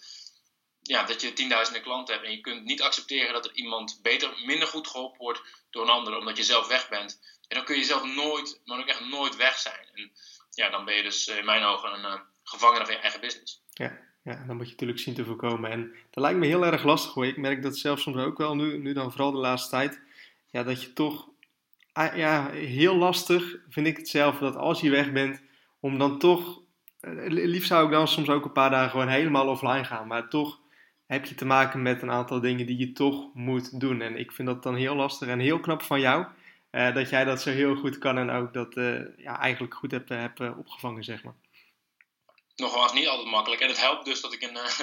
ja, 0.82 1.04
dat 1.04 1.22
je 1.22 1.34
tienduizenden 1.34 1.82
klanten 1.82 2.14
hebt 2.14 2.26
en 2.26 2.32
je 2.32 2.42
kunt 2.42 2.64
niet 2.64 2.82
accepteren 2.82 3.34
dat 3.34 3.46
er 3.46 3.54
iemand 3.54 4.00
beter, 4.02 4.30
minder 4.46 4.68
goed 4.68 4.88
geholpen 4.88 5.18
wordt 5.18 5.42
door 5.70 5.84
een 5.84 5.90
ander, 5.90 6.18
omdat 6.18 6.38
je 6.38 6.44
zelf 6.44 6.68
weg 6.68 6.90
bent. 6.90 7.20
En 7.48 7.56
dan 7.56 7.66
kun 7.66 7.78
je 7.78 7.84
zelf 7.84 8.16
nooit, 8.16 8.62
maar 8.66 8.80
ook 8.80 8.88
echt 8.88 9.10
nooit 9.10 9.36
weg 9.36 9.58
zijn. 9.58 9.86
En 9.94 10.12
ja, 10.52 10.70
dan 10.70 10.86
ben 10.86 10.96
je 10.96 11.04
dus 11.04 11.28
in 11.28 11.46
mijn 11.46 11.64
ogen 11.64 11.94
een 11.94 12.14
uh, 12.14 12.20
gevangene 12.44 12.86
van 12.86 12.94
je 12.94 13.00
eigen 13.00 13.20
business. 13.20 13.62
Ja, 13.74 13.98
ja, 14.24 14.44
dan 14.48 14.56
moet 14.56 14.66
je 14.66 14.72
natuurlijk 14.72 15.00
zien 15.00 15.14
te 15.14 15.26
voorkomen. 15.26 15.72
En 15.72 15.96
dat 16.12 16.24
lijkt 16.24 16.40
me 16.40 16.46
heel 16.46 16.66
erg 16.66 16.84
lastig 16.84 17.14
hoor. 17.14 17.26
Ik 17.26 17.38
merk 17.38 17.62
dat 17.62 17.78
zelf 17.78 18.00
soms 18.00 18.18
ook 18.18 18.38
wel, 18.38 18.56
nu, 18.56 18.78
nu 18.78 18.94
dan 18.94 19.12
vooral 19.12 19.32
de 19.32 19.38
laatste 19.38 19.70
tijd, 19.70 20.02
ja, 20.52 20.64
dat 20.64 20.82
je 20.82 20.94
toch, 20.94 21.28
ja, 22.04 22.50
heel 22.50 22.96
lastig 22.96 23.56
vind 23.70 23.88
ik 23.88 23.98
het 23.98 24.10
zelf, 24.10 24.38
dat 24.38 24.56
als 24.56 24.82
je 24.82 24.90
weg 24.90 25.12
bent, 25.12 25.42
om 25.80 25.98
dan 25.98 26.20
toch, 26.20 26.62
eh, 27.00 27.12
liefst 27.28 27.68
zou 27.68 27.86
ik 27.86 27.92
dan 27.92 28.08
soms 28.08 28.30
ook 28.30 28.46
een 28.46 28.52
paar 28.52 28.70
dagen 28.70 28.90
gewoon 28.90 29.08
helemaal 29.08 29.48
offline 29.48 29.84
gaan, 29.84 30.08
maar 30.08 30.30
toch 30.30 30.60
heb 31.08 31.26
je 31.26 31.36
te 31.36 31.46
maken 31.46 31.82
met 31.82 32.02
een 32.02 32.12
aantal 32.12 32.42
dingen 32.42 32.66
die 32.66 32.78
je 32.78 32.92
toch 32.92 33.34
moet 33.34 33.80
doen. 33.80 34.02
En 34.02 34.18
ik 34.18 34.32
vind 34.32 34.48
dat 34.48 34.64
dan 34.64 34.76
heel 34.76 34.96
lastig 34.96 35.28
en 35.28 35.40
heel 35.40 35.60
knap 35.60 35.82
van 35.82 36.00
jou. 36.00 36.26
Uh, 36.72 36.94
dat 36.94 37.10
jij 37.10 37.24
dat 37.24 37.42
zo 37.42 37.50
heel 37.50 37.76
goed 37.76 37.98
kan 37.98 38.18
en 38.18 38.30
ook 38.30 38.54
dat 38.54 38.76
uh, 38.76 39.00
ja, 39.18 39.40
eigenlijk 39.40 39.74
goed 39.74 39.92
hebt, 39.92 40.10
hebt 40.10 40.40
opgevangen, 40.40 41.04
zeg 41.04 41.24
maar 41.24 41.36
nogmaals 42.56 42.94
niet 42.94 43.08
altijd 43.08 43.28
makkelijk. 43.28 43.62
En 43.62 43.68
het 43.68 43.80
helpt 43.80 44.06
dus 44.06 44.22
dat 44.22 44.34
ik 44.34 44.42
een, 44.42 44.56
uh, 44.56 44.80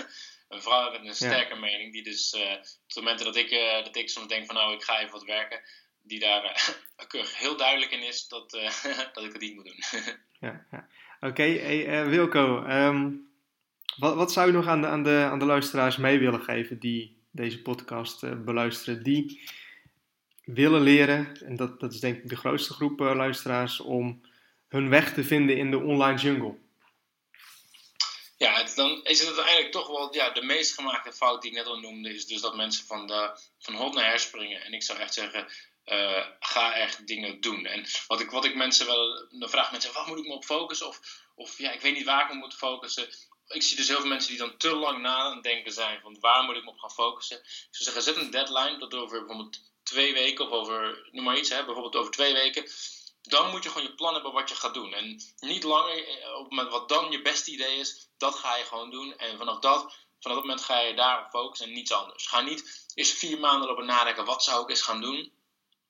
een 0.48 0.62
vrouw 0.62 0.82
heb 0.82 1.00
met 1.00 1.08
een 1.08 1.14
sterke 1.14 1.54
mening. 1.54 1.92
Die 1.92 2.02
dus 2.02 2.34
uh, 2.34 2.40
op 2.40 2.86
het 2.86 2.96
moment 2.96 3.24
dat 3.24 3.36
ik, 3.36 3.50
dat 3.84 3.96
ik 3.96 4.08
soms 4.08 4.28
denk 4.28 4.46
van 4.46 4.54
nou 4.54 4.74
ik 4.74 4.82
ga 4.82 4.98
even 5.00 5.12
wat 5.12 5.24
werken. 5.24 5.60
Die 6.06 6.18
daar 6.18 6.74
heel 7.38 7.56
duidelijk 7.56 7.90
in 7.90 8.06
is 8.06 8.28
dat, 8.28 8.50
dat 9.14 9.24
ik 9.24 9.32
het 9.32 9.40
niet 9.40 9.54
moet 9.54 9.64
doen. 9.64 9.82
ja, 10.48 10.66
ja. 10.70 10.88
Oké, 11.20 11.26
okay, 11.26 11.58
hey, 11.58 12.06
Wilco. 12.08 12.64
Um, 12.66 13.28
wat, 13.96 14.14
wat 14.14 14.32
zou 14.32 14.46
je 14.46 14.52
nog 14.52 14.66
aan 14.66 14.80
de, 14.80 14.86
aan, 14.86 15.02
de, 15.02 15.28
aan 15.30 15.38
de 15.38 15.44
luisteraars 15.44 15.96
mee 15.96 16.18
willen 16.18 16.42
geven 16.42 16.78
die 16.78 17.22
deze 17.30 17.62
podcast 17.62 18.44
beluisteren? 18.44 19.02
Die 19.02 19.40
willen 20.44 20.80
leren, 20.80 21.36
en 21.40 21.56
dat, 21.56 21.80
dat 21.80 21.92
is 21.92 22.00
denk 22.00 22.22
ik 22.22 22.28
de 22.28 22.36
grootste 22.36 22.72
groep 22.72 22.98
luisteraars, 22.98 23.80
om 23.80 24.22
hun 24.68 24.88
weg 24.88 25.14
te 25.14 25.24
vinden 25.24 25.56
in 25.56 25.70
de 25.70 25.78
online 25.78 26.18
jungle. 26.18 26.54
Ja, 28.36 28.64
dan 28.74 29.04
is 29.04 29.20
het 29.20 29.38
eigenlijk 29.38 29.72
toch 29.72 29.86
wel 29.86 30.14
ja, 30.14 30.30
de 30.30 30.42
meest 30.42 30.74
gemaakte 30.74 31.12
fout 31.12 31.42
die 31.42 31.50
ik 31.50 31.56
net 31.56 31.66
al 31.66 31.80
noemde, 31.80 32.14
is 32.14 32.26
dus 32.26 32.40
dat 32.40 32.56
mensen 32.56 32.86
van, 32.86 33.06
de, 33.06 33.38
van 33.58 33.74
hot 33.74 33.94
naar 33.94 34.08
her 34.08 34.18
springen. 34.18 34.62
En 34.62 34.72
ik 34.72 34.82
zou 34.82 34.98
echt 34.98 35.14
zeggen, 35.14 35.46
uh, 35.86 36.26
ga 36.40 36.74
echt 36.74 37.06
dingen 37.06 37.40
doen. 37.40 37.66
En 37.66 37.86
wat 38.06 38.20
ik, 38.20 38.30
wat 38.30 38.44
ik 38.44 38.54
mensen 38.54 38.86
wel, 38.86 39.28
vraag 39.30 39.70
mensen, 39.70 39.92
waar 39.92 40.06
moet 40.06 40.18
ik 40.18 40.26
me 40.26 40.32
op 40.32 40.44
focussen? 40.44 40.86
Of, 40.86 41.00
of 41.34 41.58
ja, 41.58 41.70
ik 41.70 41.80
weet 41.80 41.94
niet 41.94 42.04
waar 42.04 42.24
ik 42.24 42.32
me 42.32 42.38
moet 42.38 42.54
focussen. 42.54 43.08
Ik 43.48 43.62
zie 43.62 43.76
dus 43.76 43.88
heel 43.88 44.00
veel 44.00 44.08
mensen 44.08 44.30
die 44.30 44.38
dan 44.38 44.56
te 44.56 44.74
lang 44.74 45.02
na 45.02 45.34
het 45.34 45.42
denken 45.42 45.72
zijn 45.72 46.00
van 46.00 46.16
waar 46.20 46.44
moet 46.44 46.56
ik 46.56 46.64
me 46.64 46.70
op 46.70 46.78
gaan 46.78 46.90
focussen. 46.90 47.40
Zou 47.70 47.84
zeggen, 47.84 48.02
zet 48.02 48.16
een 48.16 48.30
deadline 48.30 48.78
tot 48.78 48.94
over 48.94 49.18
bijvoorbeeld 49.18 49.60
twee 49.82 50.12
weken 50.12 50.44
of 50.44 50.50
over, 50.50 51.08
noem 51.10 51.24
maar 51.24 51.38
iets, 51.38 51.48
hè, 51.48 51.64
bijvoorbeeld 51.64 51.96
over 51.96 52.12
twee 52.12 52.32
weken 52.32 52.66
dan 53.24 53.50
moet 53.50 53.62
je 53.62 53.68
gewoon 53.68 53.86
je 53.86 53.94
plan 53.94 54.14
hebben 54.14 54.32
wat 54.32 54.48
je 54.48 54.54
gaat 54.54 54.74
doen. 54.74 54.92
En 54.92 55.20
niet 55.38 55.62
langer 55.62 56.08
eh, 56.08 56.38
op 56.38 56.52
met 56.52 56.70
wat 56.70 56.88
dan 56.88 57.10
je 57.10 57.22
beste 57.22 57.50
idee 57.50 57.78
is, 57.78 58.08
dat 58.18 58.34
ga 58.34 58.56
je 58.56 58.64
gewoon 58.64 58.90
doen. 58.90 59.16
En 59.16 59.38
vanaf 59.38 59.58
dat, 59.58 59.80
vanaf 60.20 60.36
dat 60.36 60.46
moment 60.46 60.60
ga 60.60 60.80
je 60.80 60.94
daarop 60.94 61.30
focussen 61.30 61.66
en 61.66 61.72
niets 61.72 61.92
anders. 61.92 62.26
Ga 62.26 62.40
niet 62.40 62.90
eerst 62.94 63.12
vier 63.12 63.38
maanden 63.38 63.68
lopen 63.68 63.86
nadenken, 63.86 64.24
wat 64.24 64.44
zou 64.44 64.62
ik 64.62 64.68
eens 64.68 64.82
gaan 64.82 65.00
doen? 65.00 65.32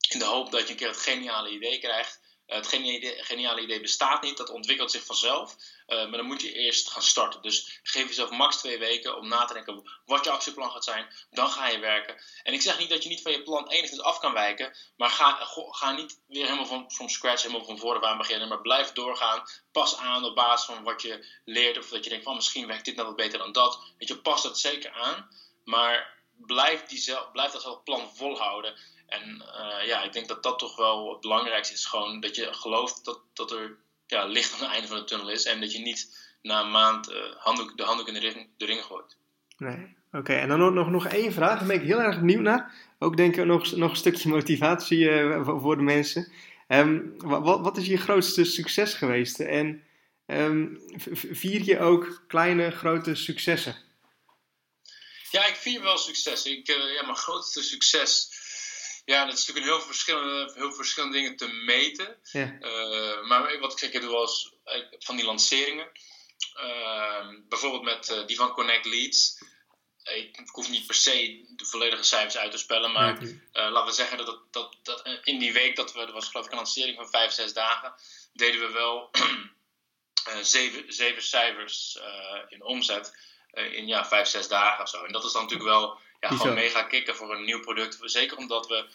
In 0.09 0.18
de 0.18 0.24
hoop 0.24 0.50
dat 0.50 0.62
je 0.62 0.70
een 0.70 0.76
keer 0.76 0.88
het 0.88 0.96
geniale 0.96 1.50
idee 1.50 1.78
krijgt. 1.78 2.20
Eh, 2.46 2.57
het 2.57 2.68
geniale 3.26 3.61
idee 3.61 3.80
bestaat 3.80 4.22
niet, 4.22 4.36
dat 4.36 4.50
ontwikkelt 4.50 4.90
zich 4.90 5.05
vanzelf. 5.05 5.57
Uh, 5.86 5.98
maar 5.98 6.16
dan 6.16 6.26
moet 6.26 6.42
je 6.42 6.52
eerst 6.52 6.90
gaan 6.90 7.02
starten. 7.02 7.42
Dus 7.42 7.80
geef 7.82 8.09
jezelf 8.09 8.30
max 8.30 8.57
twee 8.57 8.78
weken 8.78 9.16
om 9.16 9.28
na 9.28 9.44
te 9.44 9.55
denken 9.55 9.90
wat 10.05 10.24
je 10.24 10.30
actieplan 10.30 10.70
gaat 10.70 10.84
zijn. 10.84 11.07
Dan 11.30 11.50
ga 11.50 11.68
je 11.68 11.78
werken. 11.78 12.16
En 12.42 12.52
ik 12.52 12.62
zeg 12.62 12.78
niet 12.78 12.88
dat 12.88 13.02
je 13.02 13.09
niet 13.09 13.22
van 13.22 13.32
je 13.32 13.42
plan 13.42 13.68
enigszins 13.68 14.00
af 14.00 14.18
kan 14.18 14.32
wijken. 14.32 14.76
Maar 14.96 15.11
ga, 15.11 15.48
ga 15.70 15.92
niet 15.92 16.20
weer 16.26 16.44
helemaal 16.44 16.66
van, 16.66 16.84
van 16.92 17.09
scratch, 17.09 17.42
helemaal 17.42 17.66
van 17.66 17.78
voren 17.78 18.02
aan 18.02 18.18
beginnen. 18.18 18.48
Maar 18.48 18.61
blijf 18.61 18.92
doorgaan. 18.92 19.42
Pas 19.72 19.96
aan 19.96 20.24
op 20.24 20.34
basis 20.34 20.66
van 20.66 20.82
wat 20.82 21.02
je 21.02 21.26
leert. 21.44 21.78
Of 21.78 21.88
dat 21.88 22.05
je 22.05 22.11
denkt 22.11 22.24
van 22.24 22.34
misschien 22.34 22.66
werkt 22.66 22.84
dit 22.84 22.94
nou 22.94 23.07
wat 23.07 23.16
beter 23.16 23.38
dan 23.38 23.52
dat. 23.52 23.78
Weet 23.98 24.09
je, 24.09 24.18
pas 24.18 24.42
dat 24.42 24.59
zeker 24.59 24.90
aan. 24.92 25.28
Maar 25.64 26.22
blijf, 26.36 26.84
die 26.84 26.98
zelf, 26.98 27.32
blijf 27.32 27.52
dat 27.52 27.62
zelf 27.62 27.82
plan 27.82 28.16
volhouden. 28.16 28.74
En 29.07 29.42
uh, 29.42 29.86
ja, 29.86 30.02
ik 30.02 30.12
denk 30.12 30.28
dat 30.28 30.42
dat 30.42 30.59
toch 30.59 30.76
wel 30.76 31.11
het 31.11 31.20
belangrijkste 31.20 31.74
is. 31.74 31.84
Gewoon 31.84 32.20
dat 32.20 32.36
je 32.36 32.55
gelooft 32.55 33.05
dat, 33.05 33.20
dat 33.32 33.50
er 33.50 33.76
ja, 34.07 34.24
licht 34.24 34.55
aan 34.55 34.61
het 34.61 34.70
einde 34.70 34.88
van 34.88 34.96
de 34.96 35.05
tunnel 35.05 35.30
is. 35.30 35.44
En 35.44 35.61
dat 35.61 35.72
je 35.72 35.78
niet 35.78 36.18
na 36.42 36.61
een 36.61 36.70
maand 36.70 37.11
uh, 37.11 37.16
handdoek, 37.36 37.76
de 37.76 37.82
handdoek 37.82 38.09
in 38.09 38.14
de 38.14 38.20
ring, 38.20 38.48
de 38.57 38.64
ring 38.64 38.82
gooit. 38.82 39.16
Nee. 39.57 39.96
Oké, 40.12 40.32
en 40.32 40.48
dan 40.48 40.59
nog, 40.59 40.72
nog, 40.72 40.90
nog 40.90 41.07
één 41.07 41.32
vraag. 41.32 41.59
Daar 41.59 41.66
ben 41.66 41.80
ik 41.80 41.86
heel 41.86 42.00
erg 42.00 42.18
benieuwd 42.18 42.40
naar. 42.40 42.74
Ook 42.98 43.16
denk 43.16 43.36
ik 43.36 43.44
nog, 43.44 43.76
nog 43.76 43.90
een 43.90 43.96
stukje 43.96 44.28
motivatie 44.28 44.98
uh, 44.98 45.48
voor 45.61 45.76
de 45.76 45.82
mensen. 45.82 46.32
Um, 46.68 47.14
wat, 47.18 47.61
wat 47.61 47.76
is 47.76 47.86
je 47.86 47.96
grootste 47.96 48.44
succes 48.44 48.94
geweest? 48.94 49.40
En 49.40 49.84
um, 50.26 50.80
vier 51.12 51.64
je 51.64 51.78
ook 51.78 52.24
kleine, 52.28 52.70
grote 52.70 53.14
successen? 53.14 53.76
Ja, 55.30 55.46
ik 55.46 55.55
vier 55.55 55.82
wel 55.82 55.98
successen. 55.98 56.50
Ik, 56.52 56.66
ja, 56.66 57.02
mijn 57.02 57.16
grootste 57.16 57.62
succes 57.62 58.28
ja, 59.05 59.24
dat 59.24 59.38
is 59.38 59.46
natuurlijk 59.46 59.66
een 59.66 59.72
heel 59.72 59.86
verschillende, 59.86 60.52
heel 60.55 60.72
verschillende 60.72 61.16
dingen 61.16 61.36
te 61.36 61.48
meten. 61.48 62.18
Ja. 62.32 62.59
Uh, 62.61 63.26
maar 63.26 63.59
wat 63.59 63.82
ik 63.82 63.94
ik 63.94 64.00
doe 64.00 64.20
eens 64.20 64.55
eh, 64.64 64.82
van 64.98 65.16
die 65.16 65.24
lanceringen. 65.24 65.90
Uh, 66.57 67.28
bijvoorbeeld 67.48 67.82
met 67.82 68.11
uh, 68.11 68.26
die 68.26 68.36
van 68.36 68.52
Connect 68.52 68.84
Leads. 68.84 69.38
Ik, 70.02 70.36
ik, 70.36 70.48
hoef 70.48 70.68
niet 70.68 70.86
per 70.86 70.94
se 70.94 71.44
de 71.57 71.64
volledige 71.64 72.02
cijfers 72.02 72.36
uit 72.36 72.50
te 72.50 72.59
spellen, 72.59 72.92
maar 72.92 73.18
laten 73.52 73.84
we 73.84 73.92
zeggen 73.92 74.16
dat, 74.16 74.40
dat, 74.50 74.76
dat, 74.82 75.18
in 75.22 75.38
die 75.38 75.52
week 75.52 75.76
dat 75.76 75.92
we, 75.92 76.00
er 76.00 76.12
was 76.12 76.28
geloof 76.28 76.46
ik 76.46 76.52
een 76.52 76.59
lancering 76.59 76.96
van 76.96 77.09
vijf, 77.09 77.32
zes 77.32 77.52
dagen, 77.52 77.94
deden 78.32 78.61
we 78.61 78.72
wel 78.72 79.11
zeven, 80.42 80.92
zeven 80.92 81.22
cijfers 81.22 81.98
in 82.48 82.62
omzet 82.62 83.16
in 83.52 83.86
ja, 83.86 84.07
vijf, 84.07 84.28
zes 84.28 84.48
dagen 84.48 84.82
of 84.82 84.88
zo. 84.88 85.05
En 85.05 85.12
dat 85.12 85.24
is 85.24 85.32
dan 85.32 85.42
natuurlijk 85.42 85.70
wel 85.70 85.98
ja, 86.31 86.37
gewoon 86.37 86.55
mega 86.55 86.83
kicken 86.83 87.16
voor 87.16 87.35
een 87.35 87.45
nieuw 87.45 87.61
product. 87.61 87.99
Zeker 88.01 88.37
omdat 88.37 88.66
we, 88.66 88.87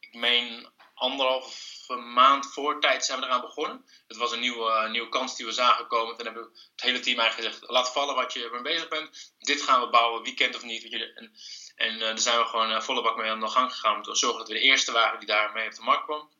ik 0.00 0.14
meen, 0.14 0.68
anderhalve 0.94 1.94
maand 1.94 2.52
voor 2.52 2.80
tijd 2.80 3.04
zijn 3.04 3.20
we 3.20 3.26
eraan 3.26 3.40
begonnen. 3.40 3.84
Het 4.06 4.16
was 4.16 4.32
een 4.32 4.40
nieuwe, 4.40 4.70
uh, 4.70 4.90
nieuwe 4.90 5.08
kans 5.08 5.36
die 5.36 5.46
we 5.46 5.52
zagen 5.52 5.86
komen. 5.86 6.16
Toen 6.16 6.24
hebben 6.24 6.42
we 6.42 6.58
het 6.72 6.80
hele 6.80 7.00
team 7.00 7.18
eigenlijk 7.18 7.52
gezegd: 7.52 7.72
laat 7.72 7.92
vallen 7.92 8.14
wat 8.14 8.32
je 8.32 8.48
mee 8.52 8.62
bezig 8.62 8.88
bent. 8.88 9.32
Dit 9.38 9.62
gaan 9.62 9.80
we 9.80 9.88
bouwen, 9.88 10.22
weekend 10.22 10.56
of 10.56 10.62
niet. 10.62 10.92
En, 10.92 11.32
en 11.76 11.94
uh, 11.94 12.00
daar 12.00 12.18
zijn 12.18 12.38
we 12.38 12.44
gewoon 12.44 12.70
uh, 12.70 12.80
volle 12.80 13.02
bak 13.02 13.16
mee 13.16 13.30
aan 13.30 13.40
de 13.40 13.48
gang 13.48 13.72
gegaan. 13.72 13.96
Om 13.96 14.02
te 14.02 14.14
zorgen 14.14 14.38
dat 14.38 14.48
we 14.48 14.54
de 14.54 14.60
eerste 14.60 14.92
waren 14.92 15.18
die 15.18 15.28
daarmee 15.28 15.66
op 15.66 15.74
de 15.74 15.82
markt 15.82 16.04
kwam. 16.04 16.30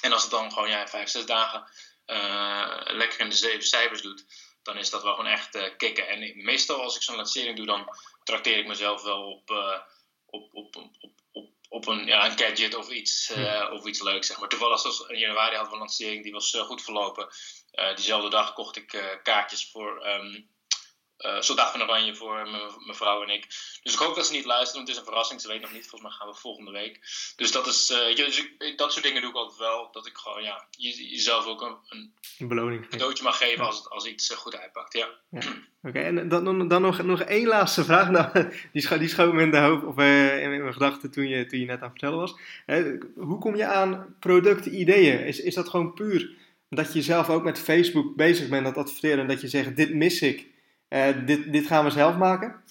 En 0.00 0.12
als 0.12 0.22
het 0.22 0.30
dan 0.30 0.52
gewoon 0.52 0.68
ja, 0.68 0.88
vijf, 0.88 1.08
zes 1.08 1.26
dagen 1.26 1.70
lekker 2.84 3.20
in 3.20 3.28
de 3.28 3.36
zeven 3.36 3.62
cijfers 3.62 4.02
doet, 4.02 4.24
dan 4.62 4.76
is 4.76 4.90
dat 4.90 5.02
wel 5.02 5.14
gewoon 5.14 5.30
echt 5.30 5.76
kicken. 5.76 6.08
En 6.08 6.44
meestal 6.44 6.82
als 6.82 6.96
ik 6.96 7.02
zo'n 7.02 7.16
lancering 7.16 7.56
doe, 7.56 7.66
dan 7.66 7.96
trakteer 8.24 8.58
ik 8.58 8.66
mezelf 8.66 9.02
wel 9.02 9.22
op, 9.22 9.50
uh, 9.50 9.78
op, 10.26 10.48
op, 10.52 10.76
op, 10.76 10.92
op, 11.32 11.48
op 11.68 11.86
een, 11.86 12.06
ja, 12.06 12.24
een 12.24 12.38
gadget 12.38 12.74
of 12.74 12.90
iets, 12.90 13.30
uh, 13.36 13.70
of 13.72 13.86
iets 13.86 14.02
leuks. 14.02 14.26
Zeg 14.26 14.38
maar. 14.38 14.48
Toevallig 14.48 15.08
in 15.08 15.18
januari 15.18 15.54
hadden 15.54 15.68
we 15.68 15.72
een 15.72 15.78
lancering, 15.78 16.22
die 16.22 16.32
was 16.32 16.54
uh, 16.54 16.62
goed 16.62 16.82
verlopen. 16.82 17.28
diezelfde 17.94 18.30
dag 18.30 18.52
kocht 18.52 18.76
ik 18.76 19.18
kaartjes 19.22 19.70
voor 19.70 20.06
um, 20.06 20.50
uh, 21.26 21.40
Soldaat 21.40 21.70
van 21.70 21.82
Oranje 21.82 22.14
voor 22.14 22.48
mijn 22.86 22.96
vrouw 22.96 23.22
en 23.22 23.28
ik. 23.28 23.46
Dus 23.82 23.92
ik 23.92 23.98
hoop 23.98 24.14
dat 24.14 24.26
ze 24.26 24.32
niet 24.32 24.44
luisteren, 24.44 24.74
want 24.74 24.88
het 24.88 24.96
is 24.96 25.02
een 25.02 25.08
verrassing. 25.08 25.40
Ze 25.40 25.48
weet 25.48 25.60
nog 25.60 25.72
niet, 25.72 25.88
volgens 25.88 26.02
mij 26.02 26.10
gaan 26.10 26.28
we 26.28 26.34
volgende 26.34 26.70
week. 26.70 27.00
Dus 27.36 27.52
dat, 27.52 27.66
is, 27.66 27.90
uh, 27.90 28.16
dus 28.16 28.46
ik, 28.58 28.78
dat 28.78 28.92
soort 28.92 29.04
dingen 29.04 29.20
doe 29.20 29.30
ik 29.30 29.36
altijd 29.36 29.58
wel. 29.58 29.88
Dat 29.92 30.06
ik 30.06 30.16
gewoon 30.16 30.42
ja, 30.42 30.66
jezelf 30.70 31.46
ook 31.46 31.62
een, 31.62 31.76
een 32.38 32.48
beloning 32.48 32.88
cadeautje 32.88 33.24
mag 33.24 33.38
geven 33.38 33.64
als, 33.64 33.90
als 33.90 34.06
iets 34.06 34.30
uh, 34.30 34.36
goed 34.36 34.56
uitpakt. 34.56 34.92
Ja. 34.92 35.08
ja. 35.30 35.40
Oké, 35.82 35.98
en 35.98 36.28
dan, 36.28 36.68
dan 36.68 36.82
nog, 36.82 37.02
nog 37.02 37.20
één 37.20 37.46
laatste 37.46 37.84
vraag. 37.84 38.10
Nou, 38.10 38.50
die, 38.72 38.82
scho 38.82 38.98
die 38.98 39.08
schoot 39.08 39.32
me 39.32 39.42
in 39.42 39.50
de 39.50 39.58
hoofd, 39.58 39.84
of 39.84 39.98
in 39.98 40.62
mijn 40.62 40.72
gedachten 40.72 41.10
toen 41.10 41.28
je, 41.28 41.46
toen 41.46 41.58
je 41.58 41.66
net 41.66 41.80
aan 41.80 41.90
het 41.90 41.90
vertellen 41.90 42.18
was. 42.18 42.34
hoe 43.16 43.38
kom 43.38 43.56
je 43.56 43.66
aan 43.66 44.16
productideeën? 44.20 45.26
Is, 45.26 45.40
is 45.40 45.54
dat 45.54 45.68
gewoon 45.68 45.94
puur 45.94 46.40
dat 46.68 46.92
je 46.92 47.02
zelf 47.02 47.30
ook 47.30 47.44
met 47.44 47.58
Facebook 47.58 48.16
bezig 48.16 48.48
bent, 48.48 48.64
dat 48.64 48.76
adverteren 48.76 49.18
en 49.18 49.26
dat 49.26 49.40
je 49.40 49.48
zegt: 49.48 49.76
Dit 49.76 49.94
mis 49.94 50.22
ik. 50.22 50.50
Uh, 50.92 51.26
dit, 51.26 51.52
dit 51.52 51.66
gaan 51.66 51.84
we 51.84 51.90
zelf 51.90 52.16
maken? 52.16 52.64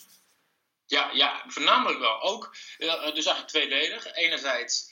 Ja, 0.86 1.10
ja 1.14 1.44
voornamelijk 1.48 2.00
wel. 2.00 2.22
Ook, 2.22 2.56
uh, 2.80 3.04
dus 3.04 3.26
eigenlijk 3.26 3.48
tweeledig. 3.48 4.14
Enerzijds, 4.14 4.92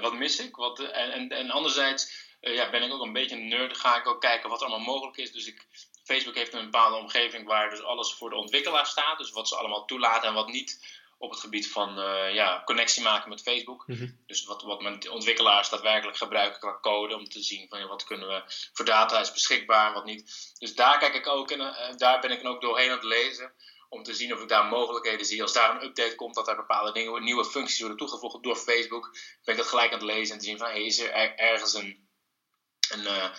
wat 0.00 0.14
mis 0.14 0.38
ik? 0.38 0.56
Wat, 0.56 0.78
en, 0.78 1.10
en, 1.12 1.28
en 1.30 1.50
anderzijds 1.50 2.30
ja, 2.40 2.70
ben 2.70 2.82
ik 2.82 2.92
ook 2.92 3.02
een 3.02 3.12
beetje 3.12 3.36
een 3.36 3.48
nerd. 3.48 3.76
Ga 3.76 3.96
ik 3.96 4.06
ook 4.06 4.20
kijken 4.20 4.50
wat 4.50 4.60
er 4.60 4.66
allemaal 4.66 4.94
mogelijk 4.94 5.16
is. 5.16 5.32
Dus 5.32 5.46
ik, 5.46 5.66
Facebook 6.04 6.34
heeft 6.34 6.52
een 6.52 6.70
bepaalde 6.70 6.96
omgeving 6.96 7.46
waar 7.46 7.70
dus 7.70 7.82
alles 7.82 8.14
voor 8.14 8.30
de 8.30 8.36
ontwikkelaar 8.36 8.86
staat. 8.86 9.18
Dus 9.18 9.30
wat 9.30 9.48
ze 9.48 9.56
allemaal 9.56 9.84
toelaten 9.84 10.28
en 10.28 10.34
wat 10.34 10.48
niet 10.48 11.00
op 11.22 11.30
het 11.30 11.40
gebied 11.40 11.70
van 11.70 11.98
uh, 11.98 12.34
ja, 12.34 12.62
connectie 12.64 13.02
maken 13.02 13.28
met 13.28 13.42
Facebook. 13.42 13.86
Mm 13.86 13.96
-hmm. 13.96 14.22
Dus 14.26 14.44
wat, 14.44 14.62
wat 14.62 14.82
mijn 14.82 15.10
ontwikkelaars 15.10 15.68
daadwerkelijk 15.68 16.16
gebruiken 16.16 16.60
qua 16.60 16.78
code 16.80 17.16
om 17.16 17.28
te 17.28 17.42
zien 17.42 17.68
van 17.68 17.78
ja, 17.78 17.86
wat 17.86 18.04
kunnen 18.04 18.28
we 18.28 18.42
voor 18.72 18.84
data 18.84 19.20
is 19.20 19.32
beschikbaar 19.32 19.86
en 19.86 19.94
wat 19.94 20.04
niet. 20.04 20.54
Dus 20.58 20.74
daar 20.74 20.98
kijk 20.98 21.14
ik 21.14 21.26
ook 21.26 21.50
en 21.50 21.60
uh, 21.60 21.96
daar 21.96 22.20
ben 22.20 22.30
ik 22.30 22.46
ook 22.46 22.60
doorheen 22.60 22.90
aan 22.90 22.96
het 22.96 23.04
lezen 23.04 23.52
om 23.88 24.02
te 24.02 24.14
zien 24.14 24.34
of 24.34 24.42
ik 24.42 24.48
daar 24.48 24.64
mogelijkheden 24.64 25.26
zie. 25.26 25.42
Als 25.42 25.52
daar 25.52 25.70
een 25.70 25.84
update 25.84 26.14
komt, 26.14 26.34
dat 26.34 26.48
er 26.48 26.56
bepaalde 26.56 26.92
dingen, 26.92 27.24
nieuwe 27.24 27.44
functies 27.44 27.80
worden 27.80 27.98
toegevoegd 27.98 28.42
door 28.42 28.56
Facebook, 28.56 29.16
ben 29.44 29.54
ik 29.54 29.60
dat 29.60 29.70
gelijk 29.70 29.92
aan 29.92 29.98
het 29.98 30.08
lezen 30.08 30.34
en 30.34 30.40
te 30.40 30.46
zien 30.46 30.58
van, 30.58 30.66
hey, 30.66 30.84
is 30.84 30.98
er 30.98 31.10
ergens 31.36 31.74
een, 31.74 32.08
een 32.90 33.02
uh, 33.02 33.34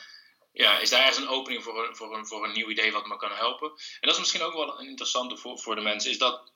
ja, 0.52 0.80
is 0.80 0.90
daar 0.90 1.00
ergens 1.00 1.18
een 1.18 1.28
opening 1.28 1.64
voor 1.64 1.88
een, 1.88 1.96
voor, 1.96 2.18
een, 2.18 2.28
voor 2.28 2.44
een 2.46 2.54
nieuw 2.54 2.70
idee 2.70 2.92
wat 2.92 3.06
me 3.06 3.18
kan 3.18 3.32
helpen? 3.32 3.70
En 3.70 4.08
dat 4.08 4.14
is 4.14 4.20
misschien 4.20 4.42
ook 4.42 4.54
wel 4.54 4.80
een 4.80 4.88
interessante 4.88 5.38
voor, 5.38 5.60
voor 5.60 5.76
de 5.76 5.82
mensen, 5.82 6.12
is 6.12 6.18
dat 6.18 6.53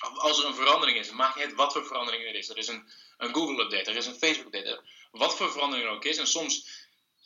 als 0.00 0.38
er 0.38 0.46
een 0.46 0.54
verandering 0.54 0.98
is, 0.98 1.10
maakt 1.10 1.36
niet 1.36 1.44
uit 1.44 1.54
wat 1.54 1.72
voor 1.72 1.86
verandering 1.86 2.24
er 2.24 2.34
is. 2.34 2.48
Er 2.48 2.56
is 2.56 2.68
een, 2.68 2.88
een 3.16 3.34
Google-update, 3.34 3.90
er 3.90 3.96
is 3.96 4.06
een 4.06 4.14
Facebook-update, 4.14 4.82
wat 5.10 5.36
voor 5.36 5.52
verandering 5.52 5.88
er 5.88 5.94
ook 5.94 6.04
is. 6.04 6.16
En 6.16 6.26
soms 6.26 6.68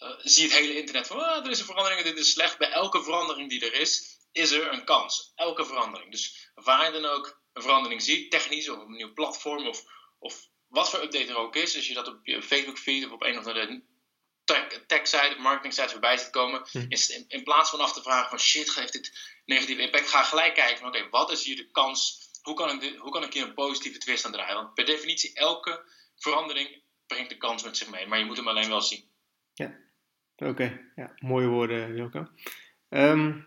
uh, 0.01 0.11
zie 0.19 0.43
je 0.43 0.51
het 0.51 0.59
hele 0.59 0.79
internet 0.79 1.07
van, 1.07 1.25
ah, 1.25 1.45
er 1.45 1.51
is 1.51 1.59
een 1.59 1.67
verandering, 1.67 2.03
dit 2.03 2.19
is 2.19 2.33
slecht. 2.33 2.59
Bij 2.59 2.71
elke 2.71 3.03
verandering 3.03 3.49
die 3.49 3.71
er 3.71 3.81
is, 3.81 4.19
is 4.33 4.51
er 4.51 4.73
een 4.73 4.85
kans. 4.85 5.33
Elke 5.35 5.65
verandering. 5.65 6.11
Dus 6.11 6.51
waar 6.55 6.85
je 6.85 7.01
dan 7.01 7.11
ook 7.11 7.41
een 7.53 7.63
verandering 7.63 8.03
ziet, 8.03 8.31
technisch 8.31 8.69
of 8.69 8.79
een 8.79 8.97
nieuw 8.97 9.13
platform 9.13 9.67
of, 9.67 9.83
of 10.19 10.49
wat 10.69 10.91
voor 10.91 11.03
update 11.03 11.27
er 11.27 11.37
ook 11.37 11.57
is, 11.57 11.77
als 11.77 11.87
je 11.87 11.95
dat 11.95 12.09
op 12.09 12.27
je 12.27 12.43
Facebook 12.43 12.79
feed 12.79 13.05
of 13.05 13.11
op 13.11 13.23
een 13.23 13.39
of 13.39 13.47
andere 13.47 13.83
tech 14.87 15.07
site, 15.07 15.37
marketing 15.39 15.75
site 15.75 15.89
voorbij 15.89 16.17
ziet 16.17 16.31
komen, 16.31 16.63
hm. 16.71 16.85
is 16.89 17.09
in, 17.09 17.25
in, 17.29 17.43
plaats 17.43 17.71
van 17.71 17.81
af 17.81 17.93
te 17.93 18.03
vragen 18.03 18.29
van 18.29 18.39
shit, 18.39 18.71
geeft 18.71 18.93
dit 18.93 19.13
negatieve 19.45 19.83
impact, 19.83 20.09
ga 20.09 20.23
gelijk 20.23 20.55
kijken 20.55 20.79
van 20.79 20.89
oké, 20.89 21.09
wat 21.11 21.31
is 21.31 21.45
hier 21.45 21.57
de 21.57 21.71
kans, 21.71 22.31
hoe 22.43 22.55
kan, 22.55 22.83
ik 22.83 22.97
hoe 22.99 23.13
kan 23.13 23.23
ik 23.23 23.33
hier 23.33 23.43
een 23.43 23.55
positieve 23.55 23.99
twist 23.99 24.27
aan 24.27 24.33
draaien? 24.33 24.55
Want 24.55 24.75
per 24.75 24.85
definitie, 24.85 25.35
elke 25.35 25.83
verandering 26.17 26.83
brengt 27.07 27.31
de 27.31 27.37
kans 27.37 27.65
met 27.65 27.77
zich 27.77 27.91
mee, 27.91 28.07
maar 28.07 28.19
je 28.19 28.25
moet 28.25 28.37
hem 28.37 28.49
alleen 28.49 28.69
wel 28.69 28.81
zien. 28.81 29.05
Ja, 29.55 29.75
oké. 30.37 30.81
Ja, 30.97 31.15
mooie 31.19 31.47
woorden, 31.47 31.93
Wilco. 31.93 32.27
Ehm, 32.89 33.41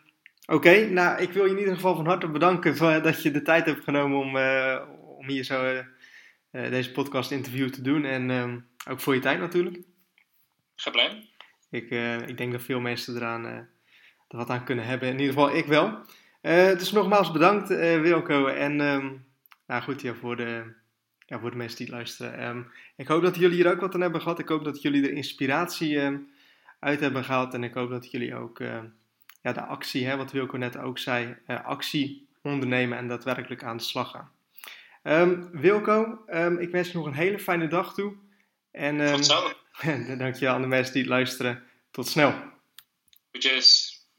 oké, 0.45 0.85
nou, 0.89 1.21
ik 1.21 1.31
wil 1.31 1.45
je 1.45 1.51
in 1.51 1.59
ieder 1.59 1.75
geval 1.75 1.95
van 1.95 2.05
harte 2.05 2.27
bedanken 2.27 2.75
voor, 2.77 3.01
dat 3.01 3.23
je 3.23 3.31
de 3.31 3.41
tijd 3.41 3.65
hebt 3.65 3.83
genomen 3.83 4.19
om, 4.19 4.35
uh, 4.35 4.81
om 5.17 5.27
hier 5.27 5.43
zo 5.43 5.65
uh, 5.65 5.83
deze 6.69 6.91
podcast 6.91 7.31
interview 7.31 7.69
te 7.69 7.81
doen. 7.81 8.05
En 8.05 8.29
um, 8.29 8.69
ook 8.89 8.99
voor 8.99 9.13
je 9.13 9.19
tijd 9.19 9.39
natuurlijk. 9.39 9.77
Geen 10.75 11.29
Ik, 11.69 11.89
ik 12.29 12.37
denk 12.37 12.51
dat 12.51 12.61
veel 12.61 12.79
mensen 12.79 13.15
eraan 13.15 13.45
er 13.45 13.69
wat 14.27 14.49
aan 14.49 14.65
kunnen 14.65 14.85
hebben. 14.85 15.07
In 15.09 15.19
ieder 15.19 15.33
geval 15.33 15.55
ik 15.55 15.65
wel. 15.65 16.05
Dus 16.77 16.91
nogmaals 16.91 17.31
bedankt 17.31 17.67
Wilco. 17.67 18.47
En 18.47 18.79
um, 18.79 19.25
nou 19.67 19.83
goed, 19.83 20.01
ja, 20.01 20.13
voor 20.13 20.35
de 20.35 20.73
ja, 21.25 21.39
voor 21.39 21.51
de 21.51 21.57
mensen 21.57 21.77
die 21.77 21.89
luisteren. 21.89 22.47
Um, 22.47 22.71
ik 22.95 23.07
hoop 23.07 23.21
dat 23.21 23.35
jullie 23.35 23.55
hier 23.55 23.71
ook 23.71 23.79
wat 23.79 23.93
aan 23.93 24.01
hebben 24.01 24.21
gehad. 24.21 24.39
Ik 24.39 24.47
hoop 24.47 24.63
dat 24.63 24.81
jullie 24.81 25.03
er 25.03 25.13
inspiratie 25.13 25.97
um, 25.97 26.29
uit 26.79 26.99
hebben 26.99 27.23
gehaald. 27.23 27.53
En 27.53 27.63
ik 27.63 27.73
hoop 27.73 27.89
dat 27.89 28.11
jullie 28.11 28.35
ook 28.35 28.59
uh, 28.59 28.79
ja, 29.41 29.53
de 29.53 29.61
actie, 29.61 30.05
hè, 30.05 30.17
wat 30.17 30.31
Wilco 30.31 30.57
net 30.57 30.77
ook 30.77 30.97
zei, 30.97 31.37
actie 31.47 32.27
ondernemen 32.41 32.97
en 32.97 33.07
daadwerkelijk 33.07 33.63
aan 33.63 33.77
de 33.77 33.83
slag 33.83 34.11
gaan. 34.11 34.31
Um, 35.03 35.49
Wilco, 35.51 36.25
ik 36.59 36.69
wens 36.69 36.91
je 36.91 36.97
nog 36.97 37.05
een 37.05 37.13
hele 37.13 37.39
fijne 37.39 37.67
dag 37.67 37.93
toe. 37.93 38.13
En, 38.71 39.11
Tot 39.11 39.25
zo. 39.25 39.51
dankjewel 40.17 40.53
aan 40.53 40.61
de 40.61 40.67
mensen 40.67 40.93
die 40.93 41.07
luisteren. 41.07 41.63
Tot 41.91 42.07
snel. 42.07 42.33
Goedjes. 43.31 43.84